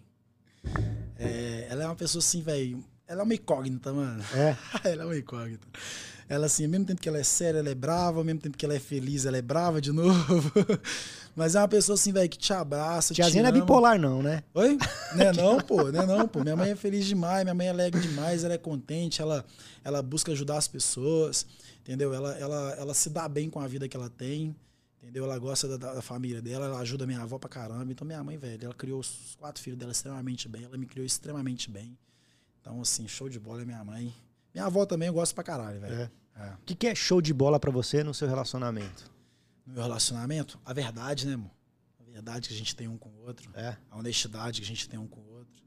[1.19, 2.85] É, ela é uma pessoa assim, velho.
[3.07, 4.23] Ela é uma incógnita, mano.
[4.35, 4.57] É?
[4.91, 5.67] ela é uma incógnita.
[6.29, 8.57] Ela, assim, ao mesmo tempo que ela é séria, ela é brava, ao mesmo tempo
[8.57, 10.53] que ela é feliz, ela é brava de novo.
[11.35, 13.15] Mas é uma pessoa, assim, velho, que te abraça.
[13.15, 14.43] Tiazinha não é bipolar, não, né?
[14.53, 14.77] Oi?
[15.15, 16.41] Não é não, pô, não é não, pô.
[16.43, 19.43] Minha mãe é feliz demais, minha mãe é alegre demais, ela é contente, ela,
[19.83, 21.47] ela busca ajudar as pessoas,
[21.81, 22.13] entendeu?
[22.13, 24.55] Ela, ela, ela se dá bem com a vida que ela tem.
[25.03, 25.25] Entendeu?
[25.25, 27.91] Ela gosta da, da, família dela, ela ajuda minha avó pra caramba.
[27.91, 30.65] Então, minha mãe, velho, ela criou os quatro filhos dela extremamente bem.
[30.65, 31.97] Ela me criou extremamente bem.
[32.61, 34.13] Então, assim, show de bola é minha mãe.
[34.53, 35.95] Minha avó também eu gosto pra caralho, velho.
[35.95, 36.11] É.
[36.35, 36.51] É.
[36.53, 39.11] O que, que é show de bola para você no seu relacionamento?
[39.67, 40.59] No meu relacionamento?
[40.65, 41.51] A verdade, né, amor?
[42.01, 43.51] A verdade que a gente tem um com o outro.
[43.55, 43.77] É.
[43.91, 45.65] A honestidade que a gente tem um com o outro.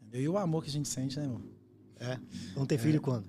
[0.00, 0.20] Entendeu?
[0.20, 1.42] E o amor que a gente sente, né, amor?
[2.00, 2.18] É.
[2.54, 2.78] Vão ter é.
[2.78, 3.26] filho quando?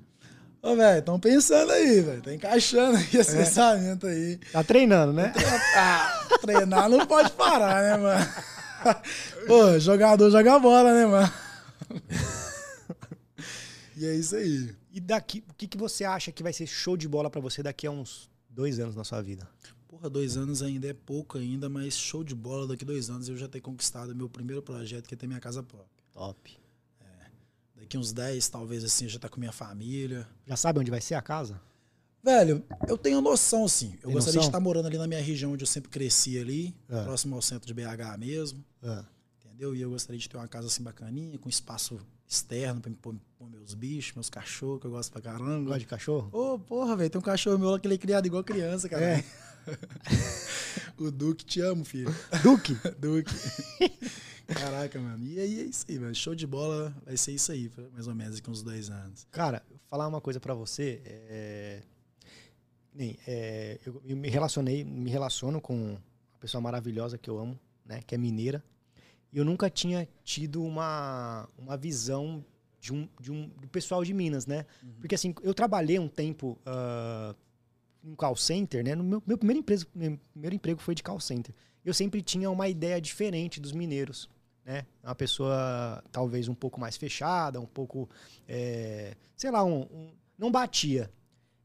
[0.62, 2.22] Ô, velho, estão pensando aí, velho.
[2.22, 3.38] Tá encaixando aí esse é.
[3.40, 4.38] pensamento aí.
[4.52, 5.34] Tá treinando, né?
[5.76, 8.26] Ah, treinar não pode parar, né, mano?
[9.48, 11.34] Pô, jogador joga bola, né, mano?
[13.96, 14.76] e é isso aí.
[14.92, 17.64] E daqui, o que, que você acha que vai ser show de bola para você
[17.64, 19.48] daqui a uns dois anos na sua vida?
[19.88, 23.38] Porra, dois anos ainda é pouco ainda, mas show de bola daqui dois anos eu
[23.38, 26.04] já ter conquistado meu primeiro projeto, que é ter minha casa própria.
[26.12, 26.59] Top.
[27.90, 30.28] Daqui uns dez, talvez assim, já tá com minha família.
[30.46, 31.60] Já sabe onde vai ser a casa?
[32.24, 33.94] Velho, eu tenho noção, sim.
[33.96, 34.42] Eu Tem gostaria noção?
[34.42, 37.04] de estar morando ali na minha região onde eu sempre cresci ali, é.
[37.04, 38.64] próximo ao centro de BH mesmo.
[38.84, 39.04] É.
[39.44, 39.76] Entendeu?
[39.76, 43.50] E eu gostaria de ter uma casa assim bacaninha, com espaço externo pra pôr, pôr
[43.50, 45.70] meus bichos, meus cachorros, que eu gosto pra caramba.
[45.70, 46.30] Gosta de cachorro?
[46.32, 48.88] Ô, oh, porra, velho, tem um cachorro meu lá que ele é criado igual criança,
[48.88, 49.04] cara.
[49.04, 49.26] É.
[50.98, 52.14] o Duque, te amo, filho.
[52.44, 52.76] Duque?
[53.00, 53.34] Duque.
[54.48, 55.24] Caraca, mano.
[55.26, 56.16] E aí é isso aí, mano.
[56.16, 59.28] Show de bola vai ser isso aí, mais ou menos, daqui uns dois anos.
[59.32, 61.02] Cara, vou falar uma coisa pra você.
[61.06, 61.82] É...
[63.26, 66.02] É, eu me relacionei, me relaciono com uma
[66.40, 68.02] pessoa maravilhosa que eu amo, né?
[68.06, 68.62] Que é mineira.
[69.32, 72.44] E eu nunca tinha tido uma, uma visão
[72.80, 74.66] de um, de um do pessoal de Minas, né?
[74.82, 74.94] Uhum.
[75.00, 77.36] Porque assim, eu trabalhei um tempo uh,
[78.04, 78.96] em call center, né?
[78.96, 81.54] No meu, meu primeiro emprego, meu primeiro emprego foi de call center.
[81.84, 84.30] eu sempre tinha uma ideia diferente dos mineiros.
[84.66, 84.86] Né?
[85.04, 88.10] Uma pessoa talvez um pouco mais fechada, um pouco.
[88.48, 91.12] É, sei lá, um, um, não batia.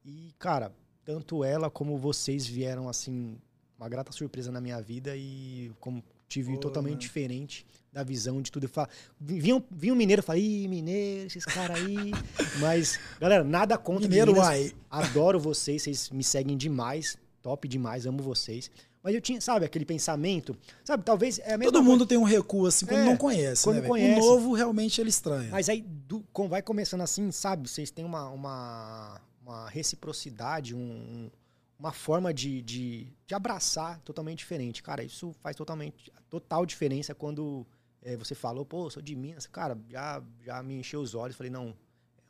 [0.04, 0.72] E, cara,
[1.04, 3.38] tanto ela como vocês vieram assim,
[3.78, 7.00] uma grata surpresa na minha vida e como tive totalmente mano.
[7.02, 8.64] diferente da visão de tudo.
[8.64, 8.86] Eu
[9.20, 12.10] vinha, um, vinha um mineiro e falava, ih, mineiro, esses caras aí.
[12.60, 14.48] Mas, galera, nada contra mineiro, Minas.
[14.48, 14.72] Uai.
[14.90, 17.16] Adoro vocês, vocês me seguem demais.
[17.40, 18.70] Top demais, amo vocês.
[19.02, 20.56] Mas eu tinha, sabe, aquele pensamento.
[20.82, 21.82] Sabe, talvez é Todo coisa.
[21.82, 23.62] mundo tem um recuo assim quando é, não conhece.
[23.62, 24.18] Quando né, conhece.
[24.18, 25.50] O novo realmente ele estranha.
[25.50, 27.68] Mas aí do, vai começando assim, sabe?
[27.68, 31.30] Vocês têm uma, uma, uma reciprocidade, um,
[31.78, 34.82] uma forma de, de, de, abraçar totalmente diferente.
[34.82, 37.66] Cara, isso faz totalmente total diferença quando
[38.02, 39.46] é, você falou, pô, sou de Minas.
[39.46, 41.36] Cara, já, já me encheu os olhos.
[41.36, 41.74] Falei, não,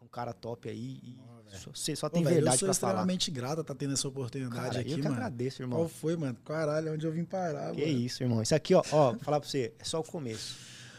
[0.01, 0.99] é um cara top aí.
[1.03, 2.71] E oh, você só tem Pô, verdade pra falar.
[2.71, 5.81] Eu sou extremamente grata tá tendo essa oportunidade cara, aqui, eu que agradeço, irmão.
[5.81, 6.37] Qual foi, mano?
[6.45, 7.99] Caralho, onde eu vim parar, que mano.
[7.99, 8.43] isso, irmão.
[8.43, 10.57] Isso aqui, ó, ó, falar pra você, é só o começo.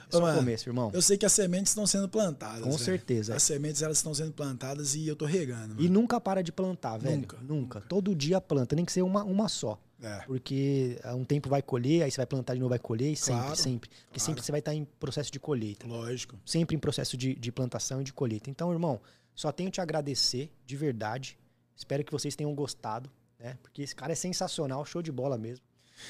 [0.09, 0.91] É só o começo, irmão.
[0.93, 2.61] Eu sei que as sementes estão sendo plantadas.
[2.61, 2.79] Com véio.
[2.79, 3.35] certeza.
[3.35, 5.75] As sementes elas estão sendo plantadas e eu tô regando.
[5.75, 5.81] Mano.
[5.81, 7.17] E nunca para de plantar, velho.
[7.17, 7.37] Nunca.
[7.41, 7.81] Nunca.
[7.81, 9.79] Todo dia planta, nem que seja uma, uma só.
[10.01, 10.19] É.
[10.25, 13.41] Porque um tempo vai colher, aí você vai plantar de novo, vai colher, e sempre,
[13.41, 13.89] claro, sempre.
[13.89, 14.25] Porque claro.
[14.25, 15.87] sempre você vai estar em processo de colheita.
[15.87, 16.37] Lógico.
[16.45, 18.49] Sempre em processo de, de plantação e de colheita.
[18.49, 18.99] Então, irmão,
[19.33, 21.37] só tenho te agradecer, de verdade.
[21.75, 23.09] Espero que vocês tenham gostado,
[23.39, 23.57] né?
[23.61, 25.63] Porque esse cara é sensacional, show de bola mesmo.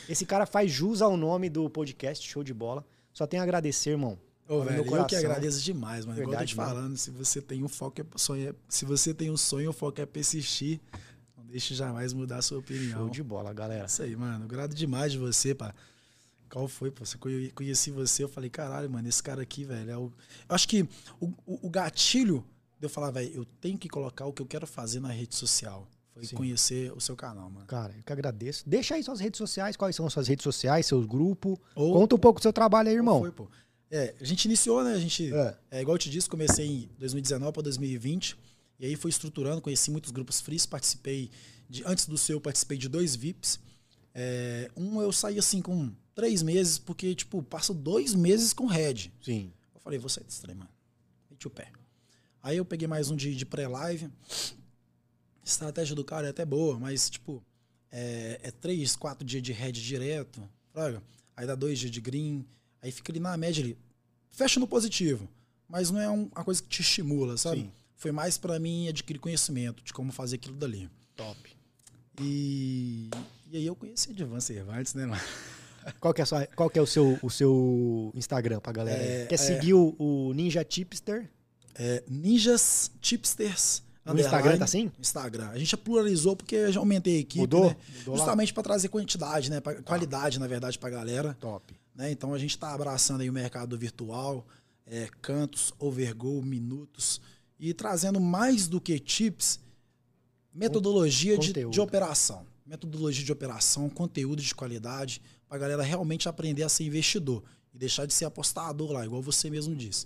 [0.10, 2.86] Esse cara faz jus ao nome do podcast, show de bola.
[3.16, 4.20] Só tenho a agradecer, irmão.
[4.46, 6.18] Ô, velho, eu que agradeço demais, mano.
[6.18, 8.84] Verdade, Igual eu tô te falando, se você tem um foco, é sonho, é, se
[8.84, 10.82] você tem um sonho, o foco é persistir.
[11.38, 13.00] Não deixe jamais mudar a sua opinião.
[13.00, 13.86] Show de bola, galera.
[13.86, 14.46] Isso aí, mano.
[14.46, 15.74] Grado demais de você, pá.
[16.50, 17.06] Qual foi, pô?
[17.06, 17.18] Você
[17.56, 20.12] conheci você, eu falei, caralho, mano, esse cara aqui, velho, é o.
[20.50, 20.84] Eu acho que
[21.20, 22.46] o, o, o gatilho
[22.78, 25.36] de eu falar, velho, eu tenho que colocar o que eu quero fazer na rede
[25.36, 25.88] social.
[26.16, 26.36] Foi Sim.
[26.38, 27.68] conhecer o seu canal, mano.
[27.68, 28.64] Cara, eu que agradeço.
[28.66, 31.58] Deixa aí suas redes sociais, quais são as suas redes sociais, seus grupos.
[31.76, 33.20] Ou, Conta um pouco do seu trabalho aí, irmão.
[33.20, 33.50] Foi, pô.
[33.92, 34.94] É, a gente iniciou, né?
[34.94, 35.58] A gente, é.
[35.72, 38.38] é igual eu te disse, comecei em 2019 para 2020.
[38.80, 41.30] E aí foi estruturando, conheci muitos grupos frees, participei
[41.70, 43.60] de, antes do seu, participei de dois VIPs.
[44.14, 49.12] É, um eu saí assim com três meses, porque, tipo, passo dois meses com Red.
[49.22, 49.52] Sim.
[49.74, 50.70] Eu falei, vou sair desse trem, mano.
[51.30, 51.70] Meti o pé.
[52.42, 54.10] Aí eu peguei mais um de, de pré-live.
[55.46, 57.42] Estratégia do cara é até boa, mas, tipo,
[57.92, 60.42] é, é três, quatro dias de Red direto.
[60.74, 61.02] Fraga.
[61.38, 62.46] Aí dá dois dias de green.
[62.82, 63.78] Aí fica ali na média ali.
[64.32, 65.30] Fecha no positivo.
[65.68, 67.62] Mas não é um, uma coisa que te estimula, sabe?
[67.62, 67.72] Sim.
[67.96, 70.90] Foi mais para mim adquirir conhecimento de como fazer aquilo dali.
[71.16, 71.56] Top.
[72.20, 73.10] E,
[73.52, 75.22] e aí eu conheci Edvan Cervantes, né, mano?
[76.00, 79.04] Qual que é, sua, qual que é o, seu, o seu Instagram pra galera?
[79.04, 81.30] É, Quer é, seguir o, o, Ninja Tipster?
[81.76, 83.84] É, Ninjas Tipsters.
[84.06, 84.92] No Instagram tá assim?
[85.00, 85.50] Instagram.
[85.50, 87.70] A gente pluralizou porque eu já aumentei a equipe, Mudou?
[87.70, 87.78] né?
[88.00, 89.60] Mudou Justamente para trazer quantidade, né?
[89.60, 91.36] Pra, qualidade, na verdade, pra galera.
[91.40, 91.74] Top.
[91.96, 92.12] Né?
[92.12, 94.46] Então a gente está abraçando aí o mercado virtual,
[94.86, 97.20] é, cantos, overgo, minutos
[97.60, 99.60] e trazendo mais do que tips,
[100.54, 102.46] metodologia de, de, operação.
[102.66, 107.78] Metodologia de operação, conteúdo de qualidade, para a galera realmente aprender a ser investidor e
[107.78, 110.06] deixar de ser apostador lá, igual você mesmo disse.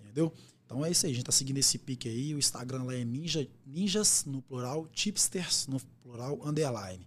[0.00, 0.32] Entendeu?
[0.72, 2.34] Então é isso aí, a gente tá seguindo esse pique aí.
[2.34, 7.06] O Instagram lá é ninja, ninjas no plural, tipsters no plural, underline.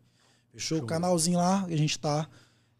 [0.51, 0.77] Fechou?
[0.77, 0.85] Show.
[0.85, 2.29] O canalzinho lá, a gente tá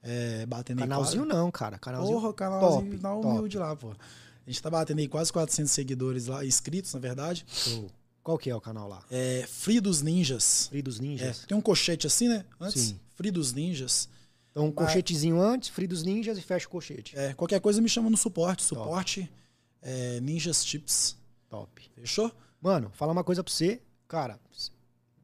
[0.03, 1.41] é, batendo Canalzinho aí quase...
[1.41, 1.79] não, cara.
[1.79, 3.67] Canalzinho Porra, canalzinho top, dá humilde top.
[3.67, 3.89] lá, pô.
[3.89, 7.43] A gente tá batendo aí quase 400 seguidores lá, inscritos, na verdade.
[7.47, 7.89] Show.
[8.21, 9.03] Qual que é o canal lá?
[9.09, 10.67] É Free dos Ninjas.
[10.67, 11.43] Free dos Ninjas.
[11.43, 12.45] É, tem um colchete assim, né?
[12.59, 12.81] Antes.
[12.81, 12.99] Sim.
[13.15, 14.07] Free dos Ninjas.
[14.51, 17.17] Então, um colchetezinho antes, Free dos Ninjas e fecha o colchete.
[17.17, 18.63] É, qualquer coisa me chama no suporte.
[18.63, 19.29] Suporte
[19.85, 21.15] é, Ninjas Chips.
[21.47, 21.89] Top.
[21.93, 22.31] Fechou?
[22.59, 23.81] Mano, falar uma coisa pra você.
[24.07, 24.39] Cara,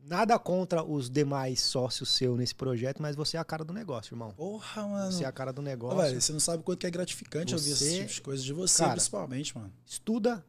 [0.04, 4.14] Nada contra os demais sócios seu nesse projeto, mas você é a cara do negócio,
[4.14, 4.32] irmão.
[4.32, 5.12] Porra, mano.
[5.12, 5.98] Você é a cara do negócio.
[5.98, 8.94] Velho, você não sabe quanto que é gratificante você, ouvir essas coisas de você, cara,
[8.94, 9.72] principalmente, mano.
[9.86, 10.44] Estuda,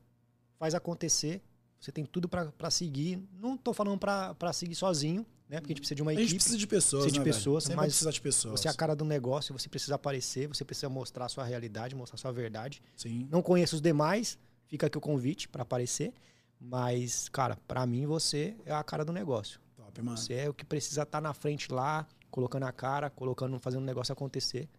[0.59, 1.43] faz acontecer.
[1.79, 3.23] Você tem tudo para seguir.
[3.39, 5.61] Não tô falando para seguir sozinho, né?
[5.61, 6.25] Porque a gente precisa de uma equipe.
[6.25, 8.61] A gente precisa de pessoas, precisa né, de pessoas, mas precisa de pessoas.
[8.61, 11.95] Você é a cara do negócio, você precisa aparecer, você precisa mostrar a sua realidade,
[11.95, 12.83] mostrar a sua verdade.
[12.97, 13.29] Sim.
[13.31, 16.15] Não conheço os demais, fica aqui o convite para aparecer.
[16.59, 19.61] Mas, cara, para mim você é a cara do negócio.
[19.77, 20.17] Top, mano.
[20.17, 23.83] Você é o que precisa estar tá na frente lá, colocando a cara, colocando, fazendo
[23.83, 24.71] o negócio acontecer.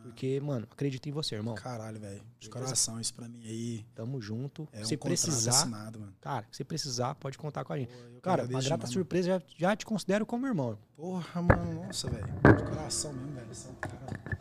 [0.00, 0.12] Mano.
[0.12, 1.54] Porque, mano, acredito em você, irmão.
[1.54, 2.22] Caralho, velho.
[2.38, 3.84] De coração, isso pra mim aí.
[3.94, 4.66] Tamo junto.
[4.72, 5.50] É se um precisar.
[5.50, 6.14] Assinado, mano.
[6.20, 7.92] Cara, se precisar, pode contar com a gente.
[7.92, 10.78] Porra, cara, uma grata demais, surpresa, já, já, te considero como irmão.
[10.96, 11.84] Porra, mano.
[11.84, 12.26] Nossa, velho.
[12.26, 13.54] De coração mesmo, velho.
[13.54, 14.40] Você é um cara.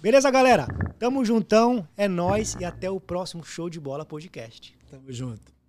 [0.00, 0.66] Beleza, galera?
[0.98, 4.76] Tamo juntão, é nós e até o próximo Show de Bola Podcast.
[4.90, 5.59] Tamo junto.